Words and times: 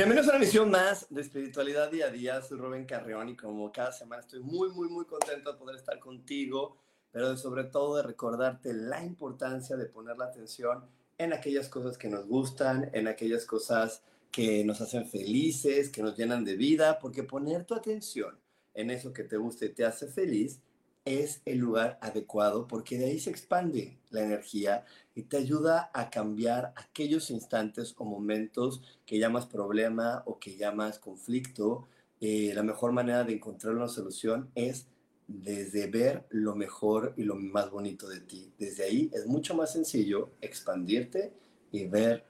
Bienvenidos 0.00 0.28
a 0.28 0.30
una 0.30 0.38
emisión 0.38 0.70
más 0.70 1.06
de 1.10 1.20
Espiritualidad 1.20 1.90
Día 1.90 2.06
a 2.06 2.10
Día. 2.10 2.40
Soy 2.40 2.56
Rubén 2.56 2.86
Carreón 2.86 3.28
y 3.28 3.36
como 3.36 3.70
cada 3.70 3.92
semana 3.92 4.22
estoy 4.22 4.40
muy, 4.40 4.70
muy, 4.70 4.88
muy 4.88 5.04
contento 5.04 5.52
de 5.52 5.58
poder 5.58 5.76
estar 5.76 5.98
contigo, 5.98 6.78
pero 7.12 7.36
sobre 7.36 7.64
todo 7.64 7.98
de 7.98 8.04
recordarte 8.04 8.72
la 8.72 9.04
importancia 9.04 9.76
de 9.76 9.84
poner 9.84 10.16
la 10.16 10.24
atención 10.24 10.86
en 11.18 11.34
aquellas 11.34 11.68
cosas 11.68 11.98
que 11.98 12.08
nos 12.08 12.26
gustan, 12.26 12.88
en 12.94 13.08
aquellas 13.08 13.44
cosas 13.44 14.02
que 14.32 14.64
nos 14.64 14.80
hacen 14.80 15.06
felices, 15.06 15.90
que 15.90 16.02
nos 16.02 16.16
llenan 16.16 16.46
de 16.46 16.56
vida, 16.56 16.98
porque 16.98 17.22
poner 17.22 17.64
tu 17.64 17.74
atención 17.74 18.38
en 18.72 18.88
eso 18.88 19.12
que 19.12 19.24
te 19.24 19.36
gusta 19.36 19.66
y 19.66 19.74
te 19.74 19.84
hace 19.84 20.06
feliz 20.06 20.62
es 21.04 21.42
el 21.44 21.58
lugar 21.58 21.98
adecuado 22.00 22.66
porque 22.66 22.96
de 22.96 23.04
ahí 23.06 23.18
se 23.18 23.28
expande 23.28 23.98
la 24.08 24.22
energía 24.22 24.86
y 25.20 25.24
te 25.24 25.36
ayuda 25.36 25.90
a 25.92 26.08
cambiar 26.08 26.72
aquellos 26.76 27.30
instantes 27.30 27.94
o 27.98 28.06
momentos 28.06 28.80
que 29.04 29.18
llamas 29.18 29.44
problema 29.44 30.22
o 30.24 30.38
que 30.38 30.56
llamas 30.56 30.98
conflicto. 30.98 31.88
Eh, 32.22 32.52
la 32.54 32.62
mejor 32.62 32.92
manera 32.92 33.22
de 33.24 33.34
encontrar 33.34 33.74
una 33.74 33.88
solución 33.88 34.50
es 34.54 34.86
desde 35.26 35.88
ver 35.88 36.24
lo 36.30 36.56
mejor 36.56 37.12
y 37.18 37.24
lo 37.24 37.34
más 37.34 37.70
bonito 37.70 38.08
de 38.08 38.20
ti. 38.20 38.50
Desde 38.58 38.84
ahí 38.84 39.10
es 39.12 39.26
mucho 39.26 39.54
más 39.54 39.74
sencillo 39.74 40.30
expandirte 40.40 41.34
y 41.70 41.86
ver 41.86 42.24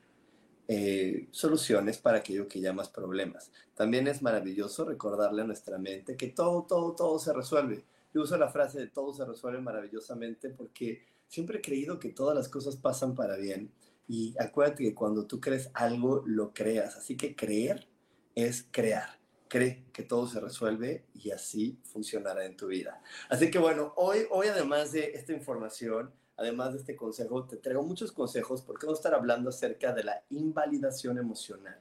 eh, 0.67 1.29
soluciones 1.31 1.99
para 1.99 2.19
aquello 2.19 2.49
que 2.49 2.61
llamas 2.61 2.89
problemas. 2.89 3.53
También 3.77 4.09
es 4.09 4.21
maravilloso 4.21 4.85
recordarle 4.85 5.43
a 5.43 5.47
nuestra 5.47 5.79
mente 5.79 6.17
que 6.17 6.27
todo, 6.27 6.65
todo, 6.65 6.97
todo 6.97 7.21
se 7.21 7.33
resuelve 7.33 7.85
yo 8.13 8.23
uso 8.23 8.37
la 8.37 8.49
frase 8.49 8.81
de 8.81 8.87
todo 8.89 9.13
se 9.13 9.25
resuelve 9.25 9.61
maravillosamente 9.61 10.51
porque 10.51 11.05
siempre 11.31 11.59
he 11.59 11.63
creído 11.63 11.99
que 11.99 12.11
todas 12.11 12.37
las 12.37 12.49
cosas 12.49 12.77
pasan 12.77 13.15
para 13.15 13.37
bien. 13.37 13.73
Y 14.07 14.35
acuérdate 14.39 14.83
que 14.83 14.95
cuando 14.95 15.27
tú 15.27 15.41
crees 15.41 15.71
algo, 15.73 16.23
lo 16.27 16.53
creas. 16.53 16.97
Así 16.97 17.17
que 17.17 17.37
creer 17.37 17.89
es 18.35 18.67
crear. 18.71 19.19
Cree 19.49 19.87
que 19.93 20.03
todo 20.03 20.27
se 20.27 20.41
resuelve 20.41 21.07
y 21.15 21.31
así 21.31 21.79
funcionará 21.85 22.45
en 22.45 22.57
tu 22.57 22.67
vida. 22.67 23.01
Así 23.29 23.51
que 23.51 23.59
bueno, 23.59 23.93
hoy, 23.97 24.27
hoy 24.31 24.49
además 24.49 24.93
de 24.93 25.13
esta 25.15 25.33
información, 25.33 26.13
además 26.37 26.73
de 26.73 26.81
este 26.81 26.97
consejo, 26.97 27.47
te 27.47 27.57
traigo 27.57 27.83
muchos 27.85 28.13
consejos 28.13 28.63
porque 28.63 28.87
vamos 28.87 28.99
a 28.99 29.03
estar 29.03 29.15
hablando 29.15 29.51
acerca 29.51 29.93
de 29.93 30.05
la 30.05 30.25
invalidación 30.31 31.19
emocional 31.19 31.79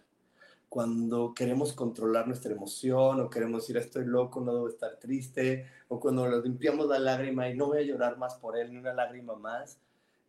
cuando 0.70 1.34
queremos 1.34 1.74
controlar 1.74 2.28
nuestra 2.28 2.54
emoción 2.54 3.20
o 3.20 3.30
queremos 3.30 3.64
decir 3.64 3.78
estoy 3.78 4.06
loco, 4.06 4.40
no 4.40 4.54
debo 4.54 4.70
estar 4.70 4.98
triste, 5.00 5.66
o 5.88 6.00
cuando 6.00 6.30
nos 6.30 6.44
limpiamos 6.44 6.88
la 6.88 7.00
lágrima 7.00 7.50
y 7.50 7.58
no 7.58 7.68
voy 7.68 7.80
a 7.80 7.82
llorar 7.82 8.18
más 8.18 8.36
por 8.36 8.58
él, 8.58 8.72
ni 8.72 8.78
una 8.78 8.94
lágrima 8.94 9.36
más, 9.36 9.80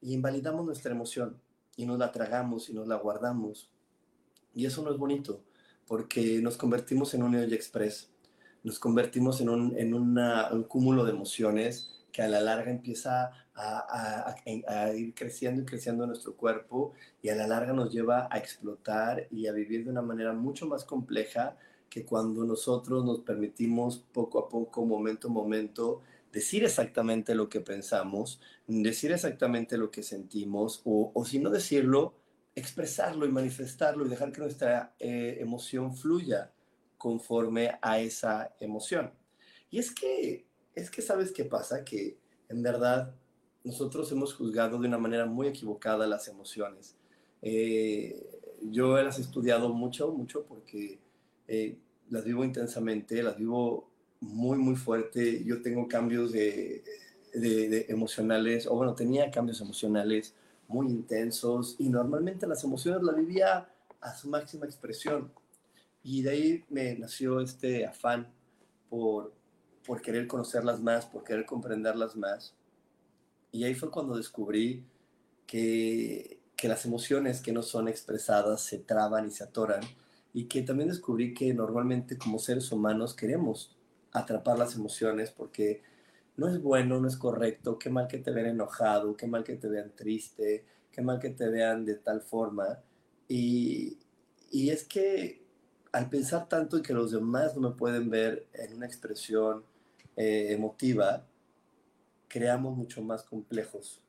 y 0.00 0.14
invalidamos 0.14 0.64
nuestra 0.64 0.92
emoción 0.92 1.38
y 1.76 1.84
nos 1.84 1.98
la 1.98 2.10
tragamos 2.10 2.70
y 2.70 2.72
nos 2.72 2.88
la 2.88 2.96
guardamos. 2.96 3.70
Y 4.54 4.64
eso 4.64 4.82
no 4.82 4.90
es 4.90 4.96
bonito, 4.96 5.44
porque 5.86 6.40
nos 6.42 6.56
convertimos 6.56 7.12
en 7.12 7.22
un 7.22 7.34
Yoyo 7.34 7.54
Express, 7.54 8.10
nos 8.62 8.78
convertimos 8.78 9.40
en 9.42 9.50
un, 9.50 9.76
en 9.78 9.94
un 9.94 10.64
cúmulo 10.64 11.04
de 11.04 11.12
emociones 11.12 12.00
que 12.12 12.22
a 12.22 12.28
la 12.28 12.40
larga 12.40 12.70
empieza 12.70 13.30
a, 13.60 14.92
ir 14.94 15.14
creciendo 15.14 15.62
y 15.62 15.64
creciendo 15.64 16.06
nuestro 16.06 16.36
cuerpo 16.36 16.92
y 17.22 17.28
a 17.28 17.34
la 17.34 17.46
larga 17.46 17.72
nos 17.72 17.92
lleva 17.92 18.28
a 18.30 18.38
explotar 18.38 19.26
y 19.30 19.46
a 19.46 19.52
vivir 19.52 19.84
de 19.84 19.90
una 19.90 20.02
manera 20.02 20.32
mucho 20.32 20.66
más 20.66 20.84
compleja 20.84 21.56
que 21.88 22.04
cuando 22.04 22.44
nosotros 22.44 23.04
nos 23.04 23.20
permitimos 23.20 23.98
poco 23.98 24.38
a 24.38 24.48
poco, 24.48 24.84
momento 24.84 25.28
a 25.28 25.30
momento, 25.30 26.02
decir 26.32 26.64
exactamente 26.64 27.34
lo 27.34 27.48
que 27.48 27.60
pensamos, 27.60 28.40
decir 28.66 29.12
exactamente 29.12 29.76
lo 29.76 29.90
que 29.90 30.02
sentimos 30.02 30.80
o, 30.84 31.24
si 31.24 31.40
no 31.40 31.50
decirlo, 31.50 32.14
expresarlo 32.54 33.26
y 33.26 33.32
manifestarlo 33.32 34.06
y 34.06 34.08
dejar 34.08 34.32
que 34.32 34.40
nuestra 34.40 34.94
eh, 34.98 35.38
emoción 35.40 35.96
fluya 35.96 36.52
conforme 36.96 37.78
a 37.82 37.98
esa 37.98 38.54
emoción. 38.60 39.12
Y 39.70 39.78
es 39.78 39.92
que 39.92 40.46
es 40.74 40.90
que 40.90 41.02
sabes 41.02 41.32
qué 41.32 41.44
pasa, 41.44 41.84
que 41.84 42.18
en 42.48 42.62
verdad 42.62 43.14
nosotros 43.64 44.10
hemos 44.12 44.34
juzgado 44.34 44.78
de 44.78 44.88
una 44.88 44.98
manera 44.98 45.26
muy 45.26 45.48
equivocada 45.48 46.06
las 46.06 46.28
emociones. 46.28 46.96
Eh, 47.42 48.40
yo 48.62 49.00
las 49.02 49.18
he 49.18 49.22
estudiado 49.22 49.70
mucho, 49.70 50.12
mucho 50.12 50.44
porque 50.44 50.98
eh, 51.48 51.78
las 52.10 52.24
vivo 52.24 52.44
intensamente, 52.44 53.22
las 53.22 53.36
vivo 53.36 53.90
muy, 54.20 54.58
muy 54.58 54.76
fuerte. 54.76 55.42
Yo 55.44 55.62
tengo 55.62 55.88
cambios 55.88 56.32
de, 56.32 56.82
de, 57.32 57.86
emocionales, 57.88 58.66
o 58.66 58.74
bueno, 58.74 58.94
tenía 58.94 59.30
cambios 59.30 59.60
emocionales 59.60 60.34
muy 60.68 60.88
intensos 60.88 61.76
y 61.78 61.88
normalmente 61.88 62.46
las 62.46 62.62
emociones 62.64 63.02
las 63.02 63.16
vivía 63.16 63.68
a 64.00 64.14
su 64.14 64.28
máxima 64.28 64.66
expresión. 64.66 65.32
Y 66.02 66.22
de 66.22 66.30
ahí 66.30 66.64
me 66.70 66.94
nació 66.96 67.40
este 67.40 67.84
afán 67.84 68.28
por, 68.88 69.32
por 69.86 70.00
querer 70.00 70.26
conocerlas 70.26 70.80
más, 70.80 71.06
por 71.06 71.24
querer 71.24 71.44
comprenderlas 71.44 72.16
más. 72.16 72.54
Y 73.52 73.64
ahí 73.64 73.74
fue 73.74 73.90
cuando 73.90 74.16
descubrí 74.16 74.84
que, 75.46 76.40
que 76.56 76.68
las 76.68 76.84
emociones 76.84 77.40
que 77.40 77.52
no 77.52 77.62
son 77.62 77.88
expresadas 77.88 78.62
se 78.62 78.78
traban 78.78 79.26
y 79.26 79.30
se 79.30 79.44
atoran. 79.44 79.82
Y 80.32 80.44
que 80.44 80.62
también 80.62 80.88
descubrí 80.88 81.34
que 81.34 81.52
normalmente 81.54 82.16
como 82.16 82.38
seres 82.38 82.70
humanos 82.70 83.14
queremos 83.14 83.76
atrapar 84.12 84.58
las 84.58 84.74
emociones 84.74 85.30
porque 85.30 85.82
no 86.36 86.48
es 86.48 86.62
bueno, 86.62 87.00
no 87.00 87.08
es 87.08 87.16
correcto, 87.16 87.78
qué 87.78 87.90
mal 87.90 88.08
que 88.08 88.18
te 88.18 88.30
vean 88.30 88.46
enojado, 88.46 89.16
qué 89.16 89.26
mal 89.26 89.44
que 89.44 89.56
te 89.56 89.68
vean 89.68 89.92
triste, 89.94 90.64
qué 90.90 91.02
mal 91.02 91.18
que 91.18 91.30
te 91.30 91.48
vean 91.48 91.84
de 91.84 91.96
tal 91.96 92.22
forma. 92.22 92.80
Y, 93.28 93.98
y 94.50 94.70
es 94.70 94.84
que 94.84 95.44
al 95.92 96.08
pensar 96.08 96.48
tanto 96.48 96.76
en 96.76 96.82
que 96.82 96.92
los 96.92 97.10
demás 97.10 97.56
no 97.56 97.68
me 97.70 97.76
pueden 97.76 98.10
ver 98.10 98.46
en 98.52 98.74
una 98.74 98.86
expresión 98.86 99.64
eh, 100.16 100.52
emotiva, 100.52 101.26
creamos 102.30 102.76
mucho 102.76 103.02
más 103.02 103.24
complejos. 103.24 104.00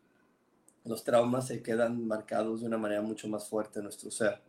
Los 0.86 1.04
traumas 1.04 1.48
se 1.48 1.62
quedan 1.62 2.08
marcados 2.08 2.62
de 2.62 2.68
una 2.68 2.78
manera 2.78 3.02
mucho 3.02 3.28
más 3.28 3.50
fuerte 3.50 3.80
en 3.80 3.86
nuestro 3.86 4.12
ser. 4.12 4.42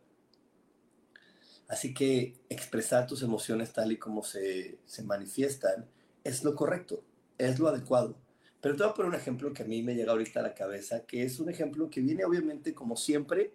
Así 1.69 1.94
que 1.94 2.34
expresar 2.50 3.06
tus 3.06 3.22
emociones 3.22 3.72
tal 3.72 3.91
y 3.93 3.97
como 3.97 4.22
se, 4.22 4.78
se 4.84 5.03
manifiestan 5.03 5.88
es 6.22 6.44
lo 6.44 6.55
correcto, 6.55 7.03
es 7.38 7.59
lo 7.59 7.69
adecuado. 7.69 8.16
Pero 8.60 8.77
te 8.77 8.83
voy 8.83 8.92
a 8.92 8.95
poner 8.95 9.09
un 9.09 9.16
ejemplo 9.16 9.53
que 9.53 9.63
a 9.63 9.66
mí 9.66 9.83
me 9.83 9.95
llega 9.95 10.13
ahorita 10.13 10.41
a 10.41 10.45
la 10.45 10.54
cabeza, 10.54 11.04
que 11.07 11.25
es 11.25 11.41
un 11.41 11.48
ejemplo 11.48 11.91
que 11.91 12.01
viene 12.01 12.25
obviamente 12.25 12.75
como 12.75 12.97
siempre, 12.97 13.54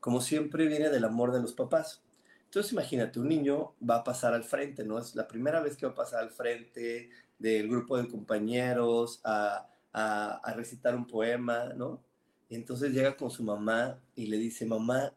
como 0.00 0.20
siempre 0.20 0.66
viene 0.66 0.88
del 0.88 1.04
amor 1.04 1.30
de 1.32 1.42
los 1.42 1.52
papás. 1.52 2.02
Entonces 2.44 2.72
imagínate, 2.72 3.20
un 3.20 3.28
niño 3.28 3.74
va 3.88 3.96
a 3.96 4.04
pasar 4.04 4.32
al 4.32 4.44
frente, 4.44 4.82
¿no? 4.82 4.98
Es 4.98 5.14
la 5.14 5.28
primera 5.28 5.60
vez 5.60 5.76
que 5.76 5.84
va 5.84 5.92
a 5.92 5.94
pasar 5.94 6.20
al 6.20 6.30
frente 6.30 7.10
del 7.38 7.68
grupo 7.68 7.96
de 7.96 8.08
compañeros 8.08 9.20
a, 9.24 9.68
a, 9.92 10.52
recitar 10.54 10.94
un 10.94 11.06
poema, 11.06 11.72
¿no? 11.76 12.02
Y 12.48 12.54
entonces 12.54 12.92
llega 12.92 13.16
con 13.16 13.30
su 13.30 13.42
mamá 13.42 14.00
y 14.14 14.26
le 14.26 14.38
dice, 14.38 14.66
mamá, 14.66 15.12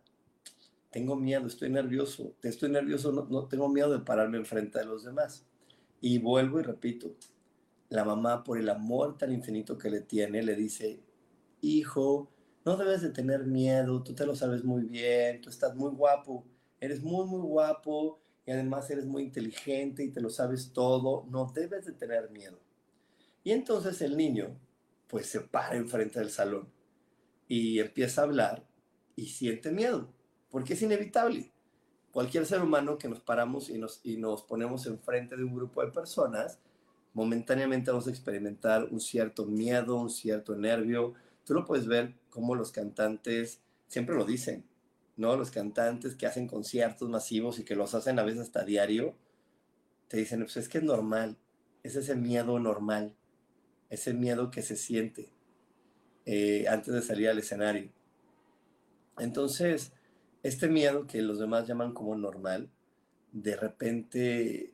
tengo 0.91 1.15
miedo, 1.15 1.47
estoy 1.47 1.69
nervioso, 1.69 2.33
estoy 2.43 2.69
nervioso, 2.69 3.11
no, 3.11 3.25
no 3.29 3.47
tengo 3.47 3.69
miedo 3.69 3.91
de 3.91 4.03
pararme 4.03 4.37
enfrente 4.37 4.79
de 4.79 4.85
los 4.85 5.03
demás. 5.03 5.45
Y 6.01 6.19
vuelvo 6.19 6.59
y 6.59 6.63
repito, 6.63 7.15
la 7.89 8.03
mamá, 8.03 8.43
por 8.43 8.57
el 8.57 8.69
amor 8.69 9.17
tan 9.17 9.31
infinito 9.31 9.77
que 9.77 9.89
le 9.89 10.01
tiene, 10.01 10.43
le 10.43 10.55
dice, 10.55 11.01
hijo, 11.61 12.29
no 12.65 12.75
debes 12.77 13.01
de 13.01 13.11
tener 13.11 13.45
miedo, 13.45 14.03
tú 14.03 14.13
te 14.13 14.25
lo 14.25 14.35
sabes 14.35 14.63
muy 14.63 14.83
bien, 14.83 15.41
tú 15.41 15.49
estás 15.49 15.75
muy 15.75 15.91
guapo 15.91 16.45
eres 16.81 17.01
muy, 17.01 17.25
muy 17.27 17.41
guapo 17.41 18.19
y 18.45 18.51
además 18.51 18.89
eres 18.89 19.05
muy 19.05 19.23
inteligente 19.23 20.03
y 20.03 20.11
te 20.11 20.21
lo 20.21 20.29
sabes 20.29 20.71
todo, 20.73 21.25
no 21.29 21.51
debes 21.53 21.85
de 21.85 21.93
tener 21.93 22.29
miedo. 22.31 22.59
Y 23.43 23.51
entonces 23.51 24.01
el 24.01 24.17
niño 24.17 24.57
pues 25.07 25.27
se 25.27 25.41
para 25.41 25.75
enfrente 25.75 26.19
del 26.19 26.29
salón 26.29 26.69
y 27.47 27.79
empieza 27.79 28.21
a 28.21 28.23
hablar 28.25 28.65
y 29.15 29.25
siente 29.27 29.71
miedo, 29.71 30.09
porque 30.49 30.73
es 30.73 30.81
inevitable. 30.81 31.51
Cualquier 32.11 32.45
ser 32.45 32.61
humano 32.61 32.97
que 32.97 33.09
nos 33.09 33.19
paramos 33.19 33.69
y 33.69 33.77
nos, 33.77 33.99
y 34.03 34.17
nos 34.17 34.43
ponemos 34.43 34.85
enfrente 34.85 35.35
de 35.35 35.43
un 35.43 35.55
grupo 35.55 35.83
de 35.83 35.91
personas, 35.91 36.59
momentáneamente 37.13 37.91
vamos 37.91 38.07
a 38.07 38.11
experimentar 38.11 38.85
un 38.85 38.99
cierto 38.99 39.45
miedo, 39.45 39.97
un 39.97 40.09
cierto 40.09 40.55
nervio. 40.55 41.13
Tú 41.45 41.53
lo 41.53 41.65
puedes 41.65 41.87
ver 41.87 42.15
como 42.29 42.55
los 42.55 42.71
cantantes 42.71 43.61
siempre 43.91 44.15
lo 44.15 44.23
dicen, 44.23 44.63
¿no? 45.21 45.37
Los 45.37 45.51
cantantes 45.51 46.15
que 46.15 46.27
hacen 46.27 46.47
conciertos 46.47 47.09
masivos 47.09 47.59
y 47.59 47.63
que 47.63 47.75
los 47.75 47.93
hacen 47.93 48.19
a 48.19 48.23
veces 48.23 48.41
hasta 48.41 48.65
diario, 48.65 49.15
te 50.07 50.17
dicen, 50.17 50.41
pues 50.41 50.57
es 50.57 50.67
que 50.67 50.79
es 50.79 50.83
normal, 50.83 51.37
es 51.83 51.95
ese 51.95 52.15
miedo 52.15 52.59
normal, 52.59 53.15
ese 53.89 54.13
miedo 54.13 54.51
que 54.51 54.61
se 54.61 54.75
siente 54.75 55.29
eh, 56.25 56.65
antes 56.67 56.93
de 56.93 57.01
salir 57.01 57.29
al 57.29 57.39
escenario. 57.39 57.91
Entonces, 59.17 59.93
este 60.43 60.67
miedo 60.67 61.07
que 61.07 61.21
los 61.21 61.39
demás 61.39 61.67
llaman 61.67 61.93
como 61.93 62.15
normal, 62.15 62.69
de 63.31 63.55
repente 63.55 64.73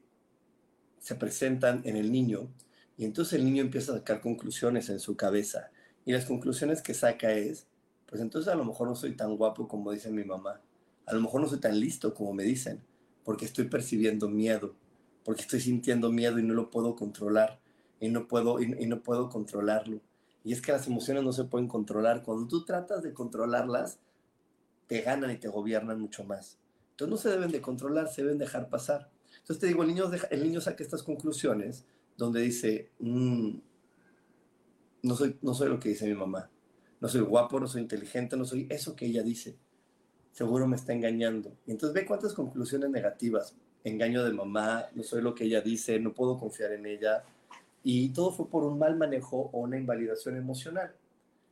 se 0.99 1.15
presentan 1.15 1.81
en 1.85 1.95
el 1.95 2.11
niño 2.11 2.49
y 2.97 3.05
entonces 3.05 3.33
el 3.33 3.45
niño 3.45 3.61
empieza 3.61 3.91
a 3.91 3.97
sacar 3.97 4.21
conclusiones 4.21 4.89
en 4.89 4.99
su 4.99 5.15
cabeza. 5.15 5.69
Y 6.05 6.13
las 6.13 6.25
conclusiones 6.25 6.81
que 6.81 6.93
saca 6.93 7.31
es, 7.33 7.67
pues 8.07 8.21
entonces 8.21 8.51
a 8.51 8.55
lo 8.55 8.65
mejor 8.65 8.87
no 8.87 8.95
soy 8.95 9.15
tan 9.15 9.35
guapo 9.37 9.67
como 9.67 9.91
dice 9.91 10.09
mi 10.09 10.23
mamá. 10.23 10.61
A 11.05 11.13
lo 11.13 11.21
mejor 11.21 11.41
no 11.41 11.47
soy 11.47 11.59
tan 11.59 11.79
listo 11.79 12.13
como 12.13 12.33
me 12.33 12.43
dicen, 12.43 12.81
porque 13.23 13.45
estoy 13.45 13.65
percibiendo 13.65 14.29
miedo, 14.29 14.75
porque 15.23 15.41
estoy 15.41 15.59
sintiendo 15.59 16.11
miedo 16.11 16.39
y 16.39 16.43
no 16.43 16.53
lo 16.53 16.69
puedo 16.71 16.95
controlar, 16.95 17.59
y 17.99 18.09
no 18.09 18.27
puedo, 18.27 18.61
y, 18.61 18.85
no 18.85 19.01
puedo 19.03 19.29
controlarlo. 19.29 19.99
Y 20.43 20.53
es 20.53 20.61
que 20.61 20.71
las 20.71 20.87
emociones 20.87 21.23
no 21.23 21.33
se 21.33 21.43
pueden 21.43 21.67
controlar. 21.67 22.23
Cuando 22.23 22.47
tú 22.47 22.63
tratas 22.63 23.03
de 23.03 23.13
controlarlas, 23.13 23.99
te 24.87 25.01
ganan 25.01 25.31
y 25.31 25.37
te 25.37 25.49
gobiernan 25.49 25.99
mucho 25.99 26.23
más. 26.23 26.57
Entonces 26.91 27.11
no 27.11 27.17
se 27.17 27.29
deben 27.29 27.51
de 27.51 27.61
controlar, 27.61 28.07
se 28.07 28.23
deben 28.23 28.37
dejar 28.37 28.69
pasar. 28.69 29.09
Entonces 29.39 29.59
te 29.59 29.67
digo, 29.67 29.83
el 29.83 29.89
niño, 29.89 30.09
niño 30.31 30.61
saca 30.61 30.83
estas 30.83 31.03
conclusiones 31.03 31.85
donde 32.15 32.41
dice, 32.41 32.91
mm, 32.99 33.57
no, 35.03 35.15
soy, 35.15 35.37
no 35.41 35.53
soy 35.53 35.69
lo 35.69 35.79
que 35.79 35.89
dice 35.89 36.07
mi 36.07 36.15
mamá, 36.15 36.49
no 36.99 37.07
soy 37.07 37.21
guapo, 37.21 37.59
no 37.59 37.67
soy 37.67 37.81
inteligente, 37.81 38.37
no 38.37 38.45
soy 38.45 38.67
eso 38.69 38.95
que 38.95 39.05
ella 39.05 39.23
dice. 39.23 39.55
Seguro 40.31 40.67
me 40.67 40.75
está 40.75 40.93
engañando. 40.93 41.51
Y 41.65 41.71
entonces 41.71 41.93
ve 41.93 42.05
cuántas 42.05 42.33
conclusiones 42.33 42.89
negativas. 42.89 43.55
Engaño 43.83 44.23
de 44.23 44.33
mamá, 44.33 44.85
no 44.93 45.03
soy 45.03 45.21
lo 45.21 45.33
que 45.33 45.45
ella 45.45 45.61
dice, 45.61 45.99
no 45.99 46.13
puedo 46.13 46.37
confiar 46.37 46.71
en 46.73 46.85
ella. 46.85 47.23
Y 47.83 48.09
todo 48.09 48.31
fue 48.31 48.49
por 48.49 48.63
un 48.63 48.77
mal 48.77 48.97
manejo 48.97 49.49
o 49.51 49.59
una 49.59 49.77
invalidación 49.77 50.35
emocional. 50.35 50.93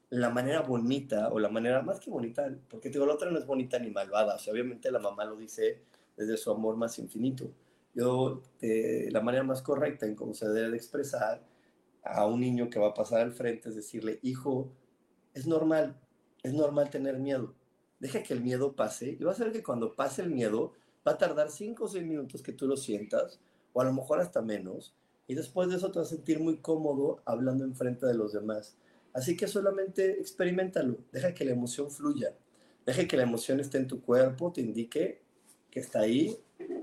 La 0.09 0.30
manera 0.30 0.62
bonita, 0.62 1.30
o 1.30 1.39
la 1.39 1.50
manera 1.50 1.81
más 1.81 2.00
que 2.00 2.09
bonita, 2.09 2.47
porque 2.69 2.89
digo, 2.89 3.06
la 3.06 3.13
otra 3.13 3.31
no 3.31 3.39
es 3.39 3.45
bonita 3.45 3.80
ni 3.80 3.89
malvada. 3.89 4.36
O 4.36 4.39
sea, 4.39 4.53
obviamente 4.53 4.92
la 4.92 5.00
mamá 5.00 5.25
lo 5.25 5.36
dice 5.36 5.81
desde 6.18 6.38
su 6.38 6.51
amor 6.51 6.75
más 6.75 6.97
infinito. 7.00 7.51
Yo, 7.94 8.42
eh, 8.62 9.09
la 9.12 9.21
manera 9.21 9.44
más 9.44 9.62
correcta 9.62 10.06
en 10.06 10.15
cómo 10.15 10.33
se 10.33 10.50
debe 10.50 10.75
expresar 10.75 11.42
a 12.03 12.25
un 12.25 12.39
niño 12.39 12.69
que 12.69 12.80
va 12.80 12.89
a 12.89 12.94
pasar 12.94 13.21
al 13.21 13.31
frente 13.31 13.69
es 13.69 13.75
decirle, 13.75 14.19
hijo, 14.21 14.69
es 15.35 15.45
normal, 15.45 15.95
es 16.41 16.53
normal 16.53 16.89
tener 16.89 17.19
miedo. 17.19 17.53
Deja 17.99 18.23
que 18.23 18.33
el 18.33 18.41
miedo 18.41 18.75
pase 18.75 19.17
y 19.19 19.23
vas 19.23 19.39
a 19.39 19.43
ver 19.43 19.53
que 19.53 19.61
cuando 19.63 19.95
pase 19.95 20.23
el 20.23 20.31
miedo 20.31 20.73
va 21.07 21.11
a 21.11 21.17
tardar 21.17 21.51
5 21.51 21.83
o 21.83 21.87
6 21.87 22.03
minutos 22.03 22.41
que 22.41 22.53
tú 22.53 22.67
lo 22.67 22.77
sientas, 22.77 23.39
o 23.73 23.81
a 23.81 23.85
lo 23.85 23.93
mejor 23.93 24.19
hasta 24.19 24.41
menos, 24.41 24.95
y 25.27 25.35
después 25.35 25.69
de 25.69 25.75
eso 25.75 25.91
te 25.91 25.99
vas 25.99 26.07
a 26.07 26.15
sentir 26.15 26.39
muy 26.39 26.57
cómodo 26.57 27.21
hablando 27.25 27.63
enfrente 27.63 28.05
de 28.05 28.15
los 28.15 28.33
demás. 28.33 28.77
Así 29.13 29.37
que 29.37 29.47
solamente 29.47 30.19
experimentalo, 30.19 30.97
deja 31.11 31.33
que 31.33 31.45
la 31.45 31.51
emoción 31.51 31.91
fluya, 31.91 32.35
deja 32.85 33.07
que 33.07 33.17
la 33.17 33.23
emoción 33.23 33.59
esté 33.59 33.77
en 33.77 33.87
tu 33.87 34.01
cuerpo, 34.01 34.51
te 34.51 34.61
indique 34.61 35.21
que 35.69 35.79
está 35.79 36.01
ahí 36.01 36.37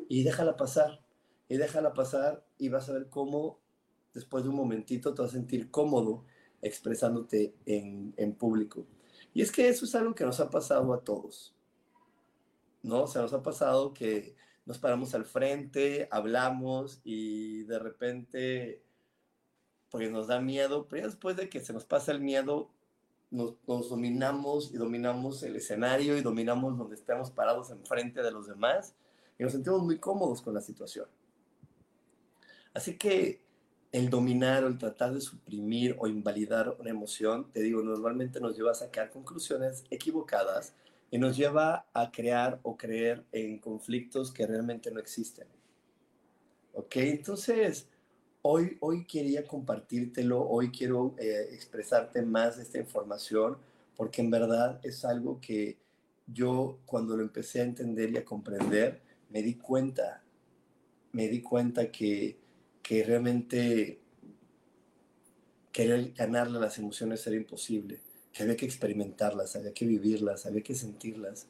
y 0.08 0.22
déjala 0.22 0.56
pasar. 0.56 1.00
Y 1.49 1.56
déjala 1.56 1.93
pasar 1.93 2.46
y 2.56 2.70
vas 2.70 2.88
a 2.88 2.93
ver 2.93 3.08
cómo 3.10 3.58
después 4.14 4.44
de 4.44 4.50
un 4.50 4.56
momentito 4.56 5.12
te 5.12 5.22
vas 5.22 5.32
a 5.32 5.34
sentir 5.34 5.70
cómodo 5.70 6.25
expresándote 6.62 7.55
en, 7.67 8.35
público. 8.35 8.87
Y 9.35 9.43
es 9.43 9.50
que 9.50 9.69
eso 9.69 9.85
es 9.85 9.94
algo 9.94 10.14
que 10.14 10.25
nos 10.25 10.41
ha 10.41 10.49
pasado 10.49 10.94
a 10.94 11.00
todos, 11.00 11.55
¿no? 12.82 13.03
O 13.03 13.14
nos 13.14 13.32
ha 13.32 13.43
pasado 13.43 13.93
que 13.93 14.35
nos 14.64 14.79
paramos 14.79 15.14
al 15.14 15.25
frente, 15.25 16.09
hablamos 16.11 17.00
y 17.05 17.64
de 17.64 17.79
repente, 17.79 18.82
pues 19.91 20.11
nos 20.11 20.29
da 20.29 20.41
miedo, 20.41 20.87
pero 20.88 21.06
después 21.06 21.37
de 21.37 21.49
que 21.49 21.61
se 21.61 21.73
nos 21.73 21.85
pasa 21.85 22.12
el 22.12 22.20
miedo, 22.20 22.70
nos, 23.31 23.55
nos, 23.67 23.88
dominamos 23.88 24.73
y 24.73 24.76
dominamos 24.76 25.43
el 25.43 25.56
escenario 25.56 26.17
y 26.17 26.23
dominamos 26.23 26.79
donde 26.79 26.94
estamos 26.94 27.31
parados 27.31 27.70
enfrente 27.70 28.23
de 28.23 28.31
los 28.31 28.47
demás 28.47 28.94
y 29.38 29.43
nos 29.43 29.53
sentimos 29.53 29.82
muy 29.82 29.99
cómodos 29.99 30.43
con 30.43 30.55
la 30.55 30.61
situación. 30.61 31.06
Así 32.75 32.97
que 32.97 33.43
el 33.93 34.09
dominar 34.09 34.65
o 34.65 34.69
el 34.69 34.79
tratar 34.79 35.12
de 35.12 35.21
suprimir 35.21 35.94
o 35.99 36.06
invalidar 36.06 36.75
una 36.81 36.89
emoción, 36.89 37.53
te 37.53 37.61
digo, 37.61 37.83
normalmente 37.83 38.41
nos 38.41 38.56
lleva 38.56 38.73
a 38.73 38.75
sacar 38.75 39.11
conclusiones 39.11 39.85
equivocadas 39.91 40.75
y 41.11 41.19
nos 41.19 41.37
lleva 41.37 41.87
a 41.93 42.11
crear 42.11 42.59
o 42.62 42.79
creer 42.79 43.23
en 43.33 43.59
conflictos 43.59 44.33
que 44.33 44.47
realmente 44.47 44.91
no 44.91 44.99
existen. 44.99 45.47
¿Ok? 46.73 46.97
Entonces, 46.97 47.87
hoy, 48.41 48.79
hoy 48.81 49.05
quería 49.05 49.47
compartírtelo, 49.47 50.41
hoy 50.41 50.71
quiero 50.71 51.15
eh, 51.19 51.49
expresarte 51.53 52.23
más 52.23 52.59
esta 52.59 52.79
información, 52.79 53.59
porque 53.95 54.23
en 54.23 54.31
verdad 54.31 54.81
es 54.83 55.05
algo 55.05 55.38
que 55.38 55.77
yo 56.27 56.79
cuando 56.87 57.15
lo 57.15 57.23
empecé 57.23 57.61
a 57.61 57.65
entender 57.65 58.11
y 58.11 58.17
a 58.17 58.25
comprender, 58.25 59.03
me 59.29 59.43
di 59.43 59.56
cuenta, 59.56 60.23
me 61.12 61.29
di 61.29 61.43
cuenta 61.43 61.93
que 61.93 62.42
que 62.82 63.05
realmente 63.05 64.00
querer 65.73 66.12
ganarle 66.12 66.61
las 66.61 66.79
emociones 66.79 67.26
era 67.26 67.37
imposible, 67.37 68.00
que 68.32 68.43
había 68.43 68.56
que 68.56 68.67
experimentarlas, 68.67 69.56
había 69.56 69.73
que 69.73 69.87
vivirlas, 69.87 70.46
había 70.46 70.62
que 70.62 70.75
sentirlas, 70.75 71.46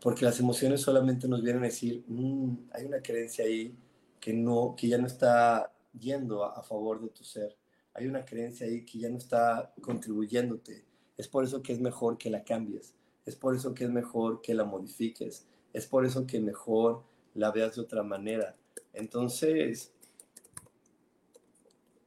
porque 0.00 0.24
las 0.24 0.38
emociones 0.40 0.80
solamente 0.80 1.28
nos 1.28 1.42
vienen 1.42 1.62
a 1.62 1.66
decir, 1.66 2.04
mm, 2.06 2.68
hay 2.72 2.84
una 2.86 3.02
creencia 3.02 3.44
ahí 3.44 3.74
que, 4.20 4.32
no, 4.32 4.74
que 4.76 4.88
ya 4.88 4.98
no 4.98 5.06
está 5.06 5.72
yendo 5.98 6.44
a, 6.44 6.52
a 6.52 6.62
favor 6.62 7.00
de 7.00 7.08
tu 7.08 7.24
ser, 7.24 7.56
hay 7.94 8.06
una 8.06 8.24
creencia 8.24 8.66
ahí 8.66 8.84
que 8.84 8.98
ya 8.98 9.08
no 9.08 9.18
está 9.18 9.72
contribuyéndote, 9.80 10.84
es 11.16 11.28
por 11.28 11.44
eso 11.44 11.62
que 11.62 11.72
es 11.72 11.80
mejor 11.80 12.18
que 12.18 12.30
la 12.30 12.44
cambies, 12.44 12.94
es 13.24 13.36
por 13.36 13.54
eso 13.56 13.74
que 13.74 13.84
es 13.84 13.90
mejor 13.90 14.40
que 14.40 14.54
la 14.54 14.64
modifiques, 14.64 15.46
es 15.72 15.86
por 15.86 16.06
eso 16.06 16.26
que 16.26 16.40
mejor 16.40 17.02
la 17.34 17.50
veas 17.50 17.76
de 17.76 17.82
otra 17.82 18.02
manera. 18.02 18.54
Entonces, 18.92 19.92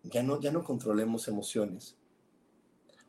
ya 0.03 0.23
no, 0.23 0.39
ya 0.39 0.51
no 0.51 0.63
controlemos 0.63 1.27
emociones. 1.27 1.95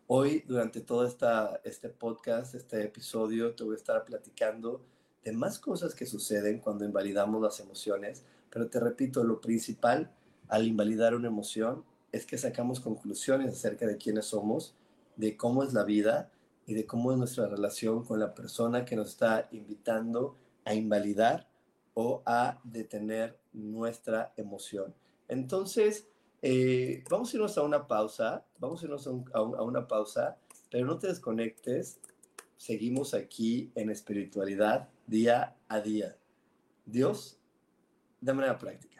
Hoy, 0.06 0.44
durante 0.46 0.80
todo 0.80 1.06
esta, 1.06 1.60
este 1.64 1.88
podcast, 1.88 2.54
este 2.54 2.82
episodio, 2.82 3.54
te 3.54 3.62
voy 3.62 3.74
a 3.74 3.76
estar 3.76 4.04
platicando 4.04 4.82
de 5.22 5.32
más 5.32 5.58
cosas 5.58 5.94
que 5.94 6.06
suceden 6.06 6.58
cuando 6.58 6.84
invalidamos 6.84 7.40
las 7.40 7.60
emociones, 7.60 8.24
pero 8.50 8.68
te 8.68 8.80
repito, 8.80 9.22
lo 9.22 9.40
principal 9.40 10.10
al 10.48 10.66
invalidar 10.66 11.14
una 11.14 11.28
emoción 11.28 11.84
es 12.10 12.26
que 12.26 12.38
sacamos 12.38 12.80
conclusiones 12.80 13.52
acerca 13.52 13.86
de 13.86 13.98
quiénes 13.98 14.26
somos, 14.26 14.74
de 15.16 15.36
cómo 15.36 15.62
es 15.62 15.72
la 15.72 15.84
vida 15.84 16.32
y 16.66 16.74
de 16.74 16.86
cómo 16.86 17.12
es 17.12 17.18
nuestra 17.18 17.46
relación 17.46 18.04
con 18.04 18.18
la 18.18 18.34
persona 18.34 18.84
que 18.84 18.96
nos 18.96 19.10
está 19.10 19.48
invitando 19.52 20.36
a 20.64 20.74
invalidar 20.74 21.48
o 21.94 22.22
a 22.26 22.60
detener 22.64 23.38
nuestra 23.52 24.32
emoción. 24.36 24.94
Entonces, 25.28 26.08
eh, 26.42 27.04
vamos 27.10 27.32
a 27.32 27.36
irnos 27.36 27.58
a 27.58 27.62
una 27.62 27.86
pausa, 27.86 28.46
vamos 28.58 28.82
a 28.82 28.86
irnos 28.86 29.06
a, 29.06 29.42
una 29.42 29.86
pausa, 29.86 30.38
pero 30.70 30.86
no 30.86 30.98
te 30.98 31.08
desconectes, 31.08 32.00
seguimos 32.56 33.14
aquí 33.14 33.70
en 33.74 33.90
espiritualidad 33.90 34.88
día 35.06 35.56
a 35.68 35.80
día. 35.80 36.16
Dios, 36.86 37.38
de 38.20 38.32
manera 38.32 38.58
práctica. 38.58 38.99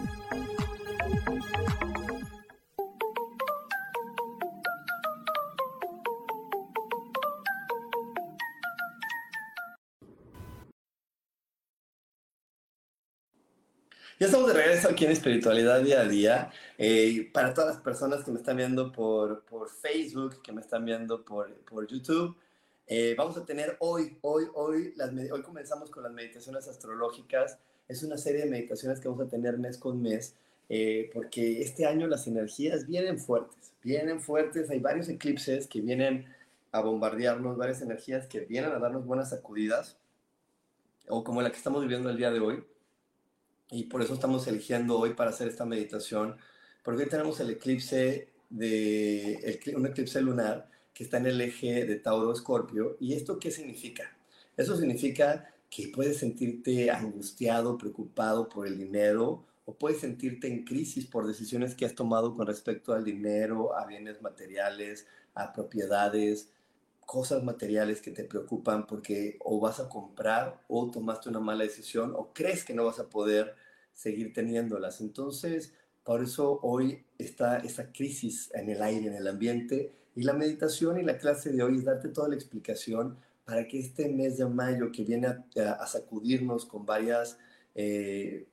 Aquí 14.91 15.05
en 15.05 15.11
Espiritualidad 15.11 15.81
Día 15.81 16.01
a 16.01 16.07
Día. 16.07 16.51
Eh, 16.77 17.29
para 17.33 17.53
todas 17.53 17.75
las 17.75 17.83
personas 17.83 18.23
que 18.23 18.31
me 18.31 18.37
están 18.37 18.57
viendo 18.57 18.91
por, 18.91 19.43
por 19.45 19.69
Facebook, 19.69 20.41
que 20.41 20.51
me 20.51 20.61
están 20.61 20.85
viendo 20.85 21.23
por, 21.23 21.53
por 21.61 21.87
YouTube, 21.87 22.35
eh, 22.87 23.15
vamos 23.17 23.37
a 23.37 23.45
tener 23.45 23.77
hoy, 23.79 24.17
hoy, 24.21 24.45
hoy, 24.53 24.93
las, 24.97 25.11
hoy 25.31 25.41
comenzamos 25.41 25.89
con 25.89 26.03
las 26.03 26.11
meditaciones 26.11 26.67
astrológicas. 26.67 27.57
Es 27.87 28.03
una 28.03 28.17
serie 28.17 28.43
de 28.43 28.49
meditaciones 28.49 28.99
que 28.99 29.07
vamos 29.07 29.25
a 29.25 29.29
tener 29.29 29.57
mes 29.57 29.77
con 29.77 30.01
mes, 30.01 30.35
eh, 30.69 31.09
porque 31.13 31.61
este 31.61 31.85
año 31.85 32.07
las 32.07 32.27
energías 32.27 32.85
vienen 32.85 33.17
fuertes, 33.17 33.73
vienen 33.81 34.19
fuertes. 34.19 34.69
Hay 34.69 34.79
varios 34.79 35.07
eclipses 35.09 35.67
que 35.67 35.81
vienen 35.81 36.25
a 36.71 36.81
bombardearnos, 36.81 37.57
varias 37.57 37.81
energías 37.81 38.27
que 38.27 38.41
vienen 38.41 38.71
a 38.71 38.79
darnos 38.79 39.05
buenas 39.05 39.29
sacudidas, 39.29 39.97
o 41.07 41.23
como 41.23 41.41
la 41.41 41.49
que 41.49 41.57
estamos 41.57 41.81
viviendo 41.81 42.09
el 42.09 42.17
día 42.17 42.31
de 42.31 42.39
hoy 42.39 42.63
y 43.71 43.83
por 43.85 44.01
eso 44.01 44.13
estamos 44.13 44.45
eligiendo 44.47 44.99
hoy 44.99 45.13
para 45.13 45.29
hacer 45.29 45.47
esta 45.47 45.65
meditación, 45.65 46.35
porque 46.83 47.05
tenemos 47.05 47.39
el 47.39 47.51
eclipse 47.51 48.29
de 48.49 49.59
un 49.75 49.85
eclipse 49.85 50.21
lunar 50.21 50.69
que 50.93 51.05
está 51.05 51.17
en 51.17 51.27
el 51.27 51.39
eje 51.39 51.85
de 51.85 51.95
Tauro-Escorpio. 51.95 52.97
¿Y 52.99 53.13
esto 53.13 53.39
qué 53.39 53.49
significa? 53.49 54.15
Eso 54.57 54.75
significa 54.75 55.49
que 55.69 55.87
puedes 55.87 56.17
sentirte 56.17 56.91
angustiado, 56.91 57.77
preocupado 57.77 58.49
por 58.49 58.67
el 58.67 58.77
dinero, 58.77 59.45
o 59.63 59.75
puedes 59.75 60.01
sentirte 60.01 60.47
en 60.47 60.65
crisis 60.65 61.05
por 61.05 61.25
decisiones 61.25 61.75
que 61.75 61.85
has 61.85 61.95
tomado 61.95 62.35
con 62.35 62.45
respecto 62.45 62.93
al 62.93 63.05
dinero, 63.05 63.75
a 63.77 63.85
bienes 63.85 64.21
materiales, 64.21 65.07
a 65.33 65.53
propiedades, 65.53 66.49
cosas 67.11 67.43
materiales 67.43 67.99
que 67.99 68.11
te 68.11 68.23
preocupan 68.23 68.87
porque 68.87 69.37
o 69.41 69.59
vas 69.59 69.81
a 69.81 69.89
comprar 69.89 70.61
o 70.69 70.89
tomaste 70.89 71.27
una 71.27 71.41
mala 71.41 71.65
decisión 71.65 72.13
o 72.15 72.31
crees 72.31 72.63
que 72.63 72.73
no 72.73 72.85
vas 72.85 72.99
a 72.99 73.09
poder 73.09 73.53
seguir 73.93 74.31
teniéndolas. 74.31 75.01
Entonces, 75.01 75.73
por 76.05 76.23
eso 76.23 76.61
hoy 76.63 77.03
está 77.17 77.57
esa 77.57 77.91
crisis 77.91 78.49
en 78.53 78.69
el 78.69 78.81
aire, 78.81 79.07
en 79.07 79.15
el 79.15 79.27
ambiente, 79.27 79.91
y 80.15 80.23
la 80.23 80.31
meditación 80.31 81.01
y 81.01 81.03
la 81.03 81.17
clase 81.17 81.51
de 81.51 81.61
hoy 81.61 81.79
es 81.79 81.83
darte 81.83 82.07
toda 82.07 82.29
la 82.29 82.35
explicación 82.35 83.17
para 83.43 83.67
que 83.67 83.77
este 83.77 84.07
mes 84.07 84.37
de 84.37 84.45
mayo 84.45 84.89
que 84.93 85.03
viene 85.03 85.27
a, 85.27 85.87
sacudirnos 85.87 86.65
con 86.65 86.85
varias 86.85 87.37
eh, 87.75 88.47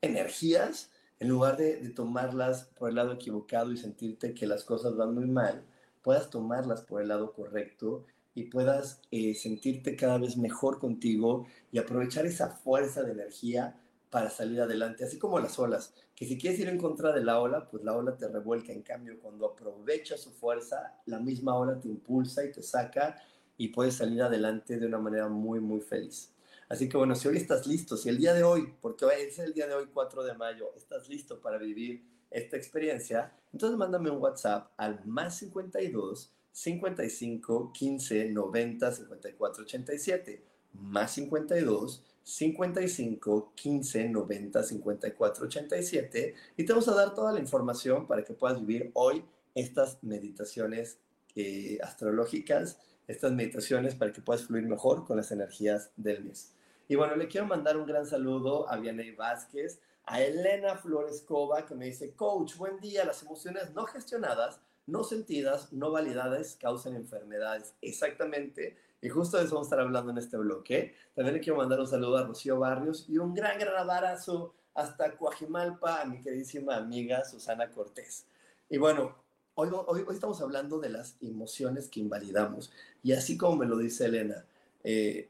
energías, 0.00 0.88
en 1.18 1.30
lugar 1.30 1.56
de, 1.56 1.78
de, 1.78 1.90
tomarlas 1.90 2.66
por 2.78 2.90
el 2.90 2.94
lado 2.94 3.14
equivocado 3.14 3.72
y 3.72 3.76
sentirte 3.76 4.34
que 4.34 4.46
las 4.46 4.62
cosas 4.62 4.94
van 4.94 5.16
muy 5.16 5.26
mal, 5.26 5.64
puedas 6.04 6.30
tomarlas 6.30 6.82
por 6.82 7.02
el 7.02 7.08
lado 7.08 7.32
correcto 7.32 8.04
y 8.34 8.44
puedas 8.44 9.00
eh, 9.10 9.34
sentirte 9.34 9.96
cada 9.96 10.18
vez 10.18 10.36
mejor 10.36 10.78
contigo 10.78 11.46
y 11.72 11.78
aprovechar 11.78 12.26
esa 12.26 12.50
fuerza 12.50 13.02
de 13.02 13.12
energía 13.12 13.80
para 14.10 14.30
salir 14.30 14.60
adelante, 14.60 15.04
así 15.04 15.18
como 15.18 15.40
las 15.40 15.58
olas, 15.58 15.92
que 16.14 16.26
si 16.26 16.38
quieres 16.38 16.60
ir 16.60 16.68
en 16.68 16.78
contra 16.78 17.12
de 17.12 17.24
la 17.24 17.40
ola, 17.40 17.68
pues 17.68 17.82
la 17.82 17.96
ola 17.96 18.16
te 18.16 18.28
revuelca, 18.28 18.72
en 18.72 18.82
cambio 18.82 19.18
cuando 19.20 19.46
aprovechas 19.46 20.20
su 20.20 20.30
fuerza, 20.30 21.00
la 21.06 21.18
misma 21.18 21.56
ola 21.56 21.80
te 21.80 21.88
impulsa 21.88 22.44
y 22.44 22.52
te 22.52 22.62
saca 22.62 23.16
y 23.56 23.68
puedes 23.68 23.96
salir 23.96 24.22
adelante 24.22 24.78
de 24.78 24.86
una 24.86 24.98
manera 24.98 25.28
muy, 25.28 25.58
muy 25.58 25.80
feliz. 25.80 26.33
Así 26.68 26.88
que 26.88 26.96
bueno, 26.96 27.14
si 27.14 27.28
hoy 27.28 27.36
estás 27.36 27.66
listo, 27.66 27.96
si 27.96 28.08
el 28.08 28.18
día 28.18 28.34
de 28.34 28.42
hoy, 28.42 28.74
porque 28.80 29.04
hoy 29.04 29.14
es 29.20 29.38
el 29.38 29.52
día 29.52 29.66
de 29.66 29.74
hoy 29.74 29.86
4 29.92 30.24
de 30.24 30.34
mayo, 30.34 30.72
estás 30.76 31.08
listo 31.08 31.40
para 31.40 31.58
vivir 31.58 32.04
esta 32.30 32.56
experiencia, 32.56 33.32
entonces 33.52 33.78
mándame 33.78 34.10
un 34.10 34.20
WhatsApp 34.20 34.72
al 34.76 35.04
más 35.04 35.36
52 35.38 36.32
55 36.50 37.72
15 37.72 38.30
90 38.30 38.92
54 38.92 39.64
87, 39.64 40.44
más 40.72 41.12
52 41.12 42.02
55 42.22 43.52
15 43.54 44.08
90 44.08 44.62
54 44.62 45.46
87 45.46 46.34
y 46.56 46.64
te 46.64 46.72
vamos 46.72 46.88
a 46.88 46.94
dar 46.94 47.14
toda 47.14 47.32
la 47.32 47.40
información 47.40 48.06
para 48.06 48.24
que 48.24 48.34
puedas 48.34 48.58
vivir 48.60 48.90
hoy 48.94 49.24
estas 49.54 50.02
meditaciones 50.02 50.98
eh, 51.36 51.78
astrológicas, 51.82 52.78
estas 53.06 53.32
meditaciones 53.32 53.94
para 53.94 54.12
que 54.12 54.20
puedas 54.20 54.44
fluir 54.44 54.64
mejor 54.64 55.06
con 55.06 55.16
las 55.16 55.32
energías 55.32 55.90
del 55.96 56.24
mes. 56.24 56.52
Y 56.88 56.96
bueno, 56.96 57.16
le 57.16 57.28
quiero 57.28 57.46
mandar 57.46 57.76
un 57.76 57.86
gran 57.86 58.06
saludo 58.06 58.70
a 58.70 58.76
Vianey 58.76 59.12
Vázquez, 59.12 59.80
a 60.04 60.20
Elena 60.20 60.76
Florescova 60.76 61.64
que 61.64 61.74
me 61.74 61.86
dice, 61.86 62.14
coach, 62.14 62.56
buen 62.56 62.78
día, 62.80 63.04
las 63.04 63.22
emociones 63.22 63.72
no 63.74 63.84
gestionadas, 63.84 64.60
no 64.86 65.02
sentidas, 65.02 65.72
no 65.72 65.90
validadas 65.90 66.56
causan 66.60 66.94
enfermedades. 66.94 67.74
Exactamente 67.80 68.76
y 69.04 69.10
justo 69.10 69.36
de 69.36 69.44
eso 69.44 69.56
vamos 69.56 69.66
a 69.66 69.68
estar 69.68 69.80
hablando 69.80 70.12
en 70.12 70.16
este 70.16 70.38
bloque. 70.38 70.94
También 71.14 71.34
le 71.34 71.42
quiero 71.42 71.58
mandar 71.58 71.78
un 71.78 71.86
saludo 71.86 72.16
a 72.16 72.24
Rocío 72.24 72.58
Barrios 72.58 73.04
y 73.06 73.18
un 73.18 73.34
gran, 73.34 73.58
gran 73.58 73.76
abrazo 73.76 74.54
hasta 74.72 75.14
Coajimalpa 75.18 76.00
a 76.00 76.06
mi 76.06 76.22
queridísima 76.22 76.76
amiga 76.76 77.22
Susana 77.26 77.70
Cortés. 77.70 78.26
Y 78.70 78.78
bueno, 78.78 79.14
hoy, 79.54 80.04
estamos 80.10 80.40
hablando 80.40 80.78
de 80.78 80.90
las 80.90 81.16
emociones 81.20 81.88
que 81.88 82.00
invalidamos. 82.00 82.72
Y 83.02 83.12
así 83.12 83.36
como 83.36 83.56
me 83.56 83.66
lo 83.66 83.78
dice 83.78 84.06
Elena, 84.06 84.44
eh, 84.82 85.28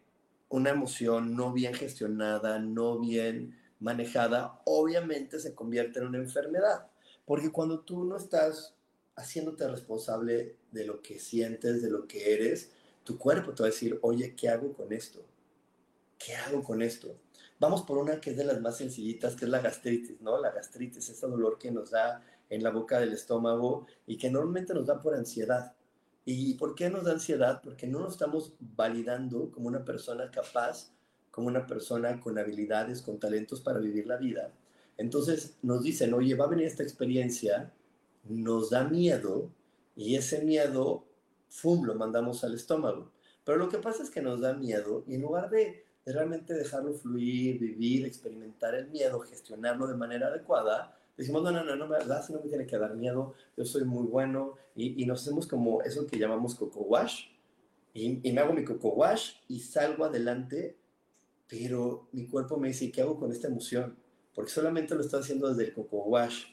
una 0.49 0.71
emoción 0.71 1.37
no 1.37 1.53
bien 1.53 1.75
gestionada, 1.75 2.59
no 2.59 2.99
bien 2.99 3.59
manejada, 3.81 4.61
obviamente 4.65 5.41
se 5.41 5.55
convierte 5.55 5.99
en 5.99 6.07
una 6.07 6.19
enfermedad. 6.19 6.87
Porque 7.27 7.51
cuando 7.51 7.81
tú 7.81 8.05
no 8.05 8.17
estás 8.17 8.75
haciéndote 9.17 9.69
responsable 9.69 10.57
de 10.73 10.85
lo 10.85 11.03
que 11.03 11.19
sientes, 11.19 11.83
de 11.83 11.91
lo 11.91 12.07
que 12.07 12.35
eres, 12.35 12.71
tu 13.05 13.19
cuerpo 13.19 13.53
te 13.53 13.63
va 13.63 13.69
a 13.69 13.73
decir, 13.73 13.99
oye, 14.03 14.35
¿qué 14.35 14.49
hago 14.49 14.73
con 14.73 14.93
esto? 14.93 15.25
¿Qué 16.19 16.35
hago 16.35 16.63
con 16.63 16.83
esto? 16.83 17.17
vamos 17.65 17.83
por 17.83 17.99
una 17.99 18.21
que 18.21 18.31
es 18.31 18.37
de 18.37 18.45
las 18.45 18.61
más 18.61 18.77
sencillitas, 18.77 19.35
que 19.37 19.45
es 19.45 19.51
la 19.51 19.61
gastritis, 19.61 20.21
¿no? 20.21 20.39
La 20.39 20.51
gastritis, 20.51 21.09
ese 21.09 21.27
dolor 21.27 21.59
que 21.59 21.71
nos 21.71 21.91
da 21.91 22.23
en 22.55 22.63
la 22.63 22.71
boca 22.71 23.01
del 23.01 23.13
estómago 23.13 23.87
y 24.07 24.17
que 24.17 24.31
normalmente 24.31 24.75
nos 24.75 24.87
da 24.87 25.01
por 25.01 25.15
ansiedad. 25.15 25.75
¿Y 26.25 26.55
por 26.55 26.75
qué 26.75 26.89
nos 26.89 27.05
da 27.05 27.13
ansiedad? 27.13 27.61
Porque 27.63 27.87
no 27.87 28.01
nos 28.01 28.13
estamos 28.13 28.55
validando 28.61 29.51
como 29.51 29.69
una 29.69 29.85
persona 29.85 30.31
capaz, 30.31 30.93
como 31.31 31.49
una 31.49 31.67
persona 31.67 32.21
con 32.21 32.39
habilidades, 32.39 33.03
con 33.03 33.19
talentos 33.19 33.61
para 33.61 33.79
vivir 33.79 34.07
la 34.07 34.17
vida. 34.17 34.53
Entonces 34.97 35.57
nos 35.63 35.83
dicen, 35.83 36.15
oye, 36.15 36.35
va 36.35 36.47
a 36.47 36.49
venir 36.49 36.67
esta 36.67 36.83
experiencia, 36.83 37.73
nos 38.25 38.71
da 38.71 38.85
miedo 38.85 39.51
y 39.97 40.17
ese 40.17 40.43
miedo, 40.45 41.05
¡fum!, 41.49 41.85
lo 41.85 41.95
mandamos 41.95 42.45
al 42.45 42.55
estómago. 42.55 43.11
Pero 43.45 43.59
lo 43.59 43.69
que 43.69 43.79
pasa 43.79 44.03
es 44.03 44.11
que 44.11 44.23
nos 44.23 44.41
da 44.41 44.55
miedo 44.55 45.05
y 45.07 45.17
en 45.17 45.23
lugar 45.23 45.51
de, 45.51 45.85
realmente 46.07 46.55
dejarlo 46.55 46.93
fluir, 46.95 47.59
vivir, 47.59 48.05
experimentar 48.05 48.75
el 48.75 48.89
miedo, 48.89 49.21
gestionarlo 49.21 49.87
de 49.87 49.97
manera 49.97 50.29
adecuada, 50.29 50.99
decimos, 51.17 51.43
no, 51.43 51.51
no, 51.51 51.65
no, 51.65 51.77
no, 51.77 51.89
¿verdad? 51.89 52.25
Si 52.25 52.33
no 52.33 52.41
me 52.41 52.49
tiene 52.49 52.67
que 52.67 52.79
dar 52.79 52.95
miedo, 52.95 53.35
yo 53.57 53.65
soy 53.65 53.85
muy 53.85 54.07
bueno 54.07 54.55
y, 54.75 55.03
y 55.03 55.07
nos 55.07 55.23
hacemos 55.23 55.47
como 55.47 55.83
eso 55.83 56.07
que 56.07 56.19
llamamos 56.19 56.55
coco 56.55 56.81
wash 56.81 57.27
y, 57.93 58.29
y, 58.29 58.33
me 58.33 58.41
hago 58.41 58.53
mi 58.53 58.65
coco 58.65 58.89
wash 58.91 59.35
y 59.49 59.61
salgo 59.61 60.05
adelante, 60.05 60.77
pero 61.47 62.09
mi 62.13 62.27
cuerpo 62.27 62.57
me 62.57 62.69
dice, 62.69 62.91
¿qué 62.91 63.03
hago 63.03 63.19
con 63.19 63.31
esta 63.31 63.47
emoción? 63.47 63.97
Porque 64.35 64.51
solamente 64.51 64.97
lo 64.97 65.01
estás 65.01 65.21
haciendo 65.21 65.49
desde 65.49 65.67
el 65.67 65.75
coco 65.75 65.99
wash, 65.99 66.47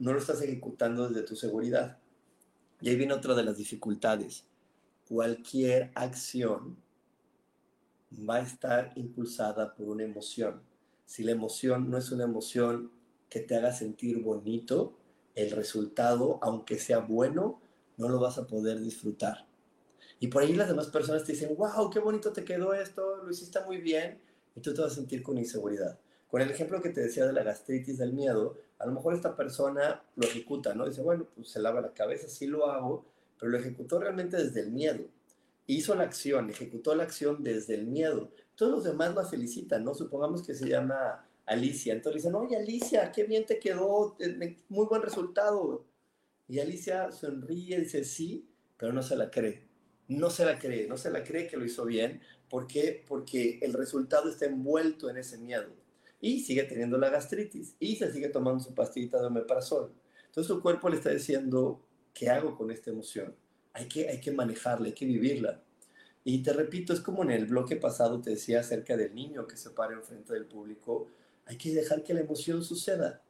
no 0.00 0.12
lo 0.12 0.18
estás 0.18 0.42
ejecutando 0.42 1.08
desde 1.08 1.26
tu 1.26 1.36
seguridad. 1.36 1.98
Y 2.80 2.88
ahí 2.88 2.96
viene 2.96 3.12
otra 3.12 3.36
de 3.36 3.44
las 3.44 3.56
dificultades. 3.56 4.44
Cualquier 5.08 5.92
acción 5.94 6.76
va 8.28 8.36
a 8.36 8.42
estar 8.42 8.92
impulsada 8.96 9.74
por 9.74 9.88
una 9.88 10.02
emoción. 10.02 10.60
Si 11.04 11.22
la 11.22 11.30
emoción 11.30 11.88
no 11.88 11.98
es 11.98 12.10
una 12.10 12.24
emoción 12.24 12.90
que 13.32 13.40
te 13.40 13.56
haga 13.56 13.72
sentir 13.72 14.22
bonito, 14.22 14.92
el 15.34 15.52
resultado, 15.52 16.38
aunque 16.42 16.78
sea 16.78 16.98
bueno, 16.98 17.62
no 17.96 18.10
lo 18.10 18.20
vas 18.20 18.36
a 18.36 18.46
poder 18.46 18.78
disfrutar. 18.78 19.46
Y 20.20 20.26
por 20.26 20.42
ahí 20.42 20.52
las 20.52 20.68
demás 20.68 20.88
personas 20.88 21.24
te 21.24 21.32
dicen, 21.32 21.56
wow, 21.56 21.88
qué 21.88 21.98
bonito 21.98 22.30
te 22.30 22.44
quedó 22.44 22.74
esto, 22.74 23.24
lo 23.24 23.30
hiciste 23.30 23.58
muy 23.64 23.78
bien, 23.78 24.20
y 24.54 24.60
tú 24.60 24.74
te 24.74 24.82
vas 24.82 24.92
a 24.92 24.96
sentir 24.96 25.22
con 25.22 25.38
inseguridad. 25.38 25.98
Con 26.28 26.42
el 26.42 26.50
ejemplo 26.50 26.82
que 26.82 26.90
te 26.90 27.00
decía 27.00 27.24
de 27.24 27.32
la 27.32 27.42
gastritis, 27.42 27.96
del 27.96 28.12
miedo, 28.12 28.58
a 28.78 28.84
lo 28.84 28.92
mejor 28.92 29.14
esta 29.14 29.34
persona 29.34 30.02
lo 30.14 30.26
ejecuta, 30.26 30.74
¿no? 30.74 30.86
Dice, 30.86 31.00
bueno, 31.00 31.26
pues 31.34 31.48
se 31.48 31.60
lava 31.60 31.80
la 31.80 31.94
cabeza, 31.94 32.28
sí 32.28 32.46
lo 32.46 32.66
hago, 32.66 33.06
pero 33.38 33.50
lo 33.50 33.56
ejecutó 33.56 33.98
realmente 33.98 34.36
desde 34.36 34.60
el 34.60 34.72
miedo. 34.72 35.06
Hizo 35.66 35.94
la 35.94 36.04
acción, 36.04 36.50
ejecutó 36.50 36.94
la 36.94 37.04
acción 37.04 37.42
desde 37.42 37.76
el 37.76 37.86
miedo. 37.86 38.28
Todos 38.56 38.72
los 38.72 38.84
demás 38.84 39.14
la 39.14 39.24
felicitan, 39.24 39.84
¿no? 39.84 39.94
Supongamos 39.94 40.42
que 40.42 40.54
se 40.54 40.68
llama 40.68 41.26
Alicia. 41.46 41.92
Entonces 41.92 42.22
dicen, 42.22 42.34
oye, 42.34 42.56
Alicia, 42.56 43.10
qué 43.12 43.24
bien 43.24 43.46
te 43.46 43.58
quedó, 43.58 44.16
eh, 44.20 44.56
muy 44.68 44.86
buen 44.86 45.02
resultado. 45.02 45.86
Y 46.48 46.60
Alicia 46.60 47.10
sonríe 47.12 47.76
y 47.76 47.80
dice, 47.80 48.04
sí, 48.04 48.48
pero 48.76 48.92
no 48.92 49.02
se 49.02 49.16
la 49.16 49.30
cree. 49.30 49.68
No 50.08 50.30
se 50.30 50.44
la 50.44 50.58
cree, 50.58 50.86
no 50.86 50.96
se 50.96 51.10
la 51.10 51.22
cree 51.24 51.46
que 51.46 51.56
lo 51.56 51.64
hizo 51.64 51.84
bien. 51.84 52.20
¿Por 52.48 52.66
qué? 52.66 53.04
Porque 53.06 53.58
el 53.62 53.72
resultado 53.72 54.28
está 54.28 54.46
envuelto 54.46 55.08
en 55.08 55.16
ese 55.16 55.38
miedo 55.38 55.70
y 56.20 56.40
sigue 56.40 56.62
teniendo 56.64 56.98
la 56.98 57.10
gastritis 57.10 57.76
y 57.80 57.96
se 57.96 58.10
sigue 58.12 58.28
tomando 58.28 58.62
su 58.62 58.74
pastillita 58.74 59.20
de 59.20 59.26
omeprazol. 59.26 59.92
Entonces 60.26 60.46
su 60.46 60.62
cuerpo 60.62 60.88
le 60.88 60.96
está 60.96 61.10
diciendo, 61.10 61.84
¿qué 62.14 62.30
hago 62.30 62.56
con 62.56 62.70
esta 62.70 62.90
emoción? 62.90 63.34
Hay 63.72 63.88
que, 63.88 64.08
hay 64.08 64.20
que 64.20 64.30
manejarla, 64.30 64.86
hay 64.86 64.92
que 64.92 65.04
vivirla. 65.04 65.62
Y 66.24 66.42
te 66.42 66.52
repito, 66.52 66.92
es 66.92 67.00
como 67.00 67.24
en 67.24 67.32
el 67.32 67.46
bloque 67.46 67.76
pasado 67.76 68.20
te 68.20 68.30
decía 68.30 68.60
acerca 68.60 68.96
del 68.96 69.14
niño 69.14 69.46
que 69.46 69.56
se 69.56 69.70
para 69.70 69.94
enfrente 69.94 70.32
del 70.32 70.46
público, 70.46 71.08
hay 71.46 71.56
que 71.56 71.74
dejar 71.74 72.02
que 72.02 72.14
la 72.14 72.20
emoción 72.20 72.62
suceda. 72.62 73.22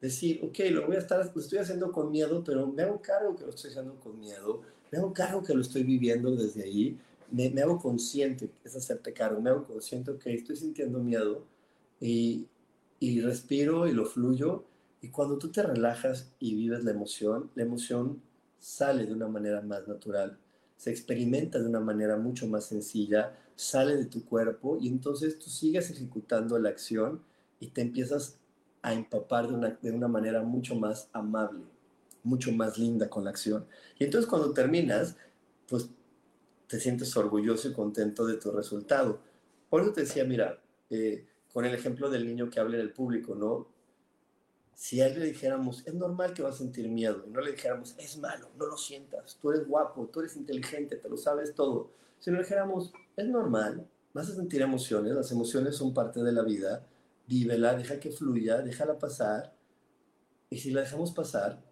Decir, 0.00 0.40
ok, 0.42 0.58
lo 0.70 0.86
voy 0.86 0.96
a 0.96 1.00
estar, 1.00 1.30
lo 1.34 1.40
estoy 1.40 1.58
haciendo 1.58 1.90
con 1.90 2.10
miedo, 2.10 2.42
pero 2.44 2.66
me 2.66 2.82
hago 2.82 3.00
cargo 3.00 3.34
que 3.36 3.44
lo 3.44 3.50
estoy 3.50 3.70
haciendo 3.70 3.98
con 4.00 4.18
miedo, 4.18 4.62
me 4.90 4.98
hago 4.98 5.12
cargo 5.12 5.42
que 5.42 5.54
lo 5.54 5.62
estoy 5.62 5.82
viviendo 5.82 6.34
desde 6.36 6.62
ahí, 6.62 6.98
me, 7.30 7.48
me 7.50 7.62
hago 7.62 7.78
consciente, 7.78 8.50
es 8.62 8.76
hacerte 8.76 9.12
cargo, 9.12 9.40
me 9.40 9.50
hago 9.50 9.64
consciente 9.66 10.16
que 10.18 10.34
estoy 10.34 10.56
sintiendo 10.56 10.98
miedo, 10.98 11.44
y, 12.00 12.46
y 13.00 13.20
respiro 13.20 13.86
y 13.88 13.92
lo 13.92 14.04
fluyo. 14.04 14.64
Y 15.00 15.08
cuando 15.08 15.38
tú 15.38 15.50
te 15.50 15.62
relajas 15.62 16.32
y 16.38 16.54
vives 16.54 16.84
la 16.84 16.90
emoción, 16.90 17.50
la 17.54 17.62
emoción 17.62 18.22
sale 18.58 19.06
de 19.06 19.12
una 19.12 19.28
manera 19.28 19.60
más 19.60 19.86
natural, 19.86 20.38
se 20.76 20.90
experimenta 20.90 21.58
de 21.58 21.68
una 21.68 21.80
manera 21.80 22.16
mucho 22.16 22.46
más 22.46 22.66
sencilla, 22.66 23.36
sale 23.56 23.96
de 23.96 24.06
tu 24.06 24.24
cuerpo 24.24 24.78
y 24.80 24.88
entonces 24.88 25.38
tú 25.38 25.48
sigues 25.48 25.90
ejecutando 25.90 26.58
la 26.58 26.70
acción 26.70 27.22
y 27.60 27.68
te 27.68 27.80
empiezas 27.80 28.38
a 28.82 28.92
empapar 28.92 29.48
de 29.48 29.54
una, 29.54 29.78
de 29.80 29.90
una 29.92 30.08
manera 30.08 30.42
mucho 30.42 30.74
más 30.74 31.08
amable, 31.12 31.64
mucho 32.22 32.52
más 32.52 32.78
linda 32.78 33.08
con 33.08 33.24
la 33.24 33.30
acción. 33.30 33.66
Y 33.98 34.04
entonces 34.04 34.28
cuando 34.28 34.52
terminas, 34.52 35.16
pues 35.68 35.88
te 36.66 36.80
sientes 36.80 37.16
orgulloso 37.16 37.68
y 37.68 37.72
contento 37.72 38.26
de 38.26 38.36
tu 38.36 38.50
resultado. 38.50 39.20
Por 39.70 39.82
eso 39.82 39.92
te 39.92 40.02
decía, 40.02 40.24
mira, 40.24 40.58
eh, 40.90 41.26
con 41.52 41.64
el 41.64 41.74
ejemplo 41.74 42.10
del 42.10 42.26
niño 42.26 42.50
que 42.50 42.60
habla 42.60 42.76
en 42.76 42.82
el 42.82 42.92
público, 42.92 43.34
¿no? 43.34 43.68
Si 44.74 45.00
a 45.00 45.06
él 45.06 45.18
le 45.18 45.26
dijéramos, 45.26 45.86
es 45.86 45.94
normal 45.94 46.34
que 46.34 46.42
va 46.42 46.50
a 46.50 46.52
sentir 46.52 46.88
miedo, 46.88 47.24
y 47.26 47.30
no 47.30 47.40
le 47.40 47.52
dijéramos, 47.52 47.94
es 47.98 48.18
malo, 48.18 48.48
no 48.58 48.66
lo 48.66 48.76
sientas, 48.76 49.38
tú 49.40 49.50
eres 49.50 49.66
guapo, 49.66 50.08
tú 50.12 50.20
eres 50.20 50.36
inteligente, 50.36 50.96
te 50.96 51.08
lo 51.08 51.16
sabes 51.16 51.54
todo. 51.54 51.90
Si 52.18 52.30
le 52.30 52.38
dijéramos, 52.38 52.92
es 53.16 53.26
normal, 53.28 53.86
vas 54.12 54.30
a 54.30 54.34
sentir 54.34 54.62
emociones, 54.62 55.14
las 55.14 55.30
emociones 55.30 55.76
son 55.76 55.94
parte 55.94 56.22
de 56.22 56.32
la 56.32 56.42
vida, 56.42 56.86
vívela, 57.26 57.74
deja 57.74 58.00
que 58.00 58.10
fluya, 58.10 58.62
déjala 58.62 58.98
pasar, 58.98 59.54
y 60.50 60.58
si 60.58 60.70
la 60.70 60.82
dejamos 60.82 61.12
pasar 61.12 61.62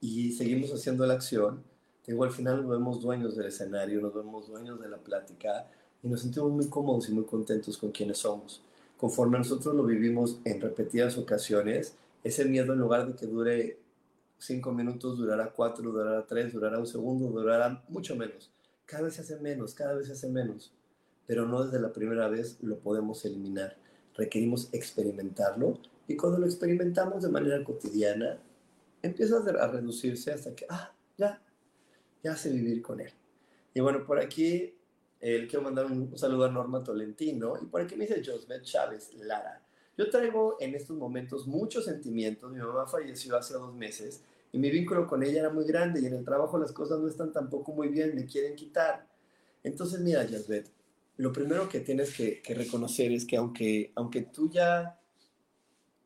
y 0.00 0.32
seguimos 0.32 0.72
haciendo 0.72 1.06
la 1.06 1.14
acción, 1.14 1.64
digo, 2.06 2.24
al 2.24 2.32
final 2.32 2.62
nos 2.62 2.70
vemos 2.70 3.00
dueños 3.00 3.36
del 3.36 3.46
escenario, 3.46 4.00
nos 4.00 4.14
vemos 4.14 4.48
dueños 4.48 4.80
de 4.80 4.88
la 4.88 4.98
plática, 4.98 5.68
y 6.02 6.08
nos 6.08 6.20
sentimos 6.20 6.52
muy 6.52 6.68
cómodos 6.68 7.08
y 7.08 7.12
muy 7.12 7.24
contentos 7.24 7.78
con 7.78 7.90
quienes 7.90 8.18
somos. 8.18 8.62
Conforme 9.04 9.36
nosotros 9.36 9.74
lo 9.74 9.84
vivimos 9.84 10.40
en 10.46 10.62
repetidas 10.62 11.18
ocasiones, 11.18 11.94
ese 12.22 12.46
miedo 12.46 12.72
en 12.72 12.78
lugar 12.78 13.06
de 13.06 13.14
que 13.14 13.26
dure 13.26 13.76
cinco 14.38 14.72
minutos, 14.72 15.18
durará 15.18 15.50
cuatro, 15.50 15.92
durará 15.92 16.26
tres, 16.26 16.54
durará 16.54 16.78
un 16.78 16.86
segundo, 16.86 17.26
durará 17.26 17.84
mucho 17.90 18.16
menos. 18.16 18.50
Cada 18.86 19.02
vez 19.02 19.12
se 19.16 19.20
hace 19.20 19.36
menos, 19.40 19.74
cada 19.74 19.92
vez 19.92 20.06
se 20.06 20.14
hace 20.14 20.30
menos, 20.30 20.72
pero 21.26 21.46
no 21.46 21.62
desde 21.62 21.82
la 21.82 21.92
primera 21.92 22.28
vez 22.28 22.56
lo 22.62 22.78
podemos 22.78 23.22
eliminar. 23.26 23.76
Requerimos 24.16 24.72
experimentarlo 24.72 25.78
y 26.08 26.16
cuando 26.16 26.38
lo 26.38 26.46
experimentamos 26.46 27.24
de 27.24 27.28
manera 27.28 27.62
cotidiana, 27.62 28.38
empieza 29.02 29.36
a 29.36 29.66
reducirse 29.68 30.32
hasta 30.32 30.54
que, 30.54 30.64
ah, 30.70 30.94
ya, 31.18 31.42
ya 32.22 32.34
sé 32.36 32.50
vivir 32.50 32.80
con 32.80 33.00
él. 33.02 33.12
Y 33.74 33.80
bueno, 33.80 34.06
por 34.06 34.18
aquí 34.18 34.72
eh, 35.26 35.46
quiero 35.48 35.62
mandar 35.62 35.86
un, 35.86 36.18
saludo 36.18 36.44
a 36.44 36.50
Norma 36.50 36.84
Tolentino 36.84 37.54
y 37.58 37.64
por 37.64 37.80
aquí 37.80 37.96
me 37.96 38.06
dice 38.06 38.22
Josbeth 38.22 38.62
Chávez 38.62 39.14
Lara. 39.14 39.58
Yo 39.96 40.10
traigo 40.10 40.58
en 40.60 40.74
estos 40.74 40.98
momentos 40.98 41.46
muchos 41.46 41.86
sentimientos. 41.86 42.52
Mi 42.52 42.58
mamá 42.58 42.86
falleció 42.86 43.34
hace 43.34 43.54
dos 43.54 43.74
meses 43.74 44.20
y 44.52 44.58
mi 44.58 44.68
vínculo 44.68 45.06
con 45.06 45.22
ella 45.22 45.40
era 45.40 45.48
muy 45.48 45.64
grande 45.64 46.02
y 46.02 46.04
en 46.04 46.12
el 46.12 46.26
trabajo 46.26 46.58
las 46.58 46.72
cosas 46.72 47.00
no 47.00 47.08
están 47.08 47.32
tampoco 47.32 47.72
muy 47.72 47.88
bien, 47.88 48.14
me 48.14 48.26
quieren 48.26 48.54
quitar. 48.54 49.08
Entonces, 49.62 49.98
mira, 50.00 50.26
Josbeth, 50.30 50.70
lo 51.16 51.32
primero 51.32 51.70
que 51.70 51.80
tienes 51.80 52.14
que, 52.14 52.42
reconocer 52.54 53.10
es 53.10 53.24
que 53.24 53.38
aunque, 53.38 53.92
aunque 53.94 54.20
tú 54.20 54.50
ya 54.50 55.00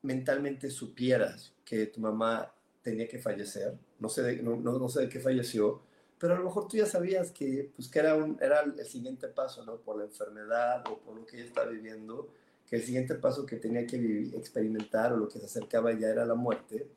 mentalmente 0.02 0.70
supieras 0.70 1.52
que 1.64 1.86
tu 1.86 1.98
mamá 1.98 2.54
tenía 2.82 3.08
que 3.08 3.18
fallecer, 3.18 3.76
no 3.98 4.08
sé 4.08 4.40
no, 4.44 4.54
no 4.58 4.88
sé 4.88 5.00
de 5.00 5.08
qué 5.08 5.18
falleció, 5.18 5.87
pero 6.18 6.34
a 6.34 6.38
lo 6.38 6.44
mejor 6.44 6.68
tú 6.68 6.76
ya 6.76 6.86
sabías 6.86 7.30
que, 7.30 7.70
pues, 7.76 7.88
que 7.88 7.98
era, 8.00 8.16
un, 8.16 8.36
era 8.40 8.60
el 8.60 8.86
siguiente 8.86 9.28
paso, 9.28 9.64
¿no? 9.64 9.76
Por 9.76 9.98
la 9.98 10.04
enfermedad 10.04 10.84
o 10.88 10.98
por 10.98 11.16
lo 11.16 11.24
que 11.24 11.36
ella 11.36 11.46
está 11.46 11.64
viviendo, 11.64 12.28
que 12.68 12.76
el 12.76 12.82
siguiente 12.82 13.14
paso 13.14 13.46
que 13.46 13.56
tenía 13.56 13.86
que 13.86 13.98
vivir, 13.98 14.34
experimentar 14.34 15.12
o 15.12 15.16
lo 15.16 15.28
que 15.28 15.38
se 15.38 15.46
acercaba 15.46 15.92
ya 15.92 16.08
era 16.08 16.26
la 16.26 16.34
muerte. 16.34 16.88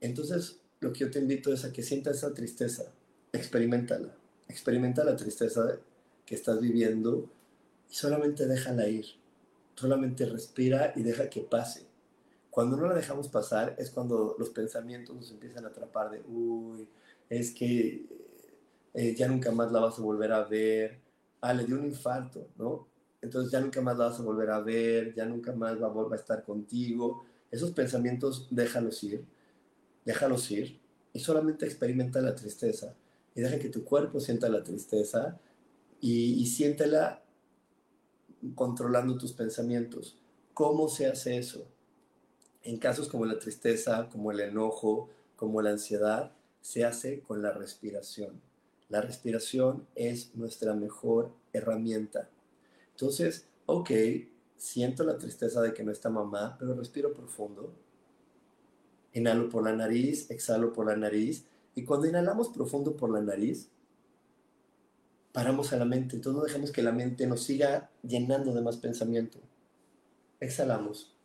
Entonces, 0.00 0.60
lo 0.80 0.92
que 0.92 1.00
yo 1.00 1.10
te 1.10 1.20
invito 1.20 1.52
es 1.52 1.64
a 1.64 1.72
que 1.72 1.82
sientas 1.82 2.16
esa 2.16 2.34
tristeza, 2.34 2.92
experimentala, 3.32 4.14
experimenta 4.48 5.04
la 5.04 5.16
tristeza 5.16 5.78
que 6.26 6.34
estás 6.34 6.60
viviendo 6.60 7.30
y 7.88 7.94
solamente 7.94 8.46
déjala 8.46 8.88
ir, 8.88 9.06
solamente 9.76 10.26
respira 10.26 10.92
y 10.96 11.02
deja 11.02 11.30
que 11.30 11.42
pase. 11.42 11.86
Cuando 12.50 12.76
no 12.76 12.86
la 12.86 12.94
dejamos 12.94 13.28
pasar 13.28 13.76
es 13.78 13.90
cuando 13.90 14.34
los 14.38 14.50
pensamientos 14.50 15.14
nos 15.14 15.30
empiezan 15.30 15.64
a 15.64 15.68
atrapar 15.68 16.10
de, 16.10 16.20
uy, 16.28 16.86
es 17.30 17.52
que 17.52 18.04
eh, 18.94 19.14
ya 19.14 19.28
nunca 19.28 19.50
más 19.50 19.72
la 19.72 19.80
vas 19.80 19.98
a 19.98 20.02
volver 20.02 20.32
a 20.32 20.44
ver, 20.44 21.00
ah, 21.40 21.54
le 21.54 21.64
dio 21.64 21.76
un 21.76 21.86
infarto, 21.86 22.48
¿no? 22.56 22.88
Entonces 23.20 23.52
ya 23.52 23.60
nunca 23.60 23.80
más 23.80 23.96
la 23.96 24.06
vas 24.06 24.20
a 24.20 24.22
volver 24.22 24.50
a 24.50 24.60
ver, 24.60 25.14
ya 25.14 25.24
nunca 25.24 25.52
más 25.52 25.80
va 25.80 26.12
a 26.12 26.16
estar 26.16 26.44
contigo. 26.44 27.24
Esos 27.50 27.70
pensamientos 27.70 28.48
déjalos 28.50 29.02
ir, 29.04 29.24
déjalos 30.04 30.50
ir 30.50 30.80
y 31.12 31.20
solamente 31.20 31.64
experimenta 31.64 32.20
la 32.20 32.34
tristeza 32.34 32.94
y 33.34 33.40
deja 33.40 33.58
que 33.58 33.68
tu 33.68 33.84
cuerpo 33.84 34.20
sienta 34.20 34.48
la 34.48 34.62
tristeza 34.62 35.38
y, 36.00 36.34
y 36.34 36.46
siéntela 36.46 37.22
controlando 38.54 39.16
tus 39.16 39.32
pensamientos. 39.32 40.18
¿Cómo 40.52 40.88
se 40.88 41.06
hace 41.06 41.38
eso? 41.38 41.66
En 42.62 42.78
casos 42.78 43.08
como 43.08 43.24
la 43.24 43.38
tristeza, 43.38 44.08
como 44.10 44.32
el 44.32 44.40
enojo, 44.40 45.08
como 45.36 45.62
la 45.62 45.70
ansiedad, 45.70 46.32
se 46.60 46.84
hace 46.84 47.20
con 47.20 47.42
la 47.42 47.52
respiración. 47.52 48.40
La 48.92 49.00
respiración 49.00 49.86
es 49.94 50.36
nuestra 50.36 50.74
mejor 50.74 51.32
herramienta. 51.54 52.28
Entonces, 52.90 53.46
ok, 53.64 53.90
siento 54.58 55.02
la 55.02 55.16
tristeza 55.16 55.62
de 55.62 55.72
que 55.72 55.82
no 55.82 55.90
está 55.90 56.10
mamá, 56.10 56.58
pero 56.58 56.74
respiro 56.74 57.14
profundo. 57.14 57.72
Inhalo 59.14 59.48
por 59.48 59.64
la 59.64 59.74
nariz, 59.74 60.30
exhalo 60.30 60.74
por 60.74 60.88
la 60.88 60.96
nariz. 60.96 61.46
Y 61.74 61.84
cuando 61.84 62.06
inhalamos 62.06 62.50
profundo 62.50 62.94
por 62.94 63.10
la 63.10 63.22
nariz, 63.22 63.70
paramos 65.32 65.72
a 65.72 65.78
la 65.78 65.86
mente. 65.86 66.16
Entonces 66.16 66.38
no 66.38 66.44
dejamos 66.44 66.70
que 66.70 66.82
la 66.82 66.92
mente 66.92 67.26
nos 67.26 67.44
siga 67.44 67.90
llenando 68.02 68.52
de 68.52 68.60
más 68.60 68.76
pensamiento. 68.76 69.38
Exhalamos. 70.38 71.16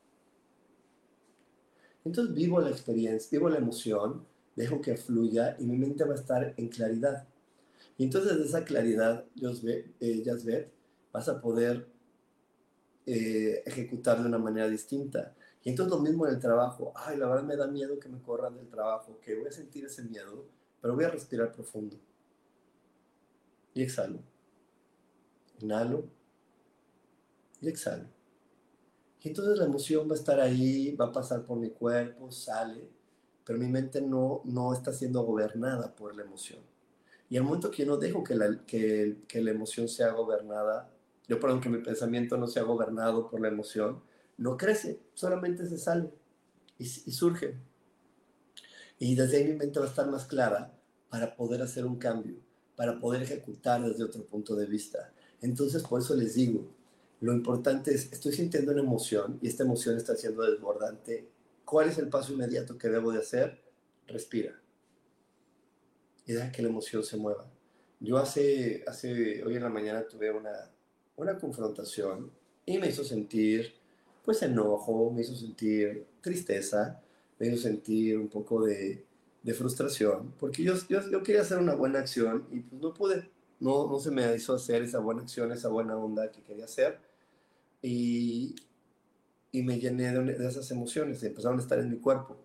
Entonces 2.06 2.34
vivo 2.34 2.62
la 2.62 2.69
experiencia, 2.69 3.27
vivo 3.38 3.49
la 3.49 3.58
emoción, 3.58 4.25
dejo 4.56 4.80
que 4.80 4.95
fluya 4.95 5.58
y 5.60 5.65
mi 5.65 5.75
mente 5.77 6.06
va 6.06 6.13
a 6.13 6.17
estar 6.17 6.53
en 6.56 6.69
claridad. 6.69 7.27
Y 7.97 8.03
entonces 8.03 8.38
de 8.38 8.45
esa 8.45 8.63
claridad, 8.63 9.25
eh, 9.99 10.23
Jasbet, 10.23 10.71
vas 11.12 11.27
a 11.29 11.41
poder 11.41 11.88
eh, 13.05 13.63
ejecutar 13.65 14.21
de 14.21 14.27
una 14.27 14.38
manera 14.38 14.69
distinta. 14.69 15.36
Y 15.63 15.69
entonces 15.69 15.97
lo 15.97 16.01
mismo 16.01 16.27
en 16.27 16.36
el 16.36 16.39
trabajo. 16.39 16.93
Ay, 16.95 17.17
la 17.17 17.27
verdad 17.27 17.43
me 17.43 17.55
da 17.55 17.67
miedo 17.67 17.99
que 17.99 18.10
me 18.10 18.21
corran 18.21 18.55
del 18.55 18.67
trabajo, 18.67 19.19
que 19.21 19.36
voy 19.36 19.47
a 19.47 19.51
sentir 19.51 19.86
ese 19.86 20.03
miedo, 20.03 20.45
pero 20.79 20.95
voy 20.95 21.05
a 21.05 21.10
respirar 21.10 21.51
profundo. 21.51 21.97
Y 23.73 23.81
exhalo. 23.81 24.19
Inhalo. 25.60 26.05
Y 27.62 27.69
exhalo. 27.69 28.05
Y 29.23 29.29
entonces 29.29 29.57
la 29.57 29.65
emoción 29.65 30.07
va 30.07 30.13
a 30.13 30.19
estar 30.19 30.39
ahí, 30.39 30.95
va 30.95 31.05
a 31.07 31.12
pasar 31.12 31.45
por 31.45 31.57
mi 31.57 31.71
cuerpo, 31.71 32.31
sale, 32.31 32.88
pero 33.43 33.57
mi 33.60 33.67
mente 33.67 34.01
no, 34.01 34.41
no 34.45 34.73
está 34.73 34.93
siendo 34.93 35.23
gobernada 35.23 35.93
por 35.95 36.15
la 36.15 36.23
emoción. 36.23 36.60
Y 37.29 37.37
al 37.37 37.43
momento 37.43 37.71
que 37.71 37.83
yo 37.83 37.85
no 37.85 37.97
dejo 37.97 38.23
que 38.23 38.35
la, 38.35 38.65
que, 38.65 39.17
que 39.27 39.41
la 39.41 39.51
emoción 39.51 39.87
sea 39.87 40.11
gobernada, 40.11 40.89
yo 41.27 41.39
perdón, 41.39 41.61
que 41.61 41.69
mi 41.69 41.79
pensamiento 41.79 42.37
no 42.37 42.47
sea 42.47 42.63
gobernado 42.63 43.29
por 43.29 43.41
la 43.41 43.49
emoción, 43.49 44.01
no 44.37 44.55
crece, 44.55 44.99
solamente 45.13 45.65
se 45.67 45.77
sale 45.77 46.09
y, 46.77 46.83
y 46.83 47.11
surge. 47.11 47.55
Y 48.99 49.15
desde 49.15 49.37
ahí 49.37 49.45
mi 49.45 49.55
mente 49.55 49.79
va 49.79 49.85
a 49.85 49.89
estar 49.89 50.07
más 50.07 50.25
clara 50.25 50.73
para 51.09 51.35
poder 51.35 51.61
hacer 51.61 51.85
un 51.85 51.97
cambio, 51.97 52.35
para 52.75 52.99
poder 52.99 53.23
ejecutar 53.23 53.83
desde 53.83 54.03
otro 54.03 54.25
punto 54.25 54.55
de 54.55 54.65
vista. 54.65 55.11
Entonces, 55.41 55.83
por 55.83 56.01
eso 56.01 56.15
les 56.15 56.35
digo, 56.35 56.67
lo 57.21 57.33
importante 57.33 57.93
es, 57.93 58.11
estoy 58.11 58.33
sintiendo 58.33 58.71
una 58.71 58.81
emoción 58.81 59.39
y 59.41 59.47
esta 59.47 59.63
emoción 59.63 59.97
está 59.97 60.15
siendo 60.15 60.43
desbordante 60.43 61.27
¿Cuál 61.67 61.89
es 61.89 61.97
el 61.97 62.07
paso 62.07 62.31
inmediato 62.31 62.77
que 62.77 62.87
debo 62.87 63.11
de 63.11 63.19
hacer? 63.19 63.59
Respira. 64.07 64.57
Y 66.27 66.33
deja 66.33 66.51
que 66.51 66.61
la 66.61 66.69
emoción 66.69 67.03
se 67.03 67.17
mueva. 67.17 67.49
Yo 67.99 68.17
hace, 68.17 68.83
hace 68.85 69.43
hoy 69.43 69.55
en 69.55 69.63
la 69.63 69.69
mañana 69.69 70.05
tuve 70.05 70.29
una, 70.29 70.69
una 71.15 71.37
confrontación 71.37 72.31
y 72.65 72.77
me 72.77 72.89
hizo 72.89 73.03
sentir 73.03 73.73
pues 74.23 74.43
enojo, 74.43 75.09
me 75.09 75.21
hizo 75.21 75.35
sentir 75.35 76.05
tristeza, 76.21 77.01
me 77.39 77.47
hizo 77.47 77.57
sentir 77.57 78.17
un 78.17 78.27
poco 78.27 78.65
de, 78.65 79.05
de 79.41 79.53
frustración, 79.53 80.33
porque 80.37 80.63
yo, 80.63 80.73
yo, 80.89 80.99
yo, 81.09 81.23
quería 81.23 81.41
hacer 81.41 81.57
una 81.59 81.73
buena 81.75 81.99
acción 81.99 82.45
y 82.51 82.59
pues 82.59 82.81
no 82.81 82.93
pude, 82.93 83.31
no, 83.61 83.87
no 83.89 83.97
se 83.99 84.11
me 84.11 84.35
hizo 84.35 84.53
hacer 84.53 84.83
esa 84.83 84.99
buena 84.99 85.21
acción, 85.21 85.51
esa 85.53 85.69
buena 85.69 85.95
onda 85.95 86.29
que 86.29 86.41
quería 86.41 86.65
hacer. 86.65 86.99
Y, 87.81 88.55
y 89.53 89.63
me 89.63 89.79
llené 89.79 90.11
de, 90.11 90.47
esas 90.47 90.69
emociones, 90.71 91.23
empezaron 91.23 91.59
a 91.59 91.61
estar 91.61 91.79
en 91.79 91.89
mi 91.89 91.97
cuerpo. 91.97 92.35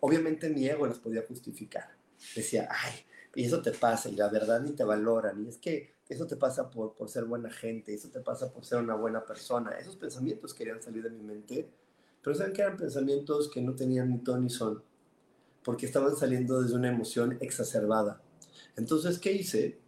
Obviamente 0.00 0.50
mi 0.50 0.68
ego 0.68 0.86
las 0.86 0.98
podía 0.98 1.22
justificar. 1.26 1.88
Decía, 2.36 2.68
ay, 2.70 2.92
y 3.34 3.44
eso 3.44 3.62
te 3.62 3.72
pasa, 3.72 4.08
y 4.08 4.16
la 4.16 4.28
verdad 4.28 4.60
ni 4.60 4.72
te 4.72 4.84
valoran, 4.84 5.44
y 5.44 5.48
es 5.48 5.58
que 5.58 5.96
eso 6.08 6.26
te 6.26 6.36
pasa 6.36 6.70
por, 6.70 6.94
por 6.94 7.08
ser 7.08 7.24
buena 7.24 7.50
gente, 7.50 7.94
eso 7.94 8.10
te 8.10 8.20
pasa 8.20 8.52
por 8.52 8.64
ser 8.64 8.78
una 8.78 8.94
buena 8.94 9.24
persona. 9.24 9.70
Esos 9.72 9.96
pensamientos 9.96 10.52
querían 10.52 10.82
salir 10.82 11.02
de 11.02 11.10
mi 11.10 11.22
mente, 11.22 11.70
pero 12.22 12.36
saben 12.36 12.52
que 12.52 12.62
eran 12.62 12.76
pensamientos 12.76 13.50
que 13.50 13.62
no 13.62 13.74
tenían 13.74 14.10
ni 14.10 14.18
ton 14.18 14.42
ni 14.42 14.50
son, 14.50 14.82
porque 15.64 15.86
estaban 15.86 16.14
saliendo 16.16 16.62
desde 16.62 16.76
una 16.76 16.88
emoción 16.88 17.38
exacerbada. 17.40 18.20
Entonces, 18.76 19.18
¿qué 19.18 19.32
hice? 19.32 19.78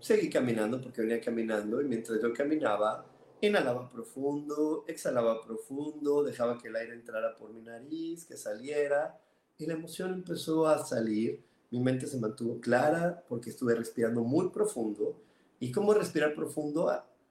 Seguí 0.00 0.28
caminando 0.28 0.80
porque 0.80 1.00
venía 1.00 1.20
caminando 1.20 1.80
y 1.80 1.84
mientras 1.84 2.20
yo 2.20 2.32
caminaba, 2.34 3.06
Inhalaba 3.42 3.90
profundo, 3.90 4.84
exhalaba 4.86 5.44
profundo, 5.44 6.22
dejaba 6.22 6.58
que 6.58 6.68
el 6.68 6.76
aire 6.76 6.94
entrara 6.94 7.36
por 7.36 7.52
mi 7.52 7.60
nariz, 7.60 8.24
que 8.24 8.36
saliera, 8.36 9.20
y 9.58 9.66
la 9.66 9.72
emoción 9.72 10.12
empezó 10.12 10.68
a 10.68 10.84
salir. 10.84 11.44
Mi 11.72 11.80
mente 11.80 12.06
se 12.06 12.20
mantuvo 12.20 12.60
clara 12.60 13.24
porque 13.28 13.50
estuve 13.50 13.74
respirando 13.74 14.22
muy 14.22 14.50
profundo. 14.50 15.16
¿Y 15.58 15.72
cómo 15.72 15.94
respirar 15.94 16.34
profundo? 16.34 16.88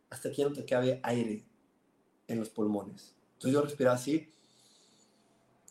Hasta 0.10 0.32
que 0.32 0.44
no 0.44 0.52
te 0.52 0.66
cabe 0.66 1.00
aire 1.04 1.46
en 2.28 2.40
los 2.40 2.50
pulmones. 2.50 3.16
Entonces 3.34 3.54
yo 3.54 3.62
respiraba 3.62 3.96
así, 3.96 4.30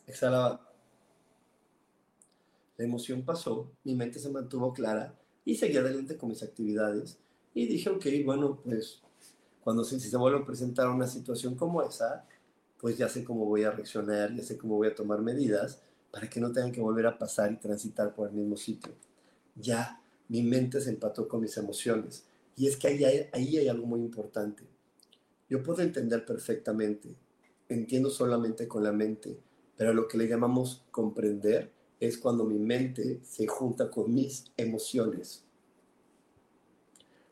exhalaba. 0.07 0.67
La 2.77 2.85
emoción 2.85 3.23
pasó, 3.25 3.71
mi 3.85 3.95
mente 3.95 4.19
se 4.19 4.31
mantuvo 4.31 4.73
clara 4.73 5.19
y 5.45 5.57
seguí 5.57 5.77
adelante 5.77 6.17
con 6.17 6.29
mis 6.29 6.43
actividades. 6.43 7.19
Y 7.53 7.67
dije, 7.67 7.91
ok, 7.91 8.07
bueno, 8.25 8.61
pues 8.63 9.03
cuando 9.63 9.85
si, 9.85 9.99
se 9.99 10.17
vuelve 10.17 10.39
a 10.39 10.47
presentar 10.47 10.89
una 10.89 11.09
situación 11.09 11.57
como 11.57 11.83
esa, 11.83 12.25
pues 12.79 12.97
ya 12.97 13.09
sé 13.09 13.25
cómo 13.25 13.47
voy 13.47 13.65
a 13.65 13.73
reaccionar, 13.73 14.35
ya 14.35 14.45
sé 14.45 14.57
cómo 14.57 14.77
voy 14.77 14.89
a 14.89 14.95
tomar 14.95 15.21
medidas 15.21 15.83
para 16.11 16.29
que 16.29 16.41
no 16.41 16.53
tengan 16.53 16.73
que 16.73 16.81
volver 16.81 17.07
a 17.07 17.19
pasar 17.19 17.53
y 17.53 17.57
transitar 17.57 18.15
por 18.15 18.29
el 18.29 18.35
mismo 18.35 18.57
sitio. 18.57 18.93
Ya 19.55 20.01
mi 20.29 20.43
mente 20.43 20.81
se 20.81 20.91
empató 20.91 21.29
con 21.29 21.41
mis 21.41 21.57
emociones. 21.57 22.25
Y 22.57 22.67
es 22.67 22.77
que 22.77 22.89
ahí 22.89 23.05
hay, 23.05 23.29
ahí 23.33 23.59
hay 23.59 23.69
algo 23.69 23.87
muy 23.87 24.01
importante. 24.01 24.65
Yo 25.49 25.63
puedo 25.63 25.83
entender 25.83 26.25
perfectamente, 26.25 27.15
entiendo 27.69 28.11
solamente 28.11 28.69
con 28.69 28.85
la 28.85 28.93
mente, 28.93 29.39
pero 29.77 29.93
lo 29.95 30.07
que 30.07 30.19
le 30.19 30.29
llamamos 30.29 30.85
comprender 30.91 31.73
es 31.99 32.19
cuando 32.19 32.45
mi 32.45 32.59
mente 32.59 33.21
se 33.25 33.47
junta 33.47 33.91
con 33.91 34.13
mis 34.13 34.45
emociones 34.57 35.45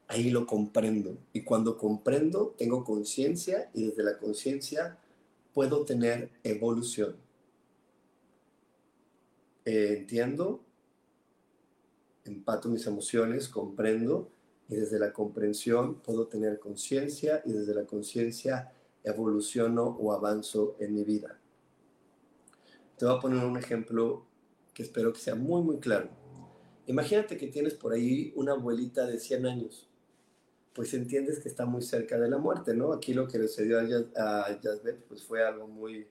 ahí 0.09 0.31
lo 0.31 0.47
comprendo. 0.47 1.19
Y 1.33 1.43
cuando 1.43 1.77
comprendo, 1.79 2.55
tengo 2.59 2.83
conciencia 2.83 3.71
y 3.75 3.85
desde 3.85 4.03
la 4.03 4.19
conciencia 4.19 4.99
puedo 5.55 5.85
tener 5.85 6.31
evolución. 6.43 7.17
Eh, 9.69 9.99
entiendo, 9.99 10.65
empato 12.25 12.71
mis 12.71 12.87
emociones, 12.87 13.51
comprendo 13.51 14.31
y 14.67 14.77
desde 14.77 14.99
la 14.99 15.13
comprensión 15.13 16.01
puedo 16.01 16.27
tener 16.27 16.59
conciencia 16.59 17.43
y 17.45 17.53
desde 17.53 17.75
la 17.75 17.85
conciencia 17.85 18.73
evoluciono 19.05 19.85
o 19.85 20.15
avanzo 20.15 20.75
en 20.81 20.95
mi 20.95 21.05
vida. 21.05 21.39
Te 22.97 23.05
voy 23.05 23.15
a 23.15 23.21
poner 23.21 23.45
un 23.45 23.59
ejemplo 23.59 24.25
que 24.73 24.85
espero 24.85 25.13
que 25.13 25.21
sea 25.21 25.35
muy, 25.35 25.61
muy 25.61 25.79
claro. 25.81 26.09
Imagínate 26.87 27.37
que 27.37 27.49
tienes 27.49 27.75
por 27.75 27.93
ahí 27.93 28.33
una 28.37 28.53
abuelita 28.53 29.07
de 29.07 29.21
100 29.21 29.45
años 29.45 29.89
pues 30.73 30.95
entiendes 30.95 31.41
que 31.41 31.49
está 31.49 31.67
muy 31.67 31.83
cerca 31.83 32.17
de 32.21 32.31
la 32.31 32.39
muerte, 32.39 32.73
¿no? 32.73 32.93
Aquí 32.93 33.13
lo 33.13 33.27
que 33.27 33.37
le 33.37 33.49
sucedió 33.49 33.81
a, 34.17 34.59
Jasbet 34.63 35.03
pues 35.09 35.25
fue 35.25 35.43
algo 35.43 35.67
muy, 35.67 36.07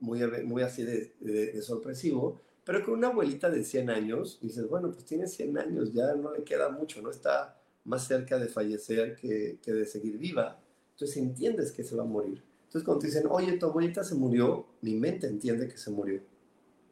muy, 0.00 0.20
muy 0.44 0.62
así 0.62 0.82
de, 0.82 1.62
sorpresivo, 1.62 2.40
pero 2.70 2.84
con 2.84 2.94
una 2.94 3.08
abuelita 3.08 3.50
de 3.50 3.64
100 3.64 3.90
años, 3.90 4.38
dices, 4.40 4.68
bueno, 4.68 4.92
pues 4.92 5.04
tiene 5.04 5.26
100 5.26 5.58
años, 5.58 5.92
ya 5.92 6.14
no 6.14 6.32
le 6.32 6.44
queda 6.44 6.68
mucho, 6.68 7.02
¿no? 7.02 7.10
Está 7.10 7.60
más 7.82 8.06
cerca 8.06 8.38
de 8.38 8.46
fallecer 8.46 9.16
que, 9.16 9.58
que 9.60 9.72
de 9.72 9.84
seguir 9.84 10.18
viva, 10.18 10.56
entonces 10.92 11.16
entiendes 11.16 11.72
que 11.72 11.82
se 11.82 11.96
va 11.96 12.04
a 12.04 12.06
morir. 12.06 12.44
Entonces 12.66 12.84
cuando 12.84 13.00
te 13.00 13.08
dicen, 13.08 13.24
oye, 13.28 13.58
tu 13.58 13.66
abuelita 13.66 14.04
se 14.04 14.14
murió, 14.14 14.68
mi 14.82 14.94
mente 14.94 15.26
entiende 15.26 15.66
que 15.66 15.78
se 15.78 15.90
murió. 15.90 16.22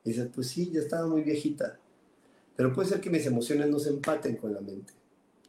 Y 0.03 0.09
dices, 0.11 0.29
pues 0.35 0.49
sí, 0.49 0.69
ya 0.73 0.81
estaba 0.81 1.07
muy 1.07 1.23
viejita, 1.23 1.79
pero 2.57 2.73
puede 2.73 2.89
ser 2.89 3.01
que 3.01 3.11
mis 3.11 3.25
emociones 3.27 3.71
no 3.71 3.79
se 3.79 3.91
empaten 3.91 4.35
con 4.35 4.55
la 4.55 4.61
mente 4.61 4.95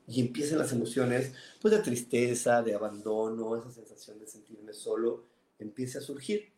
y 0.06 0.22
empiezan 0.22 0.60
las 0.60 0.72
emociones 0.72 1.34
pues 1.60 1.74
de 1.74 1.80
tristeza, 1.80 2.62
de 2.62 2.76
abandono, 2.76 3.58
esa 3.58 3.72
sensación 3.72 4.20
de 4.20 4.28
sentirme 4.28 4.74
solo, 4.74 5.24
empiece 5.58 5.98
a 5.98 6.02
surgir. 6.02 6.52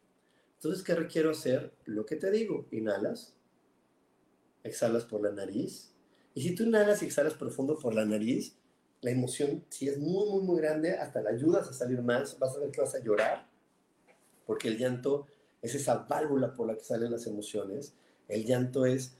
Entonces, 0.55 0.83
¿qué 0.83 0.93
requiero 0.93 1.29
hacer? 1.29 1.71
Lo 1.85 2.05
que 2.05 2.17
te 2.17 2.31
digo, 2.31 2.67
inhalas, 2.71 3.33
exhalas 4.63 5.05
por 5.05 5.21
la 5.21 5.31
nariz, 5.31 5.91
y 6.33 6.41
si 6.41 6.55
tú 6.55 6.63
inhalas 6.63 7.01
y 7.01 7.05
exhalas 7.05 7.33
profundo 7.33 7.77
por 7.77 7.93
la 7.93 8.05
nariz, 8.05 8.55
la 9.01 9.11
emoción, 9.11 9.65
si 9.69 9.87
es 9.87 9.97
muy, 9.97 10.29
muy, 10.29 10.43
muy 10.43 10.61
grande, 10.61 10.93
hasta 10.93 11.21
la 11.21 11.31
ayudas 11.31 11.67
a 11.67 11.73
salir 11.73 12.01
más, 12.01 12.37
vas 12.39 12.55
a 12.55 12.59
ver 12.59 12.71
que 12.71 12.81
vas 12.81 12.95
a 12.95 12.99
llorar, 12.99 13.47
porque 14.45 14.67
el 14.67 14.77
llanto 14.77 15.27
es 15.61 15.75
esa 15.75 16.05
válvula 16.09 16.53
por 16.53 16.67
la 16.67 16.75
que 16.75 16.83
salen 16.83 17.11
las 17.11 17.27
emociones. 17.27 17.93
El 18.27 18.45
llanto 18.45 18.85
es 18.85 19.17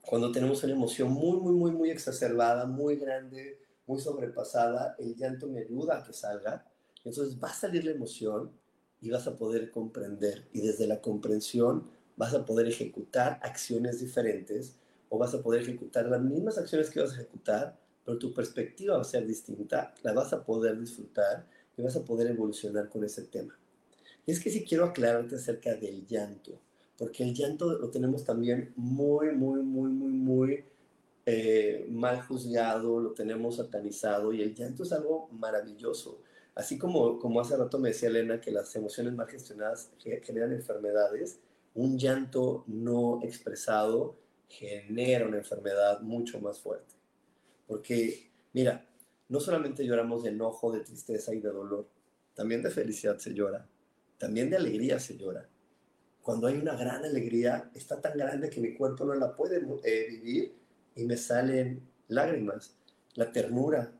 cuando 0.00 0.32
tenemos 0.32 0.62
una 0.64 0.72
emoción 0.72 1.10
muy, 1.12 1.38
muy, 1.40 1.52
muy, 1.52 1.70
muy 1.72 1.90
exacerbada, 1.90 2.66
muy 2.66 2.96
grande, 2.96 3.60
muy 3.86 4.00
sobrepasada, 4.00 4.96
el 4.98 5.16
llanto 5.16 5.48
me 5.48 5.60
ayuda 5.60 5.98
a 5.98 6.04
que 6.04 6.12
salga. 6.12 6.66
Entonces 7.04 7.38
va 7.42 7.48
a 7.48 7.54
salir 7.54 7.84
la 7.84 7.92
emoción 7.92 8.52
y 9.00 9.10
vas 9.10 9.26
a 9.26 9.36
poder 9.36 9.70
comprender. 9.70 10.48
Y 10.52 10.60
desde 10.60 10.86
la 10.86 11.00
comprensión 11.00 11.90
vas 12.16 12.34
a 12.34 12.44
poder 12.44 12.68
ejecutar 12.68 13.38
acciones 13.42 14.00
diferentes 14.00 14.76
o 15.08 15.18
vas 15.18 15.34
a 15.34 15.42
poder 15.42 15.62
ejecutar 15.62 16.06
las 16.06 16.22
mismas 16.22 16.58
acciones 16.58 16.90
que 16.90 17.00
vas 17.00 17.12
a 17.12 17.16
ejecutar, 17.16 17.78
pero 18.04 18.18
tu 18.18 18.32
perspectiva 18.32 18.96
va 18.96 19.02
a 19.02 19.04
ser 19.04 19.26
distinta, 19.26 19.94
la 20.02 20.12
vas 20.12 20.32
a 20.32 20.44
poder 20.44 20.78
disfrutar 20.78 21.46
y 21.76 21.82
vas 21.82 21.96
a 21.96 22.04
poder 22.04 22.28
evolucionar 22.28 22.88
con 22.88 23.04
ese 23.04 23.22
tema. 23.22 23.58
Y 24.24 24.32
es 24.32 24.40
que 24.40 24.50
sí 24.50 24.64
quiero 24.64 24.84
aclararte 24.84 25.36
acerca 25.36 25.74
del 25.74 26.06
llanto, 26.06 26.58
porque 26.96 27.24
el 27.24 27.34
llanto 27.34 27.72
lo 27.78 27.90
tenemos 27.90 28.24
también 28.24 28.72
muy, 28.76 29.32
muy, 29.32 29.62
muy, 29.62 29.90
muy, 29.90 30.12
muy 30.12 30.64
eh, 31.26 31.86
mal 31.90 32.20
juzgado, 32.22 33.00
lo 33.00 33.12
tenemos 33.12 33.56
satanizado 33.56 34.32
y 34.32 34.42
el 34.42 34.54
llanto 34.54 34.82
es 34.82 34.92
algo 34.92 35.28
maravilloso. 35.32 36.20
Así 36.54 36.78
como, 36.78 37.18
como 37.18 37.40
hace 37.40 37.56
rato 37.56 37.78
me 37.78 37.90
decía 37.90 38.08
Elena 38.08 38.40
que 38.40 38.50
las 38.50 38.74
emociones 38.76 39.14
mal 39.14 39.28
gestionadas 39.28 39.90
generan 40.22 40.52
enfermedades, 40.52 41.38
un 41.74 41.98
llanto 41.98 42.64
no 42.66 43.20
expresado 43.22 44.16
genera 44.48 45.26
una 45.26 45.38
enfermedad 45.38 46.00
mucho 46.00 46.40
más 46.40 46.60
fuerte. 46.60 46.94
Porque, 47.66 48.30
mira, 48.52 48.86
no 49.28 49.40
solamente 49.40 49.86
lloramos 49.86 50.22
de 50.22 50.30
enojo, 50.30 50.72
de 50.72 50.80
tristeza 50.80 51.34
y 51.34 51.40
de 51.40 51.48
dolor, 51.48 51.88
también 52.34 52.62
de 52.62 52.70
felicidad 52.70 53.18
se 53.18 53.32
llora, 53.32 53.66
también 54.18 54.50
de 54.50 54.56
alegría 54.56 54.98
se 54.98 55.16
llora. 55.16 55.48
Cuando 56.22 56.46
hay 56.46 56.56
una 56.56 56.76
gran 56.76 57.04
alegría, 57.04 57.70
está 57.74 58.00
tan 58.00 58.16
grande 58.16 58.50
que 58.50 58.60
mi 58.60 58.74
cuerpo 58.74 59.04
no 59.04 59.14
la 59.14 59.34
puede 59.34 59.60
eh, 59.84 60.06
vivir 60.08 60.54
y 60.94 61.04
me 61.04 61.16
salen 61.16 61.82
lágrimas. 62.08 62.76
La 63.14 63.32
ternura, 63.32 63.92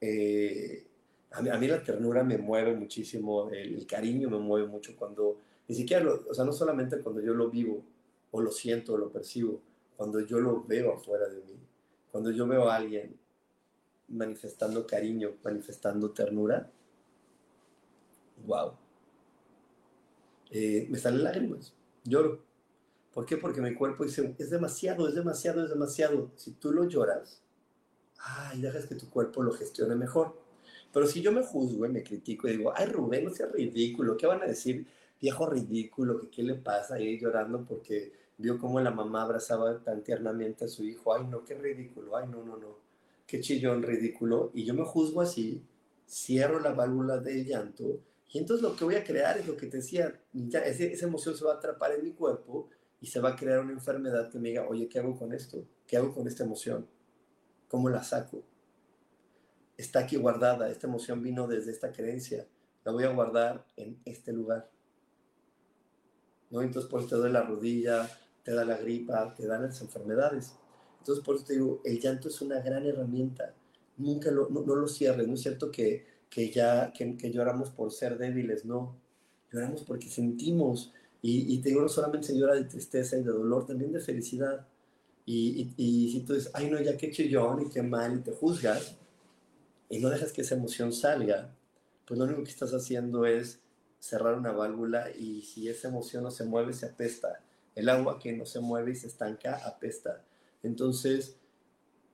eh, 0.00 0.86
a, 1.30 1.40
mí, 1.40 1.66
la 1.66 1.82
ternura 1.82 2.22
me 2.22 2.38
mueve 2.38 2.74
muchísimo, 2.74 3.50
el, 3.50 3.86
cariño 3.86 4.28
me 4.28 4.38
mueve 4.38 4.66
mucho 4.66 4.94
cuando, 4.96 5.40
ni 5.68 5.74
siquiera, 5.74 6.12
o 6.12 6.34
sea, 6.34 6.44
no 6.44 6.52
solamente 6.52 7.00
cuando 7.00 7.20
yo 7.20 7.34
lo 7.34 7.50
vivo 7.50 7.84
o 8.30 8.40
lo 8.40 8.50
siento 8.50 8.94
o 8.94 8.98
lo 8.98 9.10
percibo, 9.10 9.60
cuando 9.96 10.20
yo 10.20 10.40
lo 10.40 10.64
veo 10.64 10.94
afuera 10.94 11.28
de 11.28 11.40
mí, 11.42 11.58
cuando 12.10 12.30
yo 12.30 12.46
veo 12.46 12.68
a 12.68 12.76
alguien 12.76 13.16
manifestando 14.08 14.86
cariño, 14.86 15.36
manifestando 15.42 16.10
ternura, 16.10 16.70
wow. 18.46 18.72
Eh, 20.50 20.86
me 20.90 20.98
salen 20.98 21.24
lágrimas, 21.24 21.74
lloro. 22.04 22.42
¿Por 23.12 23.24
qué? 23.24 23.36
Porque 23.36 23.60
mi 23.60 23.74
cuerpo 23.74 24.04
dice, 24.04 24.34
es 24.38 24.50
demasiado, 24.50 25.08
es 25.08 25.14
demasiado, 25.14 25.62
es 25.62 25.70
demasiado. 25.70 26.32
Si 26.36 26.52
tú 26.52 26.72
lo 26.72 26.84
lloras, 26.84 27.42
ay, 28.18 28.60
dejas 28.60 28.86
que 28.86 28.96
tu 28.96 29.08
cuerpo 29.08 29.42
lo 29.42 29.52
gestione 29.52 29.94
mejor. 29.94 30.36
Pero 30.92 31.06
si 31.06 31.22
yo 31.22 31.32
me 31.32 31.42
juzgo 31.42 31.86
y 31.86 31.88
me 31.88 32.02
critico 32.02 32.48
y 32.48 32.56
digo, 32.56 32.72
ay, 32.74 32.86
Rubén, 32.86 33.24
no 33.24 33.30
seas 33.30 33.52
ridículo, 33.52 34.16
¿qué 34.16 34.26
van 34.26 34.42
a 34.42 34.46
decir? 34.46 34.86
Viejo 35.24 35.46
ridículo, 35.46 36.20
¿qué, 36.20 36.28
qué 36.28 36.42
le 36.42 36.54
pasa 36.54 36.96
ahí 36.96 37.18
llorando 37.18 37.64
porque 37.64 38.12
vio 38.36 38.58
cómo 38.58 38.78
la 38.80 38.90
mamá 38.90 39.22
abrazaba 39.22 39.82
tan 39.82 40.02
tiernamente 40.02 40.66
a 40.66 40.68
su 40.68 40.84
hijo? 40.84 41.14
Ay, 41.14 41.26
no, 41.26 41.44
qué 41.44 41.54
ridículo, 41.54 42.16
ay, 42.16 42.26
no, 42.28 42.44
no, 42.44 42.58
no 42.58 42.84
qué 43.26 43.40
chillón 43.40 43.82
ridículo, 43.82 44.50
y 44.54 44.64
yo 44.64 44.74
me 44.74 44.84
juzgo 44.84 45.20
así, 45.20 45.62
cierro 46.06 46.60
la 46.60 46.72
válvula 46.72 47.18
del 47.18 47.44
llanto, 47.44 48.00
y 48.30 48.38
entonces 48.38 48.62
lo 48.62 48.76
que 48.76 48.84
voy 48.84 48.96
a 48.96 49.04
crear 49.04 49.38
es 49.38 49.46
lo 49.46 49.56
que 49.56 49.66
te 49.66 49.78
decía, 49.78 50.20
ya 50.32 50.60
esa 50.60 51.06
emoción 51.06 51.36
se 51.36 51.44
va 51.44 51.52
a 51.52 51.56
atrapar 51.56 51.92
en 51.92 52.04
mi 52.04 52.12
cuerpo 52.12 52.68
y 53.00 53.06
se 53.06 53.20
va 53.20 53.30
a 53.30 53.36
crear 53.36 53.60
una 53.60 53.72
enfermedad 53.72 54.30
que 54.30 54.38
me 54.38 54.48
diga, 54.48 54.66
oye, 54.68 54.88
¿qué 54.88 54.98
hago 54.98 55.16
con 55.16 55.32
esto? 55.32 55.64
¿Qué 55.86 55.96
hago 55.96 56.12
con 56.12 56.26
esta 56.26 56.44
emoción? 56.44 56.86
¿Cómo 57.68 57.88
la 57.88 58.02
saco? 58.02 58.42
Está 59.76 60.00
aquí 60.00 60.16
guardada, 60.16 60.68
esta 60.68 60.86
emoción 60.86 61.22
vino 61.22 61.46
desde 61.46 61.70
esta 61.70 61.92
creencia, 61.92 62.46
la 62.84 62.92
voy 62.92 63.04
a 63.04 63.12
guardar 63.12 63.66
en 63.76 64.00
este 64.04 64.32
lugar. 64.32 64.70
¿No? 66.50 66.62
Entonces 66.62 66.90
por 66.90 67.00
eso 67.00 67.10
te 67.10 67.16
duele 67.16 67.32
la 67.32 67.42
rodilla, 67.42 68.08
te 68.44 68.52
da 68.52 68.64
la 68.64 68.76
gripa, 68.76 69.34
te 69.34 69.46
dan 69.46 69.62
las 69.62 69.80
enfermedades. 69.80 70.54
Entonces, 71.04 71.24
por 71.24 71.36
eso 71.36 71.44
te 71.44 71.54
digo, 71.54 71.82
el 71.84 72.00
llanto 72.00 72.28
es 72.28 72.40
una 72.40 72.60
gran 72.60 72.86
herramienta. 72.86 73.54
Nunca 73.98 74.30
lo, 74.30 74.48
no, 74.48 74.62
lo 74.74 74.88
cierres. 74.88 75.26
No 75.26 75.34
es 75.34 75.42
cierto 75.42 75.70
que, 75.70 76.06
que 76.30 76.50
ya 76.50 76.92
que, 76.92 77.30
lloramos 77.30 77.68
por 77.68 77.92
ser 77.92 78.16
débiles, 78.16 78.64
no. 78.64 78.96
Lloramos 79.52 79.82
porque 79.82 80.08
sentimos. 80.08 80.92
Y, 81.20 81.58
te 81.58 81.70
digo, 81.70 81.80
no 81.80 81.88
solamente 81.88 82.28
se 82.28 82.38
llora 82.38 82.54
de 82.54 82.64
tristeza 82.64 83.18
y 83.18 83.22
de 83.22 83.32
dolor, 83.32 83.66
también 83.66 83.92
de 83.92 84.00
felicidad. 84.00 84.66
Y, 85.26 85.72
y, 85.76 86.10
si 86.12 86.20
tú 86.20 86.34
dices, 86.34 86.50
ay, 86.54 86.70
no, 86.70 86.80
ya 86.80 86.96
qué 86.96 87.10
chillón 87.10 87.66
y 87.66 87.70
qué 87.70 87.82
mal, 87.82 88.16
y 88.16 88.22
te 88.22 88.32
juzgas, 88.32 88.96
y 89.88 89.98
no 89.98 90.10
dejas 90.10 90.32
que 90.32 90.40
esa 90.40 90.54
emoción 90.54 90.92
salga, 90.92 91.54
pues 92.06 92.18
lo 92.18 92.24
único 92.24 92.42
que 92.44 92.50
estás 92.50 92.72
haciendo 92.72 93.24
es 93.26 93.60
cerrar 94.04 94.34
una 94.34 94.52
válvula 94.52 95.10
y 95.18 95.40
si 95.40 95.66
esa 95.66 95.88
emoción 95.88 96.24
no 96.24 96.30
se 96.30 96.44
mueve, 96.44 96.74
se 96.74 96.84
apesta. 96.84 97.40
El 97.74 97.88
agua 97.88 98.18
que 98.18 98.34
no 98.34 98.44
se 98.44 98.60
mueve 98.60 98.92
y 98.92 98.96
se 98.96 99.06
estanca, 99.06 99.66
apesta. 99.66 100.22
Entonces 100.62 101.36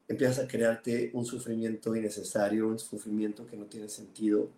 empiezas 0.06 0.38
a 0.38 0.46
crearte 0.46 1.10
un 1.14 1.24
sufrimiento 1.24 1.96
innecesario, 1.96 2.68
un 2.68 2.78
sufrimiento 2.78 3.44
que 3.44 3.56
no 3.56 3.64
tiene 3.64 3.88
sentido. 3.88 4.50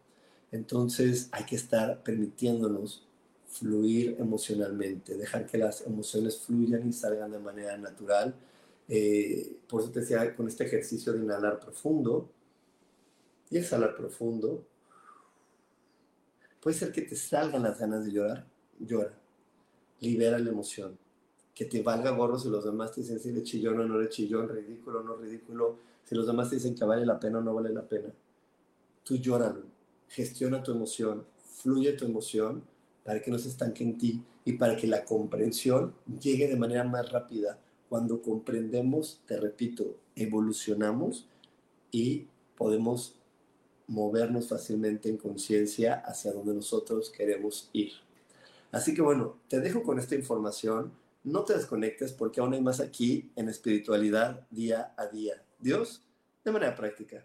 Entonces 0.50 1.30
hay 1.32 1.44
que 1.44 1.56
estar 1.56 2.02
permitiéndonos 2.02 3.06
fluir 3.48 4.16
emocionalmente, 4.18 5.16
dejar 5.16 5.46
que 5.46 5.56
las 5.56 5.86
emociones 5.86 6.38
fluyan 6.38 6.86
y 6.86 6.92
salgan 6.92 7.32
de 7.32 7.38
manera 7.38 7.78
natural. 7.78 8.34
Eh, 8.88 9.56
por 9.70 9.80
eso 9.80 9.90
te 9.90 10.00
decía 10.00 10.36
con 10.36 10.48
este 10.48 10.64
ejercicio 10.64 11.14
de 11.14 11.20
inhalar 11.20 11.60
profundo 11.60 12.28
y 13.48 13.56
exhalar 13.56 13.96
profundo. 13.96 14.66
Puede 16.62 16.76
ser 16.76 16.92
que 16.92 17.02
te 17.02 17.16
salgan 17.16 17.64
las 17.64 17.78
ganas 17.78 18.04
de 18.04 18.12
llorar, 18.12 18.46
llora, 18.78 19.12
libera 20.00 20.38
la 20.38 20.50
emoción 20.50 20.96
que 21.54 21.64
te 21.66 21.82
valga 21.82 22.10
gorro 22.10 22.38
si 22.38 22.48
los 22.48 22.64
demás 22.64 22.92
te 22.92 23.02
dicen 23.02 23.20
si 23.20 23.28
eres 23.28 23.44
chillón 23.44 23.80
o 23.80 23.84
no 23.84 24.00
eres 24.00 24.14
chillón, 24.14 24.48
ridículo 24.48 25.00
o 25.00 25.02
no 25.02 25.16
ridículo, 25.16 25.76
si 26.04 26.14
los 26.14 26.26
demás 26.26 26.48
te 26.48 26.56
dicen 26.56 26.74
que 26.74 26.84
vale 26.84 27.04
la 27.04 27.20
pena 27.20 27.38
o 27.38 27.42
no 27.42 27.54
vale 27.54 27.72
la 27.72 27.86
pena. 27.86 28.08
Tú 29.04 29.16
llóralo, 29.16 29.62
gestiona 30.08 30.62
tu 30.62 30.72
emoción, 30.72 31.24
fluye 31.62 31.92
tu 31.92 32.06
emoción 32.06 32.62
para 33.04 33.20
que 33.20 33.30
no 33.30 33.38
se 33.38 33.48
estanque 33.48 33.84
en 33.84 33.98
ti 33.98 34.22
y 34.44 34.54
para 34.54 34.76
que 34.76 34.86
la 34.86 35.04
comprensión 35.04 35.94
llegue 36.20 36.48
de 36.48 36.56
manera 36.56 36.84
más 36.84 37.10
rápida. 37.10 37.58
Cuando 37.88 38.22
comprendemos, 38.22 39.20
te 39.26 39.38
repito, 39.38 39.96
evolucionamos 40.16 41.26
y 41.90 42.26
podemos 42.56 43.16
movernos 43.86 44.48
fácilmente 44.48 45.08
en 45.08 45.16
conciencia 45.16 46.02
hacia 46.06 46.32
donde 46.32 46.54
nosotros 46.54 47.10
queremos 47.10 47.68
ir. 47.72 47.92
Así 48.70 48.94
que 48.94 49.02
bueno, 49.02 49.38
te 49.48 49.60
dejo 49.60 49.82
con 49.82 49.98
esta 49.98 50.14
información 50.14 50.92
no 51.24 51.44
te 51.44 51.54
desconectes 51.54 52.12
porque 52.12 52.40
aún 52.40 52.52
hay 52.52 52.60
más 52.60 52.80
aquí 52.80 53.30
en 53.36 53.48
espiritualidad 53.48 54.46
día 54.50 54.92
a 54.96 55.06
día. 55.06 55.42
Dios, 55.58 56.02
de 56.44 56.50
manera 56.50 56.74
práctica. 56.74 57.24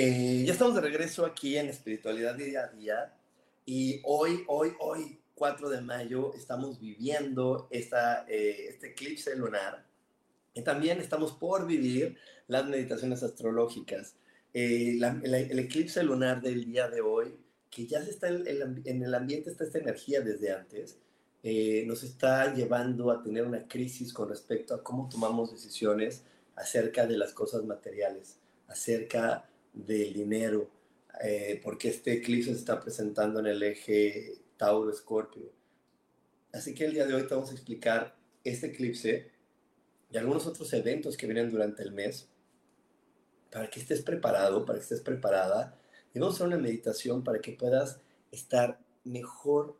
Eh, 0.00 0.44
ya 0.46 0.52
estamos 0.52 0.76
de 0.76 0.80
regreso 0.80 1.26
aquí 1.26 1.56
en 1.56 1.68
Espiritualidad 1.68 2.36
Día 2.36 2.62
a 2.62 2.68
Día 2.68 3.14
y 3.66 4.00
hoy, 4.04 4.44
hoy, 4.46 4.70
hoy, 4.78 5.18
4 5.34 5.70
de 5.70 5.80
mayo, 5.80 6.32
estamos 6.34 6.78
viviendo 6.78 7.66
esta, 7.72 8.24
eh, 8.28 8.66
este 8.68 8.90
eclipse 8.90 9.34
lunar 9.34 9.84
y 10.54 10.62
también 10.62 11.00
estamos 11.00 11.32
por 11.32 11.66
vivir 11.66 12.16
las 12.46 12.64
meditaciones 12.68 13.24
astrológicas. 13.24 14.14
Eh, 14.54 15.00
el 15.00 15.58
eclipse 15.58 16.00
lunar 16.04 16.42
del 16.42 16.64
día 16.64 16.88
de 16.88 17.00
hoy, 17.00 17.34
que 17.68 17.88
ya 17.88 18.00
se 18.00 18.10
está 18.10 18.28
en 18.28 18.46
el, 19.02 19.14
ambiente, 19.16 19.50
está 19.50 19.64
esta 19.64 19.80
energía 19.80 20.20
desde 20.20 20.52
antes, 20.52 20.96
nos 21.88 22.04
está 22.04 22.54
llevando 22.54 23.10
a 23.10 23.20
tener 23.20 23.44
una 23.44 23.66
crisis 23.66 24.12
con 24.12 24.28
respecto 24.28 24.76
a 24.76 24.84
cómo 24.84 25.08
tomamos 25.08 25.50
decisiones 25.50 26.22
acerca 26.54 27.04
de 27.04 27.16
las 27.16 27.32
cosas 27.32 27.64
materiales, 27.64 28.36
acerca 28.68 29.44
del 29.86 30.12
dinero, 30.12 30.68
eh, 31.22 31.60
porque 31.62 31.88
este 31.88 32.14
eclipse 32.14 32.52
se 32.52 32.58
está 32.58 32.80
presentando 32.80 33.40
en 33.40 33.46
el 33.46 33.62
eje 33.62 34.40
Tauro-Escorpio. 34.56 35.52
Así 36.52 36.74
que 36.74 36.86
el 36.86 36.94
día 36.94 37.06
de 37.06 37.14
hoy 37.14 37.26
te 37.26 37.34
vamos 37.34 37.50
a 37.50 37.54
explicar 37.54 38.16
este 38.42 38.68
eclipse 38.68 39.30
y 40.10 40.16
algunos 40.16 40.46
otros 40.46 40.72
eventos 40.72 41.16
que 41.16 41.26
vienen 41.26 41.50
durante 41.50 41.82
el 41.82 41.92
mes 41.92 42.28
para 43.50 43.70
que 43.70 43.80
estés 43.80 44.02
preparado, 44.02 44.64
para 44.64 44.78
que 44.78 44.82
estés 44.82 45.00
preparada. 45.00 45.78
Y 46.12 46.18
vamos 46.18 46.34
a 46.34 46.36
hacer 46.36 46.46
una 46.48 46.58
meditación 46.58 47.22
para 47.22 47.40
que 47.40 47.52
puedas 47.52 48.00
estar 48.30 48.80
mejor, 49.04 49.78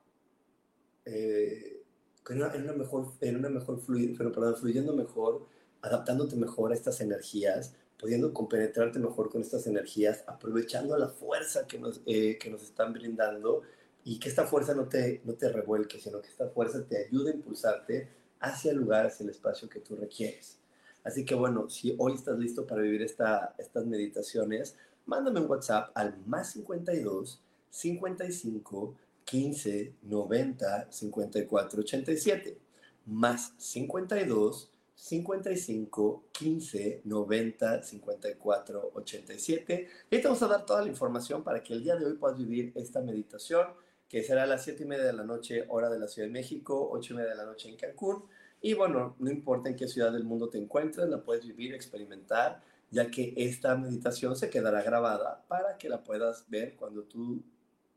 eh, 1.05 1.83
en, 2.29 2.43
una, 2.43 2.73
mejor, 2.75 3.13
en 3.21 3.37
una 3.37 3.49
mejor 3.49 3.81
pero, 4.17 4.33
perdón, 4.33 4.57
fluyendo 4.57 4.95
mejor, 4.95 5.47
adaptándote 5.81 6.37
mejor 6.37 6.73
a 6.73 6.75
estas 6.75 7.01
energías, 7.01 7.75
pudiendo 7.99 8.33
compenetrarte 8.33 8.99
mejor 8.99 9.29
con 9.29 9.41
estas 9.41 9.67
energías, 9.67 10.25
aprovechando 10.27 10.97
la 10.97 11.09
fuerza 11.09 11.67
que 11.67 11.79
nos, 11.79 12.01
eh, 12.07 12.39
que 12.39 12.51
nos 12.51 12.63
están 12.63 12.93
brindando 12.93 13.63
y 14.05 14.19
que 14.19 14.29
esta 14.29 14.47
fuerza 14.47 14.75
no 14.75 14.89
te, 14.89 15.21
no 15.25 15.35
te 15.35 15.49
revuelque, 15.49 16.01
sino 16.01 16.21
que 16.21 16.29
esta 16.29 16.49
fuerza 16.49 16.85
te 16.85 17.07
ayude 17.07 17.33
a 17.33 17.35
impulsarte 17.35 18.09
hacia 18.41 18.71
el 18.71 18.79
lugar, 18.79 19.07
hacia 19.07 19.25
el 19.25 19.31
espacio 19.31 19.69
que 19.69 19.81
tú 19.81 19.97
requieres. 19.97 20.59
Así 21.05 21.25
que 21.25 21.35
bueno, 21.35 21.69
si 21.69 21.95
hoy 21.99 22.15
estás 22.15 22.39
listo 22.39 22.67
para 22.67 22.83
vivir 22.83 23.03
esta, 23.03 23.55
estas 23.59 23.85
meditaciones, 23.87 24.77
mándame 25.07 25.41
un 25.41 25.51
WhatsApp 25.51 25.91
al 25.95 26.17
más 26.27 26.53
52 26.53 27.43
55 27.71 28.95
15 29.25 29.95
90 30.03 30.93
54 30.93 31.81
87 31.81 32.59
más 33.07 33.53
52 33.59 34.71
55 34.99 36.25
15 36.33 37.03
90 37.05 37.83
54 37.85 38.91
87. 38.95 39.89
Y 40.11 40.19
te 40.19 40.23
vamos 40.25 40.43
a 40.43 40.49
dar 40.49 40.67
toda 40.67 40.83
la 40.83 40.89
información 40.89 41.45
para 41.45 41.63
que 41.63 41.73
el 41.73 41.85
día 41.85 41.95
de 41.95 42.05
hoy 42.05 42.15
puedas 42.15 42.37
vivir 42.37 42.73
esta 42.75 43.01
meditación, 43.01 43.69
que 44.09 44.25
será 44.25 44.43
a 44.43 44.47
las 44.47 44.65
7 44.65 44.83
y 44.83 44.87
media 44.87 45.05
de 45.05 45.13
la 45.13 45.23
noche, 45.23 45.65
hora 45.69 45.89
de 45.89 46.01
la 46.01 46.09
Ciudad 46.09 46.27
de 46.27 46.33
México, 46.33 46.89
8 46.91 47.13
y 47.13 47.17
media 47.17 47.31
de 47.31 47.37
la 47.37 47.45
noche 47.45 47.69
en 47.69 47.77
Cancún. 47.77 48.25
Y 48.61 48.75
bueno, 48.75 49.15
no 49.21 49.31
importa 49.31 49.69
en 49.69 49.77
qué 49.77 49.87
ciudad 49.87 50.13
del 50.13 50.25
mundo 50.25 50.51
te 50.51 50.59
encuentres, 50.59 51.09
la 51.09 51.23
puedes 51.23 51.47
vivir, 51.47 51.75
experimentar, 51.75 52.61
ya 52.91 53.09
que 53.09 53.35
esta 53.37 53.77
meditación 53.77 54.35
se 54.35 54.51
quedará 54.51 54.83
grabada 54.83 55.45
para 55.47 55.79
que 55.79 55.89
la 55.89 56.03
puedas 56.03 56.51
ver 56.51 56.75
cuando 56.75 57.05
tú 57.05 57.45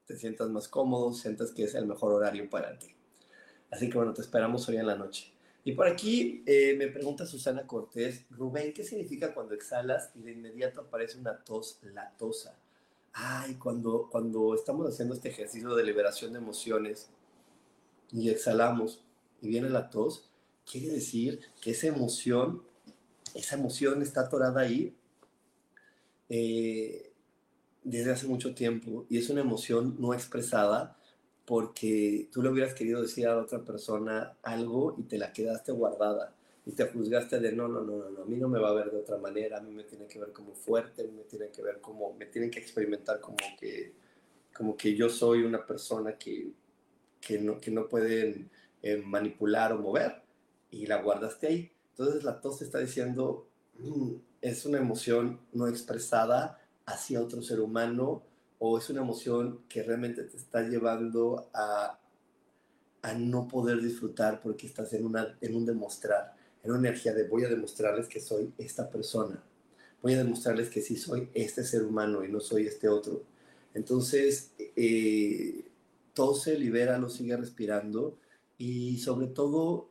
te 0.06 0.16
sientas 0.18 0.50
más 0.50 0.68
cómodo, 0.68 1.14
sientas 1.14 1.52
que 1.52 1.64
es 1.64 1.74
el 1.74 1.88
mejor 1.88 2.14
horario 2.14 2.48
para 2.48 2.78
ti. 2.78 2.94
Así 3.72 3.90
que 3.90 3.98
bueno, 3.98 4.14
te 4.14 4.22
esperamos 4.22 4.70
hoy 4.70 4.78
en 4.78 4.86
la 4.86 4.96
noche. 4.96 5.31
Y 5.63 5.74
por 5.74 5.88
aquí 5.88 6.43
eh, 6.45 6.76
me 6.78 6.88
pregunta 6.88 7.26
Susana 7.26 7.67
Cortés, 7.67 8.26
Rubén, 8.32 8.74
¿qué 8.74 8.84
significa 8.84 9.34
cuando 9.34 9.54
exhalas 9.54 10.12
y 10.15 10.21
de 10.21 10.32
inmediato 10.32 10.82
aparece 10.82 11.19
una 11.19 11.38
tos 11.43 11.80
latosa? 11.84 12.58
Ay, 13.13 13.56
cuando, 13.56 14.10
cuando 14.10 14.56
estamos 14.56 14.91
haciendo 14.91 15.13
este 15.13 15.30
ejercicio 15.30 15.76
de 15.76 15.84
liberación 15.84 16.34
de 16.34 16.39
emociones 16.39 17.10
y 18.12 18.30
exhalamos 18.30 19.04
y 19.41 19.50
viene 19.50 19.69
la 19.69 19.89
tos, 19.89 20.30
quiere 20.69 20.88
decir 20.88 21.41
que 21.62 21.71
esa 21.71 21.88
emoción, 21.88 22.63
esa 23.36 23.56
emoción 23.56 24.02
está 24.02 24.21
atorada 24.21 24.62
ahí 24.62 24.95
eh, 26.30 27.12
desde 27.84 28.12
hace 28.12 28.26
mucho 28.26 28.56
tiempo 28.56 29.06
y 29.10 29.17
es 29.17 29.30
una 29.30 29.41
emoción 29.41 29.97
no 30.00 30.13
expresada 30.13 30.97
porque 31.52 32.30
tú 32.32 32.42
le 32.42 32.48
hubieras 32.48 32.74
querido 32.74 33.02
decir 33.02 33.28
a 33.28 33.38
otra 33.38 33.60
persona 33.60 34.38
algo 34.42 34.96
y 34.98 35.04
te 35.04 35.18
la 35.18 35.34
quedaste 35.34 35.74
guardada 35.74 36.34
y 36.66 36.72
te 36.72 36.86
juzgaste 36.86 37.42
de 37.42 37.52
no, 37.52 37.68
no, 37.68 37.82
no, 37.82 38.10
no, 38.10 38.22
a 38.22 38.26
mí 38.26 38.38
no 38.38 38.48
me 38.48 38.58
va 38.58 38.70
a 38.70 38.74
ver 38.74 38.90
de 38.90 39.00
otra 39.00 39.18
manera, 39.18 39.58
a 39.58 39.60
mí 39.60 39.70
me 39.74 39.84
tiene 39.84 40.08
que 40.08 40.18
ver 40.18 40.32
como 40.32 40.54
fuerte, 40.54 41.04
me 41.10 41.24
tiene 41.24 41.50
que 41.50 41.62
ver 41.62 41.82
como, 41.82 42.14
me 42.14 42.28
tienen 42.28 42.50
que 42.50 42.60
experimentar 42.60 43.20
como 43.20 43.36
que, 43.60 43.92
como 44.56 44.78
que 44.78 44.96
yo 44.96 45.10
soy 45.10 45.44
una 45.44 45.68
persona 45.68 46.18
que, 46.18 46.54
que, 47.20 47.38
no, 47.38 47.60
que 47.60 47.70
no 47.70 47.90
pueden 47.90 48.50
eh, 48.82 48.96
manipular 48.96 49.74
o 49.74 49.80
mover 49.80 50.22
y 50.70 50.86
la 50.86 51.02
guardaste 51.02 51.48
ahí. 51.48 51.72
Entonces 51.90 52.24
la 52.24 52.40
tos 52.40 52.62
está 52.62 52.80
diciendo, 52.80 53.46
mm, 53.78 54.14
es 54.40 54.66
una 54.66 54.78
emoción 54.78 55.42
no 55.52 55.68
expresada 55.68 56.62
hacia 56.86 57.20
otro 57.20 57.42
ser 57.42 57.60
humano 57.60 58.24
o 58.63 58.78
es 58.78 58.91
una 58.91 59.02
emoción 59.02 59.62
que 59.67 59.82
realmente 59.82 60.24
te 60.24 60.38
está 60.38 60.62
llevando 60.62 61.50
a, 61.52 62.00
a 63.02 63.13
no 63.15 63.47
poder 63.47 63.82
disfrutar 63.82 64.39
porque 64.39 64.67
estás 64.67 64.93
en, 64.93 65.04
una, 65.04 65.36
en 65.41 65.56
un 65.56 65.65
demostrar, 65.65 66.36
en 66.62 66.69
una 66.69 66.89
energía 66.89 67.12
de 67.12 67.28
voy 67.28 67.43
a 67.43 67.50
demostrarles 67.50 68.08
que 68.08 68.20
soy 68.20 68.53
esta 68.59 68.88
persona, 68.88 69.43
voy 70.03 70.14
a 70.14 70.20
demostrarles 70.20 70.70
que 70.70 70.84
sí 70.84 70.95
soy 70.95 71.28
este 71.34 71.64
ser 71.64 71.84
humano 71.84 72.24
y 72.24 72.32
no 72.32 72.39
soy 72.39 72.68
este 72.68 72.88
otro. 72.88 73.24
Entonces, 73.74 74.51
eh, 74.59 75.66
todo 76.14 76.36
se 76.36 76.55
libera, 76.55 76.99
lo 76.99 77.09
sigue 77.09 77.36
respirando 77.36 78.20
y 78.59 78.99
sobre 78.99 79.26
todo, 79.26 79.89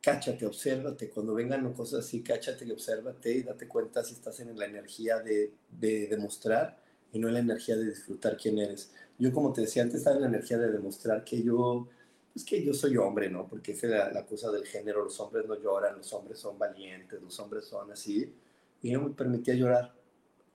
cáchate, 0.00 0.46
obsérvate. 0.46 1.10
Cuando 1.10 1.34
vengan 1.34 1.72
cosas 1.72 2.06
así, 2.06 2.22
cáchate 2.22 2.66
y 2.66 2.70
obsérvate 2.70 3.32
y 3.32 3.42
date 3.42 3.66
cuenta 3.66 4.04
si 4.04 4.14
estás 4.14 4.38
en 4.38 4.56
la 4.56 4.66
energía 4.66 5.18
de, 5.18 5.54
de 5.72 6.06
demostrar 6.06 6.85
y 7.16 7.18
no 7.18 7.28
en 7.28 7.34
la 7.34 7.40
energía 7.40 7.76
de 7.76 7.86
disfrutar 7.86 8.36
quién 8.36 8.58
eres. 8.58 8.92
Yo, 9.18 9.32
como 9.32 9.50
te 9.50 9.62
decía 9.62 9.82
antes, 9.82 10.00
estaba 10.00 10.16
en 10.16 10.22
la 10.22 10.28
energía 10.28 10.58
de 10.58 10.70
demostrar 10.70 11.24
que 11.24 11.42
yo, 11.42 11.88
pues 12.30 12.44
que 12.44 12.62
yo 12.62 12.74
soy 12.74 12.98
hombre, 12.98 13.30
¿no? 13.30 13.48
Porque 13.48 13.72
esa 13.72 13.86
es 13.86 14.12
la, 14.12 14.26
cosa 14.26 14.50
del 14.50 14.66
género, 14.66 15.02
los 15.02 15.18
hombres 15.18 15.46
no 15.46 15.58
lloran, 15.58 15.96
los 15.96 16.12
hombres 16.12 16.38
son 16.38 16.58
valientes, 16.58 17.22
los 17.22 17.40
hombres 17.40 17.64
son 17.64 17.90
así. 17.90 18.34
Y 18.82 18.92
no 18.92 19.00
me 19.00 19.14
permitía 19.14 19.54
llorar 19.54 19.94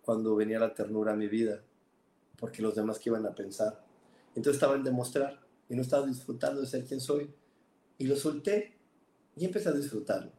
cuando 0.03 0.36
venía 0.36 0.59
la 0.59 0.72
ternura 0.76 1.14
a 1.14 1.16
mi 1.16 1.28
vida, 1.28 1.64
porque 2.38 2.62
los 2.62 2.76
demás 2.76 2.99
que 2.99 3.09
iban 3.09 3.26
a 3.26 3.34
pensar. 3.34 3.84
Entonces 4.36 4.57
estaba 4.57 4.76
en 4.76 4.84
demostrar 4.84 5.39
y 5.68 5.76
no 5.76 5.82
estaba 5.82 6.05
disfrutando 6.05 6.62
de 6.62 6.68
ser 6.68 6.86
quien 6.86 7.01
soy. 7.01 7.34
Y 7.97 8.05
lo 8.05 8.16
solté 8.16 8.78
y 9.36 9.45
empecé 9.45 9.70
a 9.70 9.72
disfrutarlo. 9.72 10.32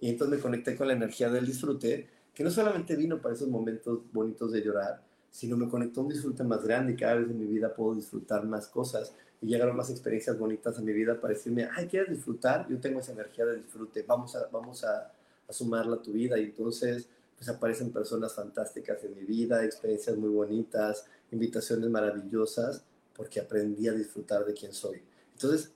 Y 0.00 0.10
entonces 0.10 0.36
me 0.36 0.42
conecté 0.42 0.74
con 0.74 0.88
la 0.88 0.94
energía 0.94 1.30
del 1.30 1.46
disfrute 1.46 2.08
que 2.34 2.42
no 2.42 2.50
solamente 2.50 2.96
vino 2.96 3.22
para 3.22 3.36
esos 3.36 3.46
momentos 3.46 4.00
bonitos 4.12 4.50
de 4.50 4.60
llorar, 4.60 5.13
sino 5.34 5.56
me 5.56 5.68
conectó 5.68 6.00
a 6.00 6.04
un 6.04 6.10
disfrute 6.10 6.44
más 6.44 6.62
grande 6.62 6.92
y 6.92 6.96
cada 6.96 7.16
vez 7.16 7.28
en 7.28 7.36
mi 7.36 7.46
vida 7.46 7.74
puedo 7.74 7.96
disfrutar 7.96 8.46
más 8.46 8.68
cosas 8.68 9.12
y 9.42 9.48
llegaron 9.48 9.76
más 9.76 9.90
experiencias 9.90 10.38
bonitas 10.38 10.78
a 10.78 10.80
mi 10.80 10.92
vida 10.92 11.20
para 11.20 11.34
decirme, 11.34 11.68
ay, 11.74 11.88
¿quieres 11.88 12.10
disfrutar? 12.10 12.68
Yo 12.68 12.78
tengo 12.78 13.00
esa 13.00 13.10
energía 13.10 13.44
de 13.44 13.56
disfrute, 13.56 14.04
vamos 14.06 14.36
a, 14.36 14.46
vamos 14.52 14.84
a, 14.84 15.12
a 15.48 15.52
sumarla 15.52 15.96
a 15.96 16.02
tu 16.02 16.12
vida 16.12 16.38
y 16.38 16.44
entonces 16.44 17.08
pues 17.36 17.48
aparecen 17.48 17.90
personas 17.90 18.32
fantásticas 18.32 19.02
en 19.02 19.16
mi 19.16 19.24
vida, 19.24 19.64
experiencias 19.64 20.16
muy 20.16 20.30
bonitas, 20.30 21.04
invitaciones 21.32 21.90
maravillosas, 21.90 22.84
porque 23.16 23.40
aprendí 23.40 23.88
a 23.88 23.92
disfrutar 23.92 24.44
de 24.44 24.54
quién 24.54 24.72
soy. 24.72 25.02
Entonces, 25.32 25.72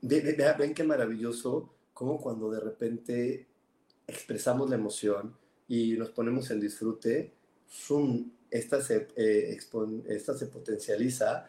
ven 0.00 0.72
qué 0.72 0.82
maravilloso 0.82 1.68
como 1.92 2.18
cuando 2.18 2.50
de 2.50 2.60
repente 2.60 3.46
expresamos 4.06 4.70
la 4.70 4.76
emoción 4.76 5.36
y 5.68 5.92
nos 5.98 6.08
ponemos 6.08 6.50
en 6.50 6.58
disfrute, 6.58 7.34
zoom, 7.70 8.30
esta 8.52 8.82
se, 8.82 9.08
eh, 9.16 9.58
esta 10.08 10.36
se 10.36 10.46
potencializa 10.46 11.48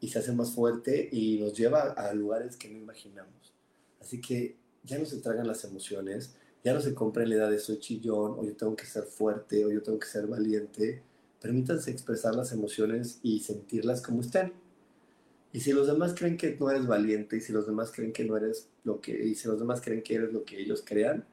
y 0.00 0.08
se 0.08 0.18
hace 0.18 0.32
más 0.32 0.52
fuerte 0.52 1.08
y 1.12 1.38
nos 1.38 1.52
lleva 1.52 1.92
a 1.92 2.14
lugares 2.14 2.56
que 2.56 2.70
no 2.70 2.78
imaginamos. 2.78 3.52
Así 4.00 4.22
que 4.22 4.56
ya 4.82 4.98
no 4.98 5.04
se 5.04 5.18
tragan 5.18 5.46
las 5.46 5.64
emociones, 5.64 6.34
ya 6.64 6.72
no 6.72 6.80
se 6.80 6.94
compra 6.94 7.26
la 7.26 7.34
idea 7.34 7.50
de 7.50 7.58
soy 7.58 7.78
chillón, 7.78 8.36
o 8.38 8.44
yo 8.44 8.56
tengo 8.56 8.74
que 8.74 8.86
ser 8.86 9.04
fuerte, 9.04 9.66
o 9.66 9.70
yo 9.70 9.82
tengo 9.82 9.98
que 9.98 10.06
ser 10.06 10.26
valiente. 10.26 11.02
Permítanse 11.42 11.90
expresar 11.90 12.34
las 12.34 12.52
emociones 12.52 13.18
y 13.22 13.40
sentirlas 13.40 14.00
como 14.00 14.22
estén. 14.22 14.54
Y 15.52 15.60
si 15.60 15.72
los 15.74 15.86
demás 15.86 16.14
creen 16.16 16.38
que 16.38 16.56
no 16.58 16.70
eres 16.70 16.86
valiente, 16.86 17.36
y 17.36 17.40
si 17.42 17.52
los 17.52 17.66
demás 17.66 17.92
creen 17.92 18.14
que 18.14 18.24
no 18.24 18.38
eres 18.38 18.68
lo 18.84 19.02
que, 19.02 19.12
y 19.12 19.34
si 19.34 19.46
los 19.46 19.58
demás 19.58 19.82
creen 19.82 20.02
que 20.02 20.14
eres 20.14 20.32
lo 20.32 20.44
que 20.44 20.58
ellos 20.58 20.82
crean, 20.82 21.26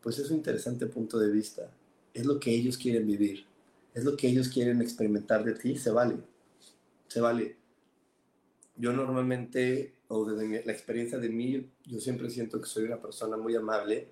pues 0.00 0.18
es 0.18 0.30
un 0.30 0.38
interesante 0.38 0.86
punto 0.86 1.18
de 1.18 1.30
vista. 1.30 1.70
Es 2.14 2.24
lo 2.24 2.40
que 2.40 2.50
ellos 2.50 2.78
quieren 2.78 3.06
vivir, 3.06 3.44
es 3.94 4.04
lo 4.04 4.16
que 4.16 4.28
ellos 4.28 4.48
quieren 4.48 4.82
experimentar 4.82 5.44
de 5.44 5.54
ti, 5.54 5.76
se 5.76 5.90
vale, 5.90 6.16
se 7.06 7.20
vale. 7.20 7.56
Yo 8.76 8.92
normalmente, 8.92 9.94
o 10.08 10.24
desde 10.24 10.64
la 10.66 10.72
experiencia 10.72 11.18
de 11.18 11.28
mí, 11.28 11.70
yo 11.84 12.00
siempre 12.00 12.28
siento 12.28 12.60
que 12.60 12.66
soy 12.66 12.84
una 12.84 13.00
persona 13.00 13.36
muy 13.36 13.54
amable, 13.54 14.08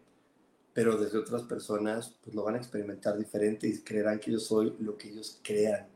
pero 0.73 0.97
desde 0.97 1.19
otras 1.19 1.43
personas 1.43 2.15
pues 2.23 2.35
lo 2.35 2.45
van 2.45 2.55
a 2.55 2.59
experimentar 2.59 3.19
diferente 3.19 3.67
y 3.67 3.79
creerán 3.81 4.21
que 4.21 4.33
yo 4.33 4.39
soy 4.39 4.75
lo 4.79 4.97
que 4.97 5.11
ellos 5.11 5.41
crean. 5.43 5.89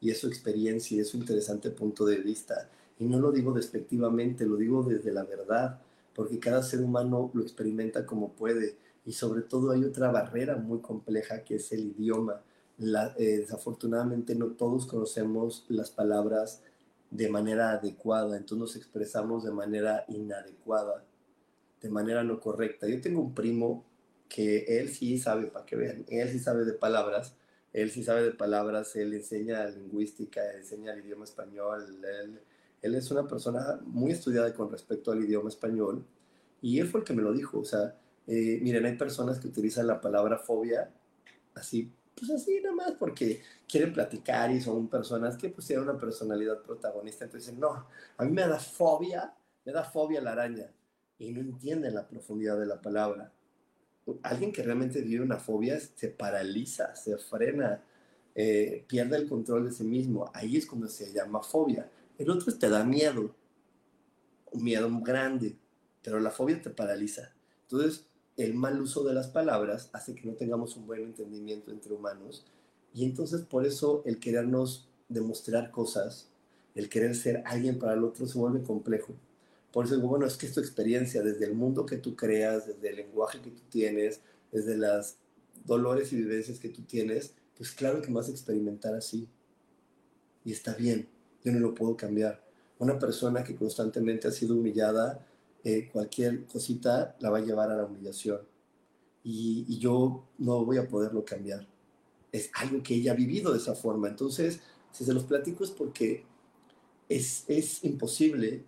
Y 0.00 0.10
es 0.10 0.18
su 0.18 0.28
experiencia 0.28 0.96
y 0.96 1.00
es 1.00 1.08
su 1.08 1.16
interesante 1.16 1.70
punto 1.70 2.06
de 2.06 2.18
vista. 2.18 2.70
Y 2.98 3.04
no 3.04 3.18
lo 3.18 3.32
digo 3.32 3.52
despectivamente, 3.52 4.46
lo 4.46 4.56
digo 4.56 4.84
desde 4.84 5.12
la 5.12 5.24
verdad, 5.24 5.80
porque 6.14 6.38
cada 6.38 6.62
ser 6.62 6.80
humano 6.80 7.30
lo 7.34 7.42
experimenta 7.42 8.06
como 8.06 8.32
puede. 8.32 8.76
Y 9.04 9.12
sobre 9.12 9.42
todo 9.42 9.72
hay 9.72 9.84
otra 9.84 10.10
barrera 10.10 10.56
muy 10.56 10.80
compleja 10.80 11.42
que 11.42 11.56
es 11.56 11.72
el 11.72 11.86
idioma. 11.86 12.40
Eh, 12.78 13.38
desafortunadamente 13.38 14.34
no 14.34 14.48
todos 14.52 14.86
conocemos 14.86 15.64
las 15.68 15.90
palabras 15.90 16.62
de 17.10 17.28
manera 17.28 17.70
adecuada, 17.70 18.36
entonces 18.36 18.58
nos 18.58 18.76
expresamos 18.76 19.44
de 19.44 19.52
manera 19.52 20.04
inadecuada, 20.08 21.04
de 21.80 21.90
manera 21.90 22.24
no 22.24 22.40
correcta. 22.40 22.88
Yo 22.88 23.00
tengo 23.00 23.20
un 23.20 23.34
primo 23.34 23.84
que 24.28 24.80
él 24.80 24.88
sí 24.88 25.18
sabe, 25.18 25.46
para 25.46 25.64
que 25.64 25.76
vean, 25.76 26.04
él 26.08 26.28
sí 26.30 26.40
sabe 26.40 26.64
de 26.64 26.72
palabras, 26.72 27.36
él 27.72 27.90
sí 27.90 28.02
sabe 28.02 28.22
de 28.24 28.32
palabras, 28.32 28.96
él 28.96 29.14
enseña 29.14 29.66
lingüística, 29.66 30.40
enseña 30.54 30.92
el 30.92 31.04
idioma 31.04 31.24
español, 31.24 32.04
él, 32.04 32.40
él 32.82 32.94
es 32.96 33.10
una 33.12 33.28
persona 33.28 33.80
muy 33.84 34.10
estudiada 34.10 34.52
con 34.52 34.70
respecto 34.70 35.12
al 35.12 35.22
idioma 35.22 35.48
español 35.48 36.04
y 36.60 36.80
él 36.80 36.88
fue 36.88 37.00
el 37.00 37.06
que 37.06 37.12
me 37.12 37.22
lo 37.22 37.32
dijo, 37.32 37.60
o 37.60 37.64
sea, 37.64 37.96
eh, 38.26 38.58
miren, 38.62 38.86
hay 38.86 38.96
personas 38.96 39.38
que 39.38 39.46
utilizan 39.46 39.86
la 39.86 40.00
palabra 40.00 40.38
fobia 40.38 40.90
así, 41.54 41.92
pues 42.16 42.30
así 42.30 42.60
nada 42.60 42.74
más 42.74 42.92
porque 42.92 43.42
quieren 43.68 43.92
platicar 43.92 44.50
y 44.50 44.60
son 44.60 44.88
personas 44.88 45.36
que 45.36 45.48
pues 45.48 45.66
tienen 45.66 45.88
una 45.88 45.98
personalidad 45.98 46.62
protagonista, 46.62 47.24
entonces 47.24 47.54
no, 47.54 47.86
a 48.16 48.24
mí 48.24 48.30
me 48.30 48.46
da 48.46 48.58
fobia, 48.58 49.34
me 49.64 49.72
da 49.72 49.84
fobia 49.84 50.20
la 50.20 50.32
araña 50.32 50.70
y 51.18 51.32
no 51.32 51.40
entienden 51.40 51.94
la 51.94 52.06
profundidad 52.06 52.58
de 52.58 52.66
la 52.66 52.80
palabra 52.80 53.32
alguien 54.22 54.52
que 54.52 54.62
realmente 54.62 55.00
vive 55.00 55.24
una 55.24 55.38
fobia 55.38 55.78
se 55.80 56.08
paraliza, 56.08 56.94
se 56.94 57.16
frena, 57.16 57.82
eh, 58.34 58.84
pierde 58.86 59.16
el 59.16 59.28
control 59.28 59.66
de 59.66 59.72
sí 59.72 59.84
mismo. 59.84 60.30
Ahí 60.34 60.56
es 60.56 60.66
cuando 60.66 60.88
se 60.88 61.12
llama 61.12 61.42
fobia. 61.42 61.90
El 62.18 62.30
otro 62.30 62.56
te 62.56 62.68
da 62.68 62.84
miedo, 62.84 63.34
un 64.52 64.62
miedo 64.62 64.90
grande, 65.00 65.56
pero 66.02 66.20
la 66.20 66.30
fobia 66.30 66.60
te 66.60 66.70
paraliza. 66.70 67.32
Entonces, 67.62 68.06
el 68.36 68.54
mal 68.54 68.80
uso 68.80 69.04
de 69.04 69.14
las 69.14 69.28
palabras 69.28 69.90
hace 69.92 70.14
que 70.14 70.26
no 70.26 70.34
tengamos 70.34 70.76
un 70.76 70.86
buen 70.86 71.02
entendimiento 71.02 71.70
entre 71.70 71.92
humanos 71.92 72.44
y 72.92 73.04
entonces 73.04 73.42
por 73.42 73.66
eso 73.66 74.02
el 74.06 74.18
querernos 74.18 74.88
demostrar 75.08 75.70
cosas, 75.70 76.28
el 76.74 76.88
querer 76.88 77.14
ser 77.14 77.42
alguien 77.46 77.78
para 77.78 77.94
el 77.94 78.04
otro 78.04 78.26
se 78.26 78.38
vuelve 78.38 78.62
complejo. 78.62 79.14
Por 79.72 79.86
eso 79.86 79.96
digo, 79.96 80.08
bueno, 80.08 80.26
es 80.26 80.36
que 80.36 80.46
es 80.46 80.52
tu 80.52 80.60
experiencia, 80.60 81.22
desde 81.22 81.44
el 81.46 81.54
mundo 81.54 81.84
que 81.84 81.96
tú 81.96 82.14
creas, 82.14 82.66
desde 82.66 82.90
el 82.90 82.96
lenguaje 82.96 83.40
que 83.40 83.50
tú 83.50 83.62
tienes, 83.68 84.20
desde 84.52 84.76
las 84.76 85.16
dolores 85.64 86.12
y 86.12 86.16
vivencias 86.16 86.60
que 86.60 86.68
tú 86.68 86.82
tienes, 86.82 87.34
pues 87.56 87.72
claro 87.72 88.00
que 88.00 88.12
vas 88.12 88.28
a 88.28 88.30
experimentar 88.30 88.94
así. 88.94 89.28
Y 90.44 90.52
está 90.52 90.74
bien, 90.74 91.08
yo 91.42 91.52
no 91.52 91.58
lo 91.58 91.74
puedo 91.74 91.96
cambiar. 91.96 92.44
Una 92.78 92.98
persona 92.98 93.42
que 93.42 93.56
constantemente 93.56 94.28
ha 94.28 94.30
sido 94.30 94.54
humillada, 94.54 95.26
eh, 95.64 95.88
cualquier 95.90 96.44
cosita 96.44 97.16
la 97.20 97.30
va 97.30 97.38
a 97.38 97.40
llevar 97.40 97.70
a 97.70 97.76
la 97.76 97.86
humillación. 97.86 98.40
Y, 99.22 99.78
yo 99.78 100.28
no 100.38 100.64
voy 100.64 100.76
a 100.76 100.86
poderlo 100.86 101.24
cambiar. 101.24 101.66
Es 102.30 102.50
algo 102.54 102.82
que 102.82 102.94
ella 102.94 103.12
ha 103.12 103.14
vivido 103.14 103.50
de 103.52 103.58
esa 103.58 103.74
forma. 103.74 104.08
Entonces, 104.08 104.60
si 104.92 105.04
se 105.04 105.14
los 105.14 105.24
platico 105.24 105.64
es 105.64 105.70
porque 105.70 106.26
es, 107.08 107.44
es 107.48 107.82
imposible 107.84 108.64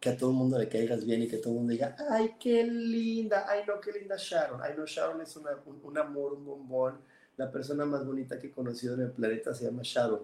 que 0.00 0.10
a 0.10 0.16
todo 0.16 0.30
el 0.30 0.36
mundo 0.36 0.58
le 0.58 0.68
caigas 0.68 1.04
bien 1.04 1.22
y 1.22 1.28
que 1.28 1.38
todo 1.38 1.54
el 1.54 1.60
mundo 1.60 1.72
diga, 1.72 1.96
ay, 2.10 2.36
qué 2.38 2.62
linda, 2.64 3.46
ay, 3.48 3.62
no, 3.66 3.80
qué 3.80 3.92
linda 3.92 4.16
Sharon. 4.18 4.60
Ay, 4.62 4.74
no, 4.76 4.84
Sharon 4.84 5.22
es 5.22 5.34
un, 5.36 5.46
un, 5.82 5.98
amor, 5.98 6.34
un 6.34 6.44
bombón. 6.44 7.00
La 7.38 7.50
persona 7.50 7.86
más 7.86 8.04
bonita 8.04 8.38
que 8.38 8.48
he 8.48 8.52
conocido 8.52 8.94
en 8.94 9.00
el 9.00 9.12
planeta 9.12 9.54
se 9.54 9.64
llama 9.64 9.80
Sharon. 9.82 10.20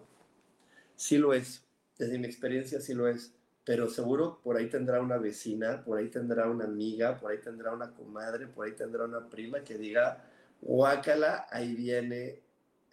Sí 0.97 1.17
lo 1.17 1.33
es, 1.33 1.65
desde 1.99 2.19
mi 2.19 2.27
experiencia 2.27 2.81
sí 2.81 2.93
lo 2.93 3.09
es, 3.09 3.33
pero 3.65 3.89
seguro 3.89 4.41
por 4.43 4.57
ahí 4.57 4.69
tendrá 4.69 5.01
una 5.01 5.17
vecina, 5.17 5.83
por 5.85 5.99
ahí 5.99 6.09
tendrá 6.09 6.49
una 6.49 6.65
amiga, 6.65 7.19
por 7.19 7.33
ahí 7.33 7.39
tendrá 7.39 7.73
una 7.73 7.93
comadre, 7.93 8.47
por 8.47 8.67
ahí 8.67 8.73
tendrá 8.73 9.05
una 9.05 9.29
prima 9.29 9.65
que 9.65 9.79
diga, 9.79 10.23
guácala, 10.61 11.47
ahí 11.51 11.75
viene 11.75 12.43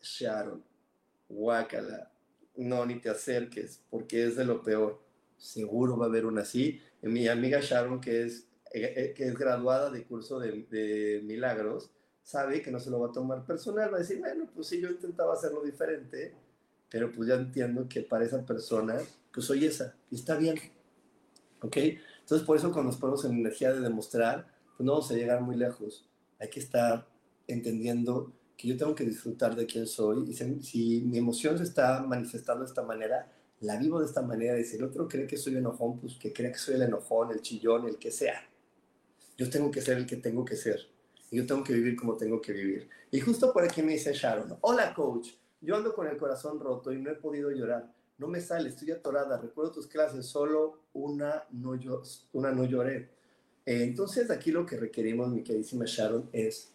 Sharon, 0.02 0.64
guácala, 1.28 2.12
no, 2.56 2.86
ni 2.86 3.00
te 3.00 3.10
acerques, 3.10 3.84
porque 3.90 4.26
es 4.26 4.36
de 4.36 4.46
lo 4.46 4.62
peor. 4.62 5.02
Seguro 5.38 5.98
va 5.98 6.06
a 6.06 6.10
haber 6.10 6.26
una 6.26 6.42
así. 6.42 6.82
Mi 7.02 7.28
amiga 7.28 7.60
Sharon, 7.62 8.00
que 8.00 8.24
es, 8.24 8.48
eh, 8.74 8.94
eh, 8.96 9.14
que 9.16 9.26
es 9.26 9.38
graduada 9.38 9.90
de 9.90 10.06
curso 10.06 10.40
de, 10.40 11.22
milagros, 11.24 11.90
sabe 12.22 12.62
que 12.62 12.72
no 12.72 12.80
se 12.80 12.90
lo 12.90 13.00
va 13.00 13.08
a 13.08 13.12
tomar 13.12 13.46
personal, 13.46 13.92
va 13.92 13.98
a 13.98 14.02
decir, 14.02 14.20
bueno, 14.20 14.48
pues 14.54 14.68
sí, 14.68 14.80
yo 14.80 14.90
intentaba 14.90 15.34
hacerlo 15.34 15.64
diferente, 15.64 16.34
pero 16.90 17.12
pues 17.12 17.30
ya 17.30 17.36
entiendo 17.36 17.88
que 17.90 18.02
para 18.02 18.26
esa 18.26 18.46
persona, 18.46 19.00
pues 19.34 19.46
soy 19.46 19.66
esa, 19.66 19.96
y 20.10 20.16
está 20.16 20.38
bien. 20.38 20.60
¿Ok? 21.62 21.78
Entonces, 21.78 22.46
por 22.46 22.58
eso 22.58 22.72
cuando 22.72 22.92
nos 22.92 23.00
ponemos 23.00 23.26
en 23.26 23.34
energía 23.34 23.72
de 23.74 23.82
demostrar, 23.82 24.48
pues 24.78 24.86
no 24.86 24.94
vamos 24.94 25.12
a 25.12 25.16
llegar 25.16 25.42
muy 25.42 25.56
lejos. 25.56 26.10
Hay 26.40 26.50
que 26.50 26.60
estar 26.60 27.08
entendiendo 27.48 28.34
que 28.58 28.68
yo 28.68 28.78
tengo 28.78 28.96
que 28.96 29.06
disfrutar 29.06 29.56
de 29.56 29.66
quién 29.66 29.88
soy, 29.88 30.30
y 30.30 30.64
si 30.64 31.02
mi 31.02 31.18
emoción 31.18 31.58
se 31.58 31.64
está 31.64 32.02
manifestando 32.04 32.64
de 32.64 32.70
esta 32.70 32.84
manera, 32.84 33.32
la 33.62 33.78
vivo 33.78 34.00
de 34.00 34.06
esta 34.06 34.22
manera. 34.22 34.60
Y 34.60 34.66
si 34.66 34.78
el 34.78 34.84
otro 34.84 35.08
cree 35.08 35.28
que 35.28 35.38
soy 35.38 35.56
enojón, 35.56 36.00
pues 36.00 36.16
que 36.16 36.34
crea 36.34 36.52
que 36.52 36.58
soy 36.58 36.76
el 36.76 36.84
enojón, 36.84 37.32
el 37.32 37.42
chillón, 37.42 37.88
el 37.88 37.98
que 37.98 38.12
sea. 38.12 38.48
Yo 39.38 39.50
tengo 39.50 39.72
que 39.72 39.82
ser 39.82 39.98
el 39.98 40.06
que 40.06 40.18
tengo 40.18 40.44
que 40.46 40.56
ser. 40.56 40.80
Y 41.30 41.38
yo 41.38 41.46
tengo 41.46 41.64
que 41.64 41.74
vivir 41.74 41.96
como 41.96 42.18
tengo 42.18 42.42
que 42.42 42.52
vivir. 42.52 42.90
Y 43.10 43.20
justo 43.20 43.54
por 43.54 43.64
aquí 43.64 43.82
me 43.82 43.94
dice 43.94 44.14
Sharon, 44.14 44.58
hola 44.62 44.94
coach, 44.94 45.30
yo 45.62 45.76
ando 45.76 45.94
con 45.96 46.08
el 46.08 46.18
corazón 46.18 46.60
roto 46.60 46.92
y 46.92 47.00
no 47.02 47.10
he 47.10 47.16
podido 47.16 47.52
llorar. 47.52 47.92
No 48.22 48.28
me 48.28 48.40
sale, 48.40 48.70
estoy 48.70 48.92
atorada. 48.92 49.36
Recuerdo 49.40 49.72
tus 49.72 49.88
clases, 49.88 50.28
solo 50.28 50.84
una 50.94 51.44
no, 51.50 51.76
lloré. 51.76 53.10
Eh, 53.66 53.82
entonces 53.82 54.30
aquí 54.30 54.52
lo 54.52 54.64
que 54.64 54.78
requerimos, 54.78 55.30
mi 55.30 55.42
queridísima 55.42 55.86
Sharon, 55.88 56.30
es 56.32 56.72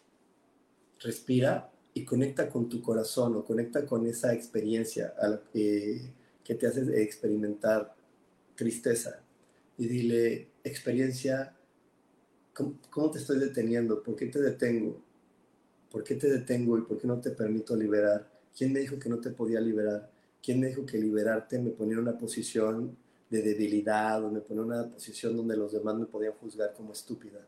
respira 0.99 1.71
y 1.93 2.03
conecta 2.03 2.49
con 2.49 2.67
tu 2.67 2.81
corazón 2.81 3.37
o 3.37 3.45
conecta 3.45 3.85
con 3.85 4.05
esa 4.05 4.33
experiencia 4.33 5.13
la 5.21 5.41
que 5.53 6.11
te 6.43 6.67
hace 6.67 7.01
experimentar 7.01 7.95
tristeza. 8.55 9.23
Y 9.77 9.87
dile, 9.87 10.49
experiencia, 10.65 11.55
¿cómo, 12.89 13.09
te 13.09 13.19
estoy 13.19 13.39
deteniendo? 13.39 14.03
¿Por 14.03 14.17
qué 14.17 14.25
te 14.25 14.41
detengo? 14.41 15.01
¿Por 15.89 16.03
qué 16.03 16.15
te 16.15 16.29
detengo 16.29 16.77
y 16.77 16.81
por 16.81 16.99
qué 16.99 17.07
no 17.07 17.21
te 17.21 17.31
permito 17.31 17.73
liberar? 17.73 18.29
¿Quién 18.53 18.73
me 18.73 18.81
dijo 18.81 18.99
que 18.99 19.07
no 19.07 19.21
te 19.21 19.29
podía 19.29 19.61
liberar? 19.61 20.16
¿Quién 20.47 20.61
me 20.61 20.67
dijo 20.67 20.85
que 20.85 20.97
liberarte 20.97 21.59
me 21.59 21.71
ponía 21.71 21.95
en 21.95 22.03
una 22.03 22.17
posición 22.17 22.95
de 23.29 23.41
debilidad 23.41 24.23
o 24.23 24.31
me 24.31 24.39
ponía 24.39 24.63
en 24.63 24.69
una 24.69 24.89
posición 24.89 25.35
donde 25.35 25.57
los 25.57 25.73
demás 25.73 25.97
me 25.97 26.05
podían 26.05 26.31
juzgar 26.39 26.73
como 26.73 26.93
estúpida? 26.93 27.45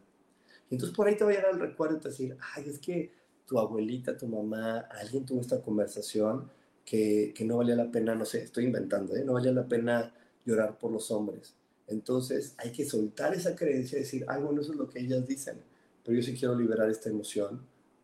Y 0.69 0.75
entonces 0.75 0.93
por 0.93 1.07
ahí 1.07 1.15
te 1.15 1.23
va 1.23 1.29
a 1.29 1.33
llegar 1.33 1.53
el 1.53 1.61
recuerdo 1.61 1.95
y 1.95 1.99
te 2.01 2.09
decir, 2.09 2.35
ay, 2.53 2.65
es 2.67 2.77
que 2.77 3.13
tu 3.45 3.57
abuelita, 3.57 4.17
tu 4.17 4.27
mamá, 4.27 4.79
alguien 4.79 5.25
tuvo 5.25 5.39
esta 5.39 5.61
conversación 5.61 6.51
que, 6.83 7.31
que 7.33 7.45
no 7.45 7.55
valía 7.55 7.77
la 7.77 7.89
pena, 7.89 8.15
no 8.15 8.25
sé, 8.25 8.43
estoy 8.43 8.65
inventando, 8.65 9.15
¿eh? 9.15 9.23
no 9.23 9.31
valía 9.31 9.53
la 9.53 9.65
pena 9.65 10.13
llorar 10.45 10.77
por 10.77 10.91
los 10.91 11.09
hombres. 11.09 11.55
Entonces 11.87 12.53
hay 12.57 12.73
que 12.73 12.83
soltar 12.83 13.33
esa 13.33 13.55
creencia 13.55 13.97
y 13.97 14.01
decir, 14.01 14.25
ah, 14.27 14.39
bueno, 14.39 14.59
eso 14.59 14.73
es 14.73 14.77
lo 14.77 14.89
que 14.89 14.99
ellas 14.99 15.25
dicen, 15.25 15.55
pero 16.03 16.17
yo 16.17 16.21
sí 16.21 16.35
quiero 16.37 16.53
liberar 16.53 16.89
esta 16.89 17.07
emoción 17.07 17.61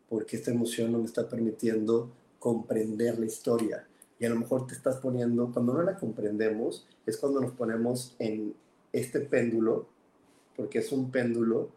porque 0.08 0.38
esta 0.38 0.52
emoción 0.52 0.94
no 0.94 1.00
me 1.00 1.06
está 1.06 1.28
permitiendo 1.28 2.14
comprender 2.40 3.20
la 3.20 3.26
historia. 3.26 3.86
Y 4.20 4.26
a 4.26 4.30
lo 4.30 4.36
mejor 4.38 4.66
te 4.66 4.74
estás 4.74 4.98
poniendo, 4.98 5.52
cuando 5.52 5.74
no 5.74 5.82
la 5.84 5.98
comprendemos, 5.98 6.88
es 7.06 7.18
cuando 7.18 7.42
nos 7.42 7.52
ponemos 7.52 8.16
en 8.20 8.56
este 8.94 9.20
péndulo, 9.20 9.88
porque 10.56 10.80
es 10.80 10.92
un 10.92 11.12
péndulo 11.12 11.72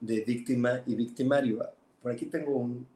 de 0.00 0.20
víctima 0.22 0.82
y 0.86 0.96
victimario. 0.96 1.64
Por 2.02 2.12
aquí 2.12 2.26
tengo 2.26 2.56
un, 2.56 2.86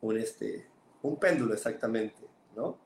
un, 0.00 0.16
este, 0.16 0.66
un 1.02 1.18
péndulo 1.18 1.54
exactamente, 1.54 2.20
¿no? 2.56 2.78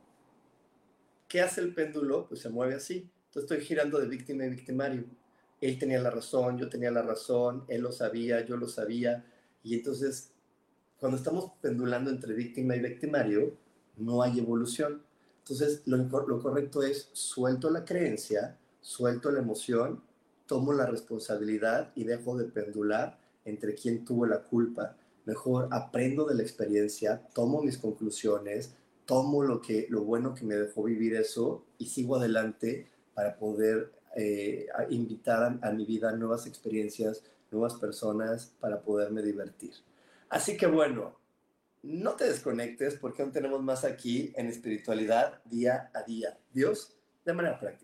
¿Qué 1.26 1.40
hace 1.40 1.62
el 1.62 1.74
péndulo? 1.74 2.26
Pues 2.28 2.40
se 2.40 2.50
mueve 2.50 2.74
así. 2.74 3.08
Entonces 3.26 3.50
estoy 3.50 3.66
girando 3.66 3.98
de 3.98 4.06
víctima 4.06 4.44
y 4.44 4.50
victimario. 4.50 5.04
Él 5.60 5.78
tenía 5.78 6.00
la 6.00 6.10
razón, 6.10 6.58
yo 6.58 6.68
tenía 6.68 6.90
la 6.90 7.02
razón, 7.02 7.64
él 7.68 7.80
lo 7.80 7.90
sabía, 7.90 8.44
yo 8.44 8.56
lo 8.56 8.68
sabía. 8.68 9.24
Y 9.62 9.74
entonces, 9.74 10.30
cuando 10.98 11.16
estamos 11.16 11.52
pendulando 11.60 12.10
entre 12.10 12.34
víctima 12.34 12.76
y 12.76 12.80
victimario, 12.80 13.56
no 13.96 14.22
hay 14.22 14.38
evolución. 14.38 15.02
Entonces, 15.40 15.82
lo, 15.86 15.96
lo 15.96 16.40
correcto 16.40 16.82
es 16.82 17.10
suelto 17.12 17.70
la 17.70 17.84
creencia, 17.84 18.58
suelto 18.80 19.30
la 19.30 19.40
emoción, 19.40 20.02
tomo 20.46 20.72
la 20.72 20.86
responsabilidad 20.86 21.92
y 21.94 22.04
dejo 22.04 22.36
de 22.36 22.44
pendular 22.44 23.18
entre 23.44 23.74
quién 23.74 24.04
tuvo 24.04 24.26
la 24.26 24.42
culpa. 24.42 24.96
Mejor 25.24 25.68
aprendo 25.70 26.26
de 26.26 26.34
la 26.34 26.42
experiencia, 26.42 27.22
tomo 27.34 27.62
mis 27.62 27.78
conclusiones, 27.78 28.74
tomo 29.06 29.42
lo, 29.42 29.60
que, 29.60 29.86
lo 29.88 30.02
bueno 30.02 30.34
que 30.34 30.44
me 30.44 30.54
dejó 30.54 30.84
vivir 30.84 31.14
eso 31.16 31.64
y 31.78 31.86
sigo 31.86 32.16
adelante 32.16 32.88
para 33.14 33.36
poder 33.36 33.92
eh, 34.16 34.66
invitar 34.90 35.58
a, 35.62 35.68
a, 35.68 35.72
mi 35.72 35.84
vida 35.84 36.12
nuevas 36.12 36.46
experiencias, 36.46 37.22
nuevas 37.50 37.74
personas, 37.74 38.52
para 38.60 38.80
poderme 38.80 39.22
divertir. 39.22 39.72
Así 40.28 40.56
que 40.56 40.66
bueno, 40.66 41.16
no 41.84 42.14
te 42.14 42.24
desconectes 42.24 42.96
porque 42.96 43.22
aún 43.22 43.32
tenemos 43.32 43.62
más 43.62 43.84
aquí 43.84 44.32
en 44.36 44.46
espiritualidad 44.46 45.42
día 45.44 45.90
a 45.94 46.02
día. 46.02 46.38
Dios, 46.52 46.96
de 47.24 47.32
manera 47.32 47.58
práctica. 47.58 47.83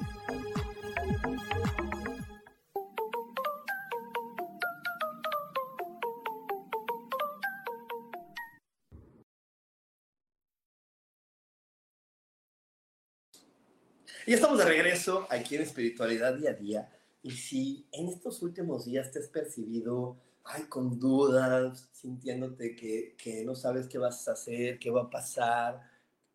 Y 14.27 14.33
estamos 14.33 14.59
de 14.59 14.65
regreso 14.65 15.25
aquí 15.31 15.55
en 15.55 15.63
Espiritualidad 15.63 16.35
Día 16.35 16.51
a 16.51 16.53
Día. 16.53 16.89
Y 17.23 17.31
si 17.31 17.87
en 17.91 18.07
estos 18.07 18.43
últimos 18.43 18.85
días 18.85 19.11
te 19.11 19.17
has 19.17 19.27
percibido, 19.27 20.15
ay, 20.43 20.63
con 20.63 20.99
dudas, 20.99 21.89
sintiéndote 21.91 22.75
que, 22.75 23.15
que 23.17 23.43
no 23.43 23.55
sabes 23.55 23.87
qué 23.87 23.97
vas 23.97 24.27
a 24.27 24.33
hacer, 24.33 24.77
qué 24.77 24.91
va 24.91 25.03
a 25.03 25.09
pasar, 25.09 25.81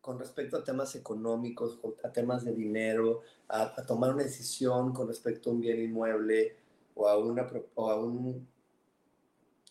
con 0.01 0.19
respecto 0.19 0.57
a 0.57 0.63
temas 0.65 0.95
económicos, 0.95 1.79
a 2.03 2.11
temas 2.11 2.43
de 2.43 2.53
dinero, 2.53 3.21
a, 3.47 3.73
tomar 3.85 4.13
una 4.13 4.23
decisión 4.23 4.93
con 4.93 5.07
respecto 5.07 5.49
a 5.49 5.53
un 5.53 5.61
bien 5.61 5.81
inmueble 5.81 6.57
o 6.95 7.07
a 7.07 7.17
una, 7.17 7.47
o 7.75 7.89
a, 7.89 7.99
un, 7.99 8.47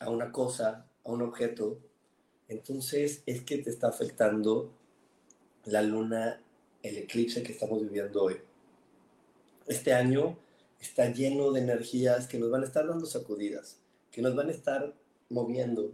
a 0.00 0.08
una 0.08 0.32
cosa, 0.32 0.86
a 1.04 1.10
un 1.10 1.20
objeto, 1.20 1.78
entonces 2.48 3.22
es 3.26 3.42
que 3.42 3.58
te 3.58 3.70
está 3.70 3.88
afectando 3.88 4.72
la 5.64 5.82
luna 5.82 6.40
el 6.88 6.98
eclipse 6.98 7.42
que 7.42 7.52
estamos 7.52 7.82
viviendo 7.82 8.22
hoy. 8.22 8.36
Este 9.66 9.92
año 9.92 10.38
está 10.80 11.12
lleno 11.12 11.50
de 11.52 11.60
energías 11.60 12.28
que 12.28 12.38
nos 12.38 12.50
van 12.50 12.62
a 12.62 12.66
estar 12.66 12.86
dando 12.86 13.06
sacudidas, 13.06 13.78
que 14.12 14.22
nos 14.22 14.36
van 14.36 14.48
a 14.48 14.52
estar 14.52 14.94
moviendo 15.28 15.92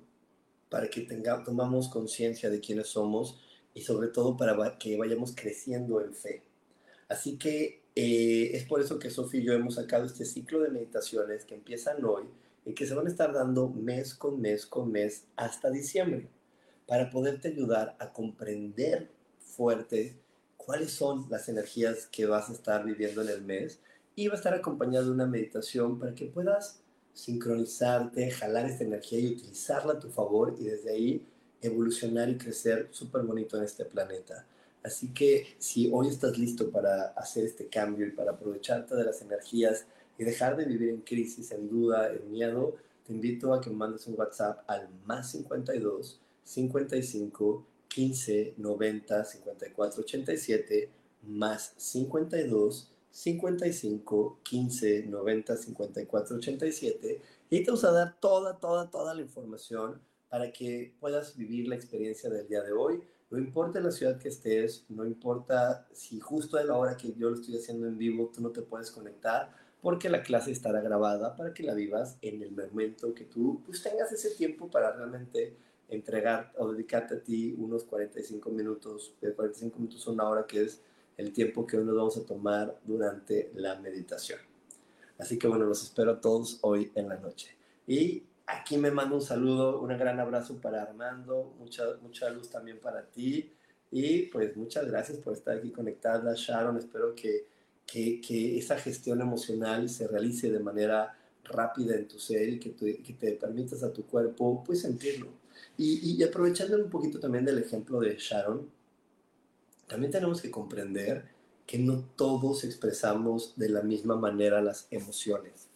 para 0.69 0.89
que 0.89 1.03
tenga, 1.03 1.43
tomamos 1.43 1.89
conciencia 1.89 2.51
de 2.51 2.61
quiénes 2.61 2.89
somos 2.89 3.41
y 3.75 3.83
sobre 3.83 4.09
todo 4.09 4.37
para 4.37 4.79
que 4.79 4.97
vayamos 4.97 5.35
creciendo 5.35 6.01
en 6.01 6.15
fe. 6.15 6.43
Así 7.09 7.39
que 7.39 7.83
eh, 7.95 8.51
es 8.55 8.65
por 8.65 8.81
eso 8.81 8.99
que 8.99 9.11
Sofía 9.11 9.41
y 9.41 9.45
yo 9.45 9.53
hemos 9.53 9.75
sacado 9.75 10.05
este 10.05 10.25
ciclo 10.25 10.61
de 10.61 10.71
meditaciones 10.71 11.45
que 11.45 11.55
empiezan 11.55 12.05
hoy 12.05 12.25
y 12.65 12.75
que 12.75 12.87
se 12.87 12.95
van 12.95 13.07
a 13.07 13.11
estar 13.11 13.33
dando 13.33 13.69
mes 13.69 14.15
con 14.15 14.41
mes 14.41 14.67
con 14.67 14.91
mes 14.91 15.25
hasta 15.37 15.71
diciembre, 15.71 16.29
para 16.87 17.11
poderte 17.11 17.49
ayudar 17.49 17.97
a 17.99 18.13
comprender 18.13 19.11
fuerte 19.39 20.22
cuáles 20.65 20.93
son 20.93 21.27
las 21.29 21.49
energías 21.49 22.07
que 22.07 22.27
vas 22.27 22.49
a 22.49 22.53
estar 22.53 22.85
viviendo 22.85 23.23
en 23.23 23.29
el 23.29 23.43
mes 23.43 23.81
y 24.15 24.29
va 24.29 24.35
a 24.35 24.37
estar 24.37 24.55
acompañado 24.55 25.07
de 25.07 25.13
una 25.13 25.27
meditación 25.27 25.99
para 25.99 26.15
que 26.15 26.27
puedas 26.27 26.81
sincronizarte, 27.15 28.31
jalar 28.31 28.67
esta 28.67 28.85
energía 28.85 29.21
y 29.21 29.33
utilizarla 29.35 29.95
a 29.95 29.99
tu 29.99 30.09
favor 30.09 30.55
y 30.59 30.65
desde 30.65 30.91
ahí 30.91 31.27
evolucionar 31.61 32.29
y 32.29 32.39
crecer 32.39 32.89
súper 32.91 33.23
bonito 33.23 33.57
en 33.57 33.65
este 33.65 33.85
planeta. 33.85 34.47
Así 34.83 35.13
que 35.13 35.47
si 35.59 35.91
hoy 35.93 36.09
estás 36.09 36.37
listo 36.39 36.71
para 36.71 37.09
hacer 37.09 37.45
este 37.45 37.69
cambio 37.69 38.07
y 38.07 38.11
para 38.11 38.33
aprovecharte 38.33 38.97
de 38.97 39.05
las 39.05 39.23
energías 39.23 39.87
y 40.19 40.25
dejar 40.25 40.57
de 40.57 40.65
vivir 40.65 40.91
en 40.91 41.03
crisis, 41.03 41.53
en 41.53 41.69
duda, 41.69 42.13
en 42.13 42.31
miedo, 42.31 42.75
te 43.07 43.13
invito 43.13 43.55
a 43.55 43.61
que 43.61 43.71
mandes 43.71 44.07
un 44.07 44.19
WhatsApp 44.19 44.65
al 44.67 44.89
más 45.05 45.31
52 45.31 46.21
55 46.45 47.67
15 47.95 48.55
90 48.57 49.25
54 49.25 50.03
87 50.03 50.91
más 51.23 51.75
52 51.77 52.91
55 53.11 54.41
15 54.43 55.07
90 55.07 55.57
54 55.57 56.37
87 56.37 57.23
y 57.51 57.63
te 57.63 57.71
vamos 57.71 57.85
a 57.85 57.93
dar 57.93 58.19
toda, 58.19 58.59
toda, 58.59 58.91
toda 58.91 59.15
la 59.15 59.21
información 59.21 60.01
para 60.31 60.51
que 60.51 60.95
puedas 60.99 61.37
vivir 61.37 61.69
la 61.69 61.75
experiencia 61.75 62.31
del 62.31 62.49
día 62.49 62.63
de 62.63 62.73
hoy. 62.73 63.03
No 63.31 63.39
importa 63.39 63.81
la 63.81 63.91
ciudad 63.91 64.19
que 64.19 64.29
estés, 64.29 64.87
no 64.89 65.05
importa 65.05 65.87
si 65.93 66.21
justo 66.21 66.57
a 66.57 66.65
la 66.65 66.77
hora 66.77 66.97
que 66.97 67.13
yo 67.13 67.29
lo 67.29 67.37
estoy 67.37 67.57
haciendo 67.57 67.87
en 67.87 67.99
vivo 67.99 68.31
tú 68.35 68.41
no 68.41 68.51
te 68.51 68.63
puedes 68.63 68.91
conectar, 68.91 69.51
porque 69.83 70.09
la 70.09 70.23
clase 70.23 70.51
estará 70.51 70.81
grabada 70.81 71.37
para 71.37 71.53
que 71.53 71.63
la 71.63 71.75
vivas 71.75 72.17
en 72.23 72.43
el 72.43 72.53
momento 72.53 73.13
que 73.13 73.25
tú 73.25 73.63
pues, 73.67 73.83
tengas 73.83 74.11
ese 74.13 74.31
tiempo 74.31 74.71
para 74.71 74.93
realmente 74.93 75.55
entregar 75.89 76.53
o 76.57 76.73
dedicarte 76.73 77.15
a 77.15 77.23
ti 77.23 77.55
unos 77.59 77.85
45 77.85 78.51
minutos, 78.51 79.15
de 79.21 79.33
45 79.33 79.79
minutos 79.79 80.07
a 80.07 80.11
una 80.11 80.29
hora, 80.29 80.47
que 80.47 80.63
es 80.63 80.81
el 81.17 81.33
tiempo 81.33 81.67
que 81.67 81.77
hoy 81.77 81.85
nos 81.85 81.97
vamos 81.97 82.17
a 82.17 82.25
tomar 82.25 82.79
durante 82.85 83.51
la 83.55 83.79
meditación. 83.79 84.41
Así 85.19 85.39
que 85.39 85.47
bueno, 85.47 85.67
los 85.67 85.83
espero 85.83 86.13
a 86.13 86.21
todos 86.21 86.59
hoy 86.63 86.91
en 86.95 87.09
la 87.09 87.17
noche. 87.17 87.57
Y 87.87 88.25
aquí 88.47 88.77
me 88.77 88.91
mando 88.91 89.17
un 89.17 89.23
saludo, 89.23 89.81
un 89.81 89.89
gran 89.89 90.19
abrazo 90.19 90.61
para 90.61 90.83
Armando, 90.83 91.55
mucha, 91.59 91.85
mucha 92.03 92.29
luz 92.31 92.51
también 92.51 92.81
para 92.81 93.05
ti. 93.05 93.53
Y 93.91 94.23
pues 94.27 94.57
muchas 94.57 94.87
gracias 94.87 95.19
por 95.19 95.35
estar 95.35 95.59
aquí 95.59 95.71
conectada, 95.71 96.33
Sharon. 96.35 96.79
Espero 96.79 97.15
que, 97.15 97.47
que, 97.87 98.59
esa 98.59 98.79
gestión 98.79 99.21
emocional 99.21 99.89
se 99.89 100.09
realice 100.09 100.51
de 100.51 100.61
manera 100.61 101.17
rápida 101.45 101.95
en 101.95 102.09
tu 102.09 102.19
ser 102.19 102.49
y 102.49 102.59
que, 102.59 102.75
que 102.75 103.13
te 103.13 103.33
permitas 103.33 103.83
a 103.83 103.93
tu 103.93 104.07
cuerpo 104.07 104.63
pues 104.65 104.81
sentirlo. 104.81 105.42
Y, 105.77 106.17
y 106.17 106.23
aprovechando 106.23 106.77
un 106.77 106.91
poquito 106.91 107.19
también 107.21 107.45
del 107.45 107.59
ejemplo 107.59 108.01
de 108.01 108.17
Sharon, 108.19 108.69
también 109.87 110.11
tenemos 110.11 110.41
que 110.41 110.51
comprender 110.51 111.29
que 111.67 111.79
no 111.79 112.05
todos 112.17 112.65
expresamos 112.65 113.55
de 113.57 113.69
la 113.69 113.83
misma 113.83 114.17
manera 114.17 114.61
las 114.61 114.87
emociones. 114.91 115.69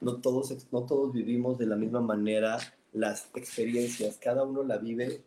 No 0.00 0.20
todos, 0.20 0.54
no 0.72 0.84
todos 0.84 1.12
vivimos 1.12 1.58
de 1.58 1.66
la 1.66 1.76
misma 1.76 2.00
manera 2.00 2.58
las 2.92 3.28
experiencias. 3.34 4.16
Cada 4.18 4.44
uno 4.44 4.62
la 4.62 4.78
vive 4.78 5.22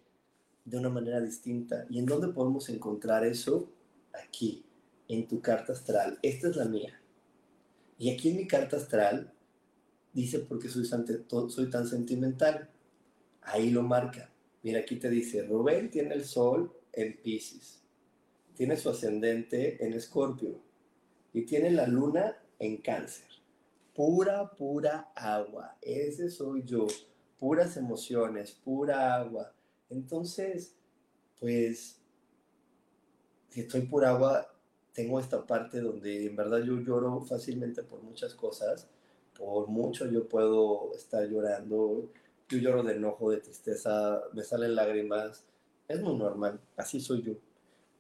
de 0.66 0.78
una 0.78 0.90
manera 0.90 1.22
distinta. 1.22 1.86
¿Y 1.90 2.00
en 2.00 2.06
dónde 2.06 2.30
podemos 2.30 2.70
encontrar 2.70 3.26
eso? 3.26 3.70
Aquí, 4.26 4.66
en 5.08 5.28
tu 5.28 5.42
carta 5.42 5.74
astral. 5.74 6.20
Esta 6.22 6.50
es 6.50 6.56
la 6.56 6.66
mía. 6.66 7.00
Y 7.98 8.12
aquí 8.12 8.30
en 8.30 8.38
mi 8.38 8.48
carta 8.48 8.78
astral 8.78 9.32
dice 10.14 10.40
porque 10.40 10.70
soy, 10.70 10.86
soy 10.86 11.70
tan 11.70 11.88
sentimental. 11.88 12.70
Ahí 13.48 13.72
lo 13.72 13.82
marca. 13.82 14.30
Mira, 14.64 14.80
aquí 14.80 14.96
te 14.96 15.10
dice, 15.10 15.44
Rubén 15.44 15.90
tiene 15.90 16.14
el 16.16 16.24
sol 16.24 16.72
en 16.94 17.18
Pisces 17.18 17.78
tiene 18.58 18.76
su 18.76 18.90
ascendente 18.90 19.86
en 19.86 19.94
Escorpio 19.94 20.60
y 21.32 21.44
tiene 21.44 21.70
la 21.70 21.86
luna 21.86 22.36
en 22.58 22.78
Cáncer. 22.78 23.28
Pura, 23.94 24.50
pura 24.50 25.12
agua. 25.16 25.78
Ese 25.80 26.30
soy 26.32 26.64
yo. 26.64 26.88
Puras 27.40 27.78
emociones, 27.78 28.52
pura 28.52 29.16
agua. 29.16 29.54
Entonces, 29.92 30.76
pues, 31.40 32.02
si 33.50 33.62
estoy 33.62 33.82
pura 33.82 34.10
agua, 34.10 34.52
tengo 34.92 35.20
esta 35.20 35.46
parte 35.46 35.80
donde 35.80 36.26
en 36.26 36.36
verdad 36.36 36.64
yo 36.64 36.80
lloro 36.80 37.22
fácilmente 37.22 37.84
por 37.84 38.02
muchas 38.02 38.34
cosas. 38.34 38.88
Por 39.38 39.68
mucho 39.68 40.08
yo 40.08 40.28
puedo 40.28 40.96
estar 40.96 41.28
llorando. 41.30 42.10
Yo 42.50 42.58
lloro 42.60 42.84
de 42.84 42.94
enojo, 42.94 43.32
de 43.32 43.38
tristeza, 43.38 44.22
me 44.34 44.44
salen 44.44 44.76
lágrimas. 44.76 45.44
Es 45.88 46.02
muy 46.02 46.16
normal, 46.16 46.60
así 46.76 47.00
soy 47.00 47.22
yo 47.22 47.34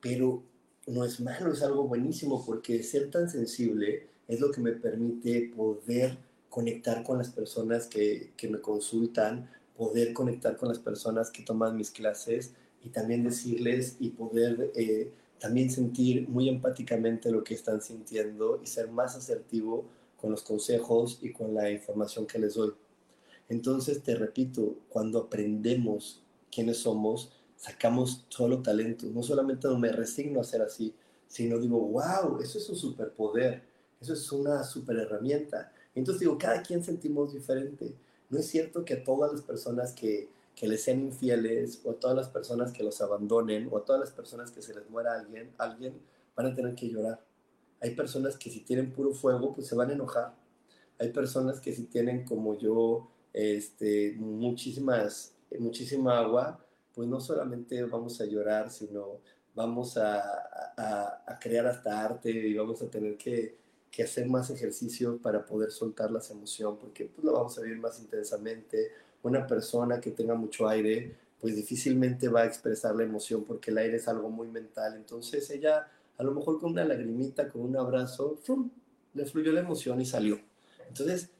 pero 0.01 0.43
no 0.87 1.03
es 1.03 1.19
malo, 1.19 1.51
es 1.51 1.61
algo 1.63 1.87
buenísimo 1.87 2.43
porque 2.45 2.83
ser 2.83 3.11
tan 3.11 3.29
sensible 3.29 4.07
es 4.27 4.39
lo 4.39 4.51
que 4.51 4.61
me 4.61 4.71
permite 4.71 5.51
poder 5.55 6.17
conectar 6.49 7.03
con 7.03 7.17
las 7.17 7.29
personas 7.29 7.87
que, 7.87 8.33
que 8.37 8.47
me 8.47 8.61
consultan, 8.61 9.49
poder 9.75 10.13
conectar 10.13 10.55
con 10.57 10.69
las 10.69 10.79
personas 10.79 11.29
que 11.29 11.43
toman 11.43 11.75
mis 11.75 11.91
clases 11.91 12.53
y 12.83 12.89
también 12.89 13.23
decirles 13.23 13.97
y 13.99 14.09
poder 14.11 14.71
eh, 14.75 15.11
también 15.39 15.69
sentir 15.69 16.27
muy 16.29 16.49
empáticamente 16.49 17.31
lo 17.31 17.43
que 17.43 17.53
están 17.53 17.81
sintiendo 17.81 18.59
y 18.63 18.67
ser 18.67 18.89
más 18.89 19.15
asertivo 19.15 19.85
con 20.15 20.31
los 20.31 20.41
consejos 20.41 21.19
y 21.21 21.31
con 21.31 21.53
la 21.53 21.69
información 21.69 22.25
que 22.25 22.39
les 22.39 22.55
doy. 22.55 22.73
Entonces, 23.49 24.03
te 24.03 24.15
repito, 24.15 24.79
cuando 24.89 25.19
aprendemos 25.19 26.23
quiénes 26.51 26.77
somos, 26.77 27.31
sacamos 27.55 28.25
solo 28.29 28.61
talento. 28.61 29.07
No 29.07 29.23
solamente 29.23 29.67
no 29.67 29.77
me 29.79 29.91
resigno 29.91 30.39
a 30.39 30.43
ser 30.43 30.61
así, 30.61 30.93
sino 31.27 31.59
digo, 31.59 31.79
wow, 31.79 32.39
eso 32.41 32.57
es 32.57 32.69
un 32.69 32.75
superpoder, 32.75 33.63
eso 33.99 34.13
es 34.13 34.31
una 34.31 34.63
super 34.63 34.97
herramienta. 34.97 35.71
Entonces 35.95 36.21
digo, 36.21 36.37
cada 36.37 36.61
quien 36.61 36.83
sentimos 36.83 37.33
diferente. 37.33 37.95
No 38.29 38.39
es 38.39 38.47
cierto 38.47 38.85
que 38.85 38.95
a 38.95 39.03
todas 39.03 39.31
las 39.31 39.41
personas 39.41 39.93
que, 39.93 40.29
que 40.55 40.67
les 40.67 40.83
sean 40.83 41.01
infieles, 41.01 41.81
o 41.83 41.91
a 41.91 41.99
todas 41.99 42.15
las 42.15 42.29
personas 42.29 42.71
que 42.71 42.83
los 42.83 43.01
abandonen, 43.01 43.69
o 43.71 43.77
a 43.77 43.85
todas 43.85 43.99
las 43.99 44.11
personas 44.11 44.51
que 44.51 44.61
se 44.61 44.75
les 44.75 44.89
muera 44.89 45.13
alguien, 45.13 45.51
alguien 45.57 45.99
van 46.35 46.47
a 46.47 46.53
tener 46.53 46.75
que 46.75 46.89
llorar. 46.89 47.23
Hay 47.81 47.95
personas 47.95 48.37
que 48.37 48.49
si 48.49 48.61
tienen 48.61 48.91
puro 48.91 49.13
fuego, 49.13 49.53
pues 49.53 49.67
se 49.67 49.75
van 49.75 49.89
a 49.89 49.93
enojar. 49.93 50.35
Hay 50.99 51.11
personas 51.11 51.59
que 51.59 51.73
si 51.73 51.83
tienen 51.83 52.25
como 52.25 52.57
yo, 52.57 53.09
este, 53.37 54.15
muchísimas, 54.17 55.35
muchísima 55.59 56.17
agua, 56.17 56.59
pues 56.95 57.07
no 57.07 57.19
solamente 57.19 57.83
vamos 57.83 58.19
a 58.19 58.25
llorar, 58.25 58.71
sino 58.71 59.19
vamos 59.53 59.95
a, 59.97 60.73
crear 61.39 61.67
hasta 61.67 62.03
arte 62.03 62.31
y 62.31 62.55
vamos 62.55 62.81
a 62.81 62.89
tener 62.89 63.15
que, 63.15 63.55
hacer 64.03 64.27
más 64.27 64.51
ejercicio 64.51 65.17
para 65.19 65.43
poder 65.43 65.71
soltar 65.71 66.11
las 66.11 66.29
emociones, 66.29 66.79
porque 66.79 67.05
pues 67.05 67.25
lo 67.25 67.33
vamos 67.33 67.57
a 67.57 67.61
vivir 67.61 67.79
más 67.79 67.99
intensamente. 67.99 68.91
Una 69.23 69.47
persona 69.47 69.99
que 69.99 70.11
tenga 70.11 70.35
mucho 70.35 70.67
aire, 70.67 71.15
pues 71.39 71.55
difícilmente 71.55 72.29
va 72.29 72.41
a 72.41 72.45
expresar 72.45 72.95
la 72.95 73.03
emoción 73.03 73.43
porque 73.43 73.71
el 73.71 73.79
aire 73.79 73.97
es 73.97 74.07
algo 74.07 74.29
muy 74.29 74.47
mental. 74.49 74.95
Entonces 74.95 75.49
ella, 75.49 75.87
a 76.15 76.23
lo 76.23 76.31
mejor 76.31 76.59
con 76.59 76.71
una 76.71 76.85
lagrimita, 76.85 77.49
con 77.49 77.61
un 77.61 77.75
abrazo, 77.75 78.39
le 79.15 79.25
fluyó 79.25 79.51
la 79.51 79.61
emoción 79.61 79.99
y 79.99 80.05
salió. 80.05 80.39
Entonces, 80.87 81.31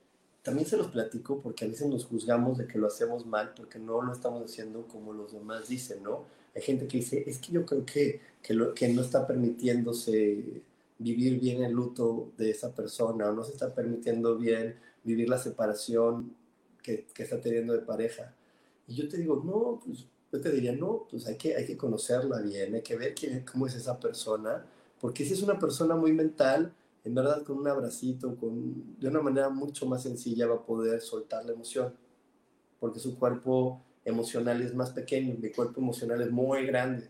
también 0.48 0.66
se 0.66 0.78
los 0.78 0.88
platico 0.88 1.42
porque 1.42 1.66
a 1.66 1.68
veces 1.68 1.90
nos 1.90 2.06
juzgamos 2.06 2.58
de 2.58 2.68
que 2.68 2.80
lo 2.80 2.88
hacemos 2.88 3.26
mal 3.26 3.54
porque 3.54 3.80
no 3.80 4.02
lo 4.02 4.14
estamos 4.14 4.46
haciendo 4.46 4.88
como 4.88 5.12
los 5.12 5.34
demás 5.34 5.68
dicen, 5.68 6.02
¿no? 6.02 6.24
Hay 6.56 6.62
gente 6.62 6.88
que 6.88 7.00
dice, 7.00 7.22
es 7.28 7.40
que 7.40 7.52
yo 7.52 7.66
creo 7.66 7.86
que, 7.86 8.22
que, 8.42 8.88
no 8.88 9.02
está 9.02 9.28
permitiéndose 9.28 10.62
vivir 11.00 11.38
bien 11.42 11.64
el 11.64 11.74
luto 11.74 12.32
de 12.38 12.52
esa 12.52 12.74
persona 12.74 13.30
o 13.30 13.34
no 13.34 13.44
se 13.44 13.52
está 13.52 13.76
permitiendo 13.76 14.38
bien 14.38 14.76
vivir 15.04 15.28
la 15.28 15.38
separación 15.38 16.34
que, 16.82 17.06
que 17.14 17.24
está 17.24 17.42
teniendo 17.42 17.74
de 17.74 17.80
pareja. 17.80 18.34
Y 18.88 18.96
yo 18.96 19.10
te 19.10 19.18
digo, 19.18 19.44
no, 19.44 19.82
pues 19.86 20.06
yo 20.32 20.40
te 20.40 20.50
diría, 20.50 20.72
no, 20.72 21.08
pues 21.12 21.28
hay 21.28 21.36
que, 21.36 21.58
hay 21.58 21.66
que 21.66 21.76
conocerla 21.76 22.40
bien, 22.40 22.74
hay 22.74 22.84
que 22.84 22.96
ver 22.96 23.14
quién, 23.14 23.44
cómo 23.44 23.68
es 23.68 23.76
esa 23.76 24.00
persona, 24.00 24.66
porque 25.02 25.26
si 25.26 25.34
es 25.34 25.42
una 25.42 25.60
persona 25.60 25.98
muy 25.98 26.14
mental, 26.14 26.72
en 27.08 27.16
verdad 27.16 27.44
con 27.44 27.60
un 27.60 27.68
abracito, 27.68 28.36
con, 28.36 29.00
de 29.00 29.08
una 29.08 29.22
manera 29.22 29.50
mucho 29.50 29.86
más 29.86 30.04
sencilla 30.04 30.46
va 30.46 30.56
a 30.56 30.66
poder 30.66 31.00
soltar 31.02 31.46
la 31.46 31.54
emoción, 31.54 31.96
porque 32.82 33.00
su 33.00 33.18
cuerpo 33.18 33.82
emocional 34.04 34.62
es 34.62 34.76
más 34.76 34.92
pequeño, 34.92 35.36
mi 35.40 35.52
cuerpo 35.52 35.80
emocional 35.80 36.22
es 36.22 36.32
muy 36.32 36.66
grande, 36.66 37.10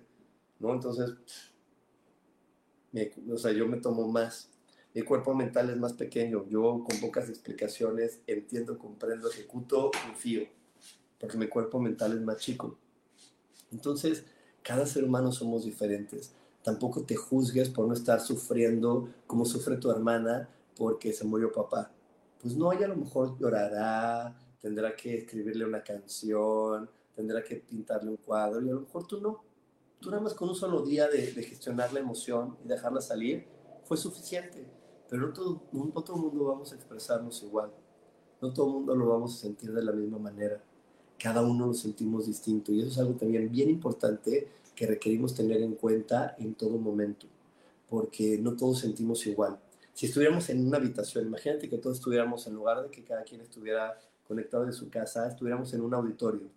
¿no? 0.60 0.72
Entonces, 0.72 1.16
o 3.32 3.38
sea, 3.38 3.52
yo 3.52 3.68
me 3.68 3.78
tomo 3.78 4.08
más. 4.08 4.52
Mi 4.94 5.02
cuerpo 5.02 5.34
mental 5.34 5.70
es 5.72 5.78
más 5.78 5.94
pequeño, 5.94 6.48
yo 6.48 6.84
con 6.88 7.00
pocas 7.00 7.28
explicaciones 7.28 8.22
entiendo, 8.28 8.78
comprendo, 8.78 9.30
ejecuto, 9.32 9.92
confío, 10.06 10.48
porque 11.20 11.38
mi 11.38 11.48
cuerpo 11.48 11.80
mental 11.80 12.14
es 12.14 12.22
más 12.22 12.38
chico. 12.38 12.78
Entonces, 13.72 14.26
cada 14.62 14.86
ser 14.86 15.04
humano 15.04 15.32
somos 15.32 15.66
diferentes 15.66 16.34
tampoco 16.64 17.04
te 17.04 17.16
juzgues 17.16 17.70
por 17.70 17.88
no 17.88 17.94
estar 17.94 18.20
sufriendo 18.20 19.10
como 19.26 19.46
sufre 19.46 19.78
tu 19.78 19.90
hermana 19.90 20.50
porque 20.76 21.14
se 21.14 21.26
murió 21.26 21.52
papá. 21.52 21.92
Pues 22.42 22.56
no, 22.56 22.72
ella 22.72 22.86
a 22.86 22.90
lo 22.90 22.98
mejor 22.98 23.38
llorará, 23.40 24.36
tendrá 24.62 24.96
que 24.96 25.18
escribirle 25.18 25.66
una 25.66 25.84
canción, 25.84 26.90
tendrá 27.16 27.44
que 27.44 27.56
pintarle 27.56 28.12
un 28.12 28.18
cuadro 28.18 28.62
y 28.62 28.70
a 28.70 28.74
lo 28.74 28.82
mejor 28.82 29.08
tú 29.08 29.20
no. 29.20 29.44
Tú 30.00 30.12
nada 30.12 30.22
más 30.22 30.36
con 30.36 30.50
un 30.50 30.56
solo 30.56 30.84
día 30.84 31.08
de, 31.08 31.22
gestionar 31.44 31.92
la 31.92 32.00
emoción 32.00 32.58
y 32.64 32.68
dejarla 32.68 33.02
salir 33.02 33.48
fue 33.86 33.98
suficiente. 33.98 34.68
Pero 35.10 35.28
no 35.28 35.34
todo, 35.34 35.64
no 35.72 36.04
todo 36.04 36.18
mundo 36.18 36.46
vamos 36.46 36.72
a 36.72 36.76
expresarnos 36.76 37.42
igual. 37.42 37.72
No 38.42 38.54
todo 38.54 38.68
el 38.68 38.74
mundo 38.74 38.96
lo 38.96 39.08
vamos 39.08 39.36
a 39.36 39.40
sentir 39.40 39.74
de 39.74 39.84
la 39.84 39.92
misma 39.92 40.20
manera. 40.20 40.62
Cada 41.18 41.42
uno 41.42 41.68
lo 41.68 41.74
sentimos 41.74 42.28
distinto 42.28 42.72
y 42.72 42.82
eso 42.82 42.90
es 42.90 42.98
algo 43.00 43.14
también 43.14 43.50
bien 43.50 43.70
importante 43.70 44.48
que 44.78 44.86
requerimos 44.86 45.34
tener 45.34 45.60
en 45.64 45.74
cuenta 45.74 46.36
en 46.38 46.54
todo 46.54 46.78
momento, 46.78 47.26
porque 47.90 48.38
no 48.38 48.56
todos 48.56 48.80
sentimos 48.80 49.26
igual. 49.26 49.60
Si 49.96 50.06
estuviéramos 50.06 50.48
en 50.52 50.68
una 50.68 50.78
habitación, 50.78 51.26
imagínate 51.26 51.68
que 51.68 51.80
todos 51.80 51.98
estuviéramos, 51.98 52.46
en 52.46 52.54
lugar 52.54 52.84
de 52.84 52.92
que 52.92 53.04
cada 53.04 53.24
quien 53.24 53.42
estuviera 53.42 54.00
conectado 54.28 54.66
en 54.66 54.74
su 54.74 54.88
casa, 54.92 55.28
estuviéramos 55.28 55.74
en 55.74 55.82
un 55.82 55.96
auditorio 55.96 56.48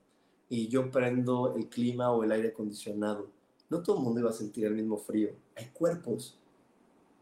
y 0.51 0.69
yo 0.69 0.91
prendo 0.91 1.55
el 1.57 1.69
clima 1.69 2.13
o 2.13 2.23
el 2.23 2.33
aire 2.33 2.49
acondicionado. 2.49 3.31
No 3.71 3.83
todo 3.83 3.97
el 3.97 4.03
mundo 4.03 4.21
iba 4.21 4.29
a 4.29 4.35
sentir 4.35 4.67
el 4.67 4.75
mismo 4.75 4.99
frío. 4.99 5.31
Hay 5.57 5.69
cuerpos 5.69 6.37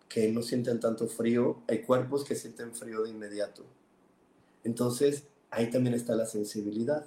que 0.08 0.32
no 0.32 0.42
sienten 0.42 0.80
tanto 0.80 1.06
frío, 1.06 1.62
hay 1.68 1.82
cuerpos 1.82 2.24
que 2.24 2.34
sienten 2.34 2.74
frío 2.74 3.04
de 3.04 3.10
inmediato. 3.10 3.62
Entonces, 4.64 5.28
ahí 5.50 5.70
también 5.70 5.94
está 5.94 6.16
la 6.16 6.26
sensibilidad. 6.26 7.06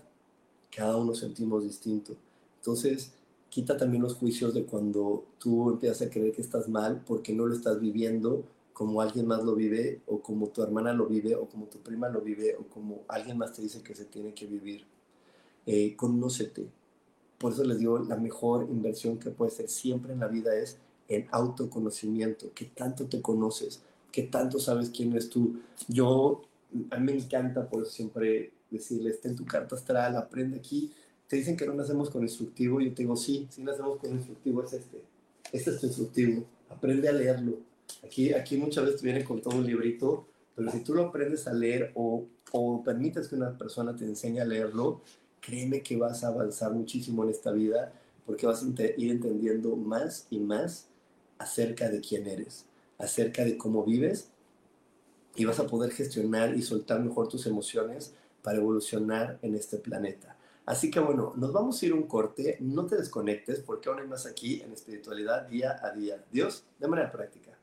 Cada 0.74 0.96
uno 0.96 1.14
sentimos 1.14 1.64
distinto. 1.64 2.16
Entonces, 2.60 3.12
quita 3.52 3.78
también 3.78 4.02
los 4.02 4.16
juicios 4.16 4.56
de 4.56 4.66
cuando 4.66 5.26
tú 5.38 5.70
empiezas 5.70 6.08
a 6.08 6.10
creer 6.10 6.32
que 6.32 6.42
estás 6.42 6.68
mal 6.68 7.04
porque 7.06 7.34
no 7.34 7.46
lo 7.46 7.54
estás 7.54 7.80
viviendo 7.80 8.44
como 8.82 9.00
alguien 9.00 9.28
más 9.28 9.44
lo 9.44 9.54
vive, 9.54 10.02
o 10.08 10.24
como 10.24 10.48
tu 10.48 10.64
hermana 10.64 10.92
lo 10.92 11.06
vive, 11.06 11.36
o 11.36 11.48
como 11.48 11.68
tu 11.68 11.78
prima 11.80 12.10
lo 12.10 12.22
vive, 12.22 12.56
o 12.56 12.64
como 12.64 13.04
alguien 13.08 13.38
más 13.38 13.54
te 13.54 13.62
dice 13.62 13.84
que 13.84 13.94
se 13.94 14.06
tiene 14.06 14.34
que 14.34 14.48
vivir. 14.48 14.86
Eh, 15.68 15.96
conócete. 15.96 16.68
Por 17.38 17.54
eso 17.54 17.64
les 17.64 17.78
digo, 17.78 18.00
la 18.00 18.16
mejor 18.16 18.68
inversión 18.72 19.20
que 19.20 19.30
puede 19.30 19.52
ser 19.52 19.70
siempre 19.70 20.14
en 20.14 20.20
la 20.20 20.28
vida 20.28 20.56
es 20.56 20.80
en 21.10 21.28
autoconocimiento. 21.32 22.52
¿Qué 22.56 22.66
tanto 22.66 23.06
te 23.06 23.22
conoces? 23.22 23.82
¿Qué 24.12 24.24
tanto 24.24 24.60
sabes 24.60 24.90
quién 24.90 25.12
eres 25.12 25.30
tú? 25.30 25.60
Yo, 25.88 26.42
a 26.90 26.98
mí 26.98 27.14
me 27.14 27.20
encanta 27.20 27.70
por 27.70 27.84
eso 27.84 27.92
siempre 27.92 28.52
decirles, 28.72 29.22
ten 29.22 29.36
tu 29.36 29.46
carta 29.46 29.76
astral, 29.76 30.16
aprende 30.16 30.58
aquí. 30.58 30.92
Te 31.32 31.38
dicen 31.38 31.56
que 31.56 31.66
no 31.66 31.74
nacemos 31.74 32.10
con 32.10 32.24
instructivo, 32.24 32.82
yo 32.82 32.94
te 32.94 33.04
digo, 33.04 33.16
sí, 33.16 33.48
sí 33.50 33.64
nacemos 33.64 34.00
con 34.00 34.12
instructivo, 34.12 34.64
es 34.66 34.74
este. 34.74 35.02
Este 35.54 35.70
es 35.70 35.80
tu 35.80 35.86
instructivo, 35.88 36.44
aprende 36.68 37.08
a 37.08 37.14
leerlo. 37.14 37.60
Aquí, 38.04 38.34
aquí 38.34 38.58
muchas 38.58 38.84
veces 38.84 39.00
te 39.00 39.08
viene 39.08 39.24
con 39.24 39.40
todo 39.40 39.56
un 39.56 39.66
librito, 39.66 40.28
pero 40.54 40.70
si 40.70 40.82
tú 40.82 40.94
lo 40.94 41.06
aprendes 41.06 41.48
a 41.48 41.54
leer 41.54 41.94
o, 41.96 42.26
o 42.52 42.84
permites 42.84 43.30
que 43.30 43.36
una 43.36 43.58
persona 43.58 43.96
te 43.96 44.04
enseñe 44.04 44.42
a 44.42 44.46
leerlo, 44.46 45.04
créeme 45.40 45.82
que 45.82 45.96
vas 45.96 46.26
a 46.26 46.28
avanzar 46.28 46.74
muchísimo 46.74 47.24
en 47.24 47.30
esta 47.30 47.54
vida 47.54 47.94
porque 48.26 48.46
vas 48.46 48.62
a 48.62 48.68
ir 48.68 49.12
entendiendo 49.12 49.78
más 49.78 50.28
y 50.32 50.38
más 50.38 50.90
acerca 51.38 51.88
de 51.88 52.02
quién 52.02 52.28
eres, 52.28 52.66
acerca 52.98 53.46
de 53.46 53.58
cómo 53.58 53.86
vives 53.86 54.28
y 55.38 55.46
vas 55.46 55.62
a 55.62 55.68
poder 55.68 55.94
gestionar 55.94 56.58
y 56.58 56.62
soltar 56.62 57.02
mejor 57.02 57.30
tus 57.30 57.46
emociones 57.46 58.14
para 58.44 58.58
evolucionar 58.58 59.40
en 59.42 59.56
este 59.56 59.78
planeta. 59.78 60.36
Así 60.66 60.92
que 60.92 61.00
bueno, 61.00 61.34
nos 61.36 61.52
vamos 61.52 61.82
a 61.82 61.86
ir 61.86 61.94
un 61.94 62.08
corte, 62.08 62.58
no 62.60 62.86
te 62.86 62.96
desconectes 62.96 63.60
porque 63.62 63.90
aún 63.90 64.00
hay 64.00 64.08
más 64.08 64.26
aquí 64.26 64.62
en 64.62 64.72
espiritualidad 64.74 65.48
día 65.48 65.80
a 65.82 65.92
día. 65.92 66.24
Dios, 66.32 66.66
de 66.80 66.88
manera 66.88 67.12
práctica. 67.12 67.58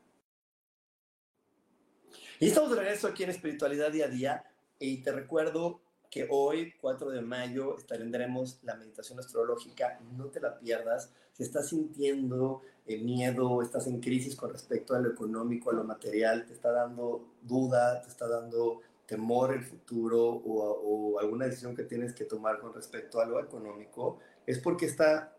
Y 2.40 2.46
estamos 2.48 2.70
de 2.70 2.76
regreso 2.76 3.08
aquí 3.08 3.24
en 3.24 3.30
espiritualidad 3.30 3.90
día 3.90 4.06
a 4.06 4.08
día 4.08 4.44
y 4.78 5.02
te 5.02 5.12
recuerdo 5.12 5.80
que 6.10 6.26
hoy, 6.30 6.72
4 6.80 7.10
de 7.10 7.20
mayo, 7.20 7.76
tendremos 7.86 8.58
la 8.62 8.74
meditación 8.76 9.18
astrológica. 9.18 10.00
No 10.16 10.26
te 10.26 10.40
la 10.40 10.58
pierdas. 10.58 11.10
Si 11.32 11.42
estás 11.42 11.68
sintiendo 11.68 12.62
eh, 12.86 12.98
miedo, 12.98 13.60
estás 13.62 13.86
en 13.86 14.00
crisis 14.00 14.34
con 14.34 14.50
respecto 14.50 14.94
a 14.94 15.00
lo 15.00 15.10
económico, 15.10 15.70
a 15.70 15.74
lo 15.74 15.84
material, 15.84 16.46
te 16.46 16.54
está 16.54 16.72
dando 16.72 17.34
duda, 17.42 18.00
te 18.02 18.08
está 18.08 18.26
dando 18.26 18.80
temor 19.08 19.54
el 19.54 19.64
futuro 19.64 20.22
o, 20.22 21.18
alguna 21.18 21.46
decisión 21.46 21.74
que 21.74 21.82
tienes 21.82 22.12
que 22.12 22.26
tomar 22.26 22.60
con 22.60 22.74
respecto 22.74 23.20
a 23.20 23.26
lo 23.26 23.40
económico, 23.40 24.18
es 24.46 24.58
porque 24.58 24.84
esta 24.84 25.34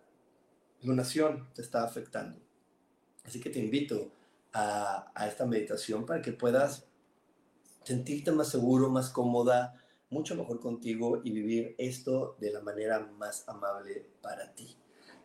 lunación 0.81 1.47
te 1.53 1.61
está 1.61 1.83
afectando. 1.83 2.41
Así 3.23 3.39
que 3.39 3.51
te 3.51 3.59
invito 3.59 4.11
a, 4.51 5.11
a 5.13 5.27
esta 5.27 5.45
meditación 5.45 6.05
para 6.05 6.21
que 6.21 6.33
puedas 6.33 6.87
sentirte 7.83 8.31
más 8.31 8.49
seguro, 8.49 8.89
más 8.89 9.11
cómoda, 9.11 9.75
mucho 10.09 10.35
mejor 10.35 10.59
contigo 10.59 11.21
y 11.23 11.31
vivir 11.31 11.75
esto 11.77 12.35
de 12.39 12.51
la 12.51 12.61
manera 12.61 12.99
más 13.19 13.47
amable 13.47 14.07
para 14.21 14.53
ti. 14.55 14.75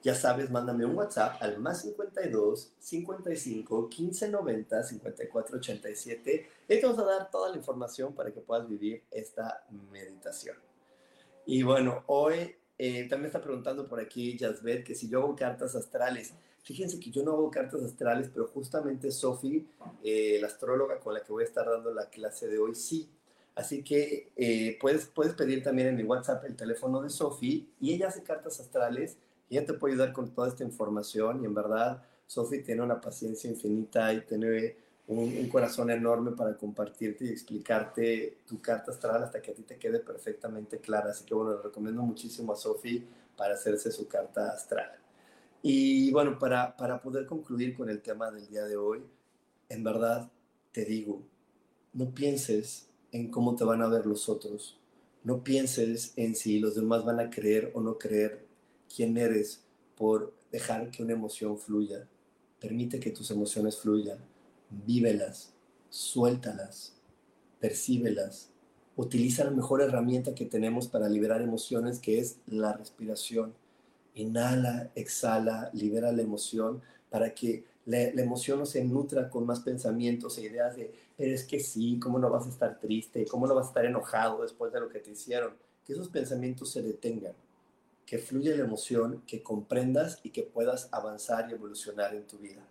Ya 0.05 0.14
sabes, 0.14 0.50
mándame 0.50 0.84
un 0.84 0.94
WhatsApp 0.94 1.38
al 1.40 1.59
más 1.59 1.80
52 1.80 2.74
55 2.78 3.88
15 3.88 4.28
90 4.28 4.82
54 4.82 5.57
87 5.57 6.50
y 6.68 6.78
te 6.78 6.82
vamos 6.82 6.98
a 6.98 7.05
dar 7.05 7.30
toda 7.30 7.48
la 7.48 7.57
información 7.57 8.14
para 8.14 8.30
que 8.30 8.42
puedas 8.42 8.68
vivir 8.68 9.02
esta 9.11 9.64
meditación. 9.90 10.59
Y 11.46 11.62
bueno, 11.62 12.05
hoy 12.09 12.55
eh, 12.76 13.09
también 13.09 13.28
está 13.28 13.40
preguntando 13.40 13.88
por 13.88 13.98
aquí 13.98 14.36
Jasbet 14.38 14.84
que 14.84 14.94
si 14.94 15.09
yo 15.09 15.20
hago 15.20 15.34
cartas 15.34 15.74
astrales. 15.74 16.34
Fíjense 16.64 17.00
que 17.00 17.11
yo 17.11 17.22
no 17.22 17.32
hago 17.32 17.50
cartas 17.50 17.82
astrales, 17.82 18.28
pero 18.30 18.46
justamente 18.48 19.11
Sophie, 19.11 19.64
eh, 20.02 20.36
la 20.38 20.48
astróloga 20.48 21.00
con 21.00 21.14
la 21.14 21.22
que 21.22 21.32
voy 21.32 21.44
a 21.44 21.46
estar 21.46 21.64
dando 21.64 21.94
la 21.94 22.11
clase 22.11 22.46
de 22.48 22.59
hoy, 22.59 22.74
sí. 22.74 23.09
Así 23.55 23.82
que 23.82 24.32
eh, 24.36 24.76
puedes, 24.78 25.07
puedes 25.07 25.32
pedir 25.32 25.62
también 25.62 25.88
en 25.88 25.96
mi 25.96 26.02
WhatsApp 26.02 26.44
el 26.44 26.57
teléfono 26.57 27.00
de 27.00 27.09
Sofi 27.09 27.70
y 27.80 27.94
ella 27.94 28.09
hace 28.09 28.22
cartas 28.22 28.61
astrales 28.61 29.16
y 29.49 29.57
ella 29.57 29.66
te 29.66 29.74
puede 29.74 29.95
ayudar 29.95 30.12
con 30.12 30.32
toda 30.32 30.49
esta 30.49 30.64
información 30.64 31.42
y 31.42 31.47
en 31.47 31.55
verdad 31.55 32.03
Sofi 32.26 32.62
tiene 32.62 32.82
una 32.82 33.01
paciencia 33.01 33.51
infinita 33.51 34.12
y 34.12 34.22
tiene 34.22 34.76
un, 35.07 35.49
corazón 35.49 35.90
enorme 35.90 36.32
para 36.32 36.57
compartirte 36.57 37.26
y 37.26 37.28
explicarte 37.28 38.38
tu 38.47 38.61
carta 38.61 38.90
astral 38.90 39.22
hasta 39.22 39.40
que 39.42 39.51
a 39.51 39.55
ti 39.55 39.62
te 39.62 39.76
quede 39.76 40.01
perfectamente 40.01 40.78
clara. 40.78 41.11
Así 41.11 41.24
que 41.24 41.34
bueno, 41.34 41.57
le 41.57 41.62
recomiendo 41.62 42.03
muchísimo 42.03 42.53
a 42.53 42.57
Sofi 42.57 43.07
para 43.36 43.55
hacerse 43.55 43.92
su 43.92 44.09
carta 44.09 44.51
astral. 44.51 44.90
Y 45.62 46.11
bueno, 46.12 46.38
para, 46.38 46.76
para 46.76 47.01
poder 47.01 47.26
concluir 47.26 47.76
con 47.76 47.88
el 47.90 48.03
tema 48.03 48.30
del 48.30 48.47
día 48.49 48.64
de 48.64 48.76
hoy, 48.76 49.03
en 49.68 49.84
verdad 49.84 50.30
te 50.72 50.84
digo, 50.84 51.22
no 51.92 52.11
pienses 52.11 52.88
en 53.12 53.30
cómo 53.30 53.55
te 53.55 53.64
van 53.64 53.82
a 53.82 53.88
ver 53.88 54.07
los 54.07 54.28
otros. 54.28 54.78
No 55.22 55.42
pienses 55.42 56.12
en 56.16 56.34
si 56.34 56.59
los 56.59 56.74
demás 56.74 57.05
van 57.05 57.20
a 57.20 57.30
creer 57.30 57.70
o 57.74 57.80
no 57.80 57.97
creer 57.97 58.43
quién 58.95 59.16
eres 59.16 59.64
por 59.97 60.34
dejar 60.51 60.90
que 60.90 61.03
una 61.03 61.12
emoción 61.12 61.59
fluya. 61.59 62.07
Permite 62.61 63.01
que 63.01 63.11
tus 63.11 63.30
emociones 63.30 63.76
fluyan. 63.76 64.18
Vívelas, 64.70 65.53
suéltalas, 65.90 66.95
percíbelas. 67.61 68.51
Utiliza 68.97 69.45
la 69.45 69.51
mejor 69.51 69.82
herramienta 69.82 70.34
que 70.34 70.47
tenemos 70.47 70.88
para 70.88 71.09
liberar 71.09 71.42
emociones, 71.42 71.99
que 71.99 72.18
es 72.18 72.38
la 72.47 72.72
respiración. 72.72 73.55
Inhala, 74.14 74.90
exhala, 74.95 75.70
libera 75.72 76.12
la 76.12 76.22
emoción 76.22 76.80
para 77.11 77.34
que 77.34 77.64
la, 77.86 77.99
emoción 78.01 78.59
no 78.59 78.66
se 78.66 78.84
nutra 78.84 79.28
con 79.28 79.47
más 79.47 79.61
pensamientos 79.61 80.38
e 80.38 80.42
ideas 80.42 80.76
de, 80.76 80.92
pero 81.16 81.34
es 81.34 81.45
que 81.45 81.61
sí, 81.61 81.99
¿cómo 82.01 82.18
no 82.18 82.30
vas 82.30 82.47
a 82.47 82.49
estar 82.49 82.80
triste? 82.80 83.26
¿Cómo 83.26 83.47
no 83.47 83.55
vas 83.55 83.66
a 83.66 83.68
estar 83.68 83.84
enojado 83.84 84.42
después 84.42 84.72
de 84.72 84.80
lo 84.80 84.88
que 84.88 85.01
te 85.01 85.11
hicieron? 85.11 85.55
Que 85.84 85.92
esos 85.92 86.09
pensamientos 86.09 86.70
se 86.70 86.82
detengan, 86.82 87.34
que 88.07 88.18
fluya 88.18 88.57
la 88.57 88.64
emoción, 88.64 89.22
que 89.26 89.42
comprendas 89.42 90.20
y 90.22 90.30
que 90.30 90.42
puedas 90.42 90.88
avanzar 90.92 91.50
y 91.50 91.55
evolucionar 91.55 92.14
en 92.14 92.26
tu 92.26 92.38
vida. 92.38 92.66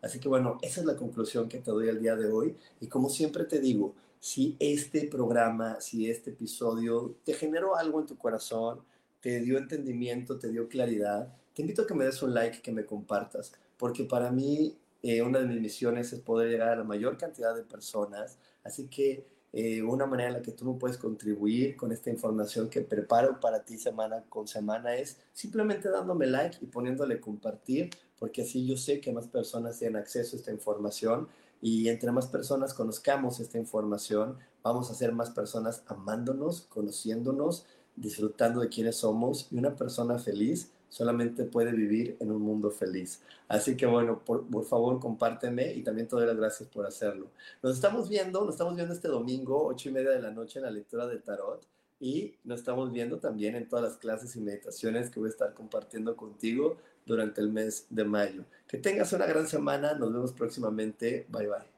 Así 0.00 0.20
que 0.20 0.28
bueno, 0.28 0.58
esa 0.62 0.80
es 0.80 0.86
la 0.86 0.96
conclusión 0.96 1.48
que 1.48 1.58
te 1.58 1.70
doy 1.70 1.88
el 1.88 2.00
día 2.00 2.16
de 2.16 2.30
hoy. 2.30 2.56
Y 2.80 2.86
como 2.86 3.08
siempre 3.08 3.44
te 3.44 3.60
digo, 3.60 3.94
si 4.20 4.56
este 4.58 5.08
programa, 5.08 5.80
si 5.80 6.10
este 6.10 6.30
episodio 6.30 7.16
te 7.24 7.34
generó 7.34 7.76
algo 7.76 8.00
en 8.00 8.06
tu 8.06 8.16
corazón, 8.16 8.80
te 9.20 9.40
dio 9.40 9.58
entendimiento, 9.58 10.38
te 10.38 10.48
dio 10.48 10.68
claridad, 10.68 11.34
te 11.54 11.62
invito 11.62 11.82
a 11.82 11.86
que 11.86 11.94
me 11.94 12.04
des 12.04 12.22
un 12.22 12.34
like, 12.34 12.62
que 12.62 12.72
me 12.72 12.86
compartas 12.86 13.52
porque 13.78 14.04
para 14.04 14.30
mí 14.30 14.76
eh, 15.02 15.22
una 15.22 15.38
de 15.38 15.46
mis 15.46 15.60
misiones 15.60 16.12
es 16.12 16.20
poder 16.20 16.50
llegar 16.50 16.68
a 16.68 16.76
la 16.76 16.84
mayor 16.84 17.16
cantidad 17.16 17.54
de 17.54 17.62
personas, 17.62 18.38
así 18.64 18.88
que 18.88 19.24
eh, 19.60 19.82
una 19.82 20.06
manera 20.06 20.28
en 20.28 20.34
la 20.34 20.42
que 20.42 20.52
tú 20.52 20.64
me 20.64 20.78
puedes 20.78 20.96
contribuir 20.96 21.76
con 21.76 21.90
esta 21.90 22.10
información 22.10 22.70
que 22.70 22.80
preparo 22.80 23.40
para 23.40 23.64
ti 23.64 23.76
semana 23.76 24.22
con 24.28 24.46
semana 24.46 24.94
es 24.94 25.18
simplemente 25.32 25.88
dándome 25.90 26.28
like 26.28 26.58
y 26.60 26.66
poniéndole 26.66 27.18
compartir, 27.18 27.90
porque 28.20 28.42
así 28.42 28.64
yo 28.64 28.76
sé 28.76 29.00
que 29.00 29.12
más 29.12 29.26
personas 29.26 29.76
tienen 29.76 29.96
acceso 29.96 30.36
a 30.36 30.38
esta 30.38 30.52
información 30.52 31.26
y 31.60 31.88
entre 31.88 32.12
más 32.12 32.28
personas 32.28 32.72
conozcamos 32.72 33.40
esta 33.40 33.58
información, 33.58 34.38
vamos 34.62 34.92
a 34.92 34.94
ser 34.94 35.10
más 35.10 35.30
personas 35.30 35.82
amándonos, 35.88 36.60
conociéndonos, 36.68 37.66
disfrutando 37.96 38.60
de 38.60 38.68
quiénes 38.68 38.98
somos 38.98 39.48
y 39.50 39.58
una 39.58 39.74
persona 39.74 40.20
feliz 40.20 40.70
solamente 40.88 41.44
puede 41.44 41.72
vivir 41.72 42.16
en 42.20 42.30
un 42.30 42.42
mundo 42.42 42.70
feliz. 42.70 43.22
Así 43.48 43.76
que 43.76 43.86
bueno, 43.86 44.22
por, 44.24 44.64
favor 44.64 45.00
compárteme 45.00 45.72
y 45.74 45.82
también 45.82 46.08
te 46.08 46.16
doy 46.16 46.26
las 46.26 46.36
gracias 46.36 46.68
por 46.68 46.86
hacerlo. 46.86 47.28
Nos 47.62 47.74
estamos 47.74 48.08
viendo, 48.08 48.44
nos 48.44 48.54
estamos 48.54 48.74
viendo 48.74 48.94
este 48.94 49.08
domingo, 49.08 49.66
ocho 49.66 49.88
y 49.88 49.92
media 49.92 50.10
de 50.10 50.20
la 50.20 50.30
noche 50.30 50.58
en 50.58 50.64
la 50.64 50.70
lectura 50.70 51.06
de 51.06 51.18
tarot 51.18 51.66
y 52.00 52.34
nos 52.44 52.60
estamos 52.60 52.92
viendo 52.92 53.18
también 53.18 53.56
en 53.56 53.68
todas 53.68 53.84
las 53.84 53.96
clases 53.98 54.36
y 54.36 54.40
meditaciones 54.40 55.10
que 55.10 55.20
voy 55.20 55.28
a 55.28 55.32
estar 55.32 55.54
compartiendo 55.54 56.16
contigo 56.16 56.76
durante 57.06 57.40
el 57.40 57.50
mes 57.50 57.86
de 57.90 58.04
mayo. 58.04 58.44
Que 58.68 58.78
tengas 58.78 59.12
una 59.12 59.26
gran 59.26 59.48
semana, 59.48 59.94
nos 59.94 60.12
vemos 60.12 60.32
próximamente, 60.32 61.26
bye 61.30 61.46
bye. 61.46 61.77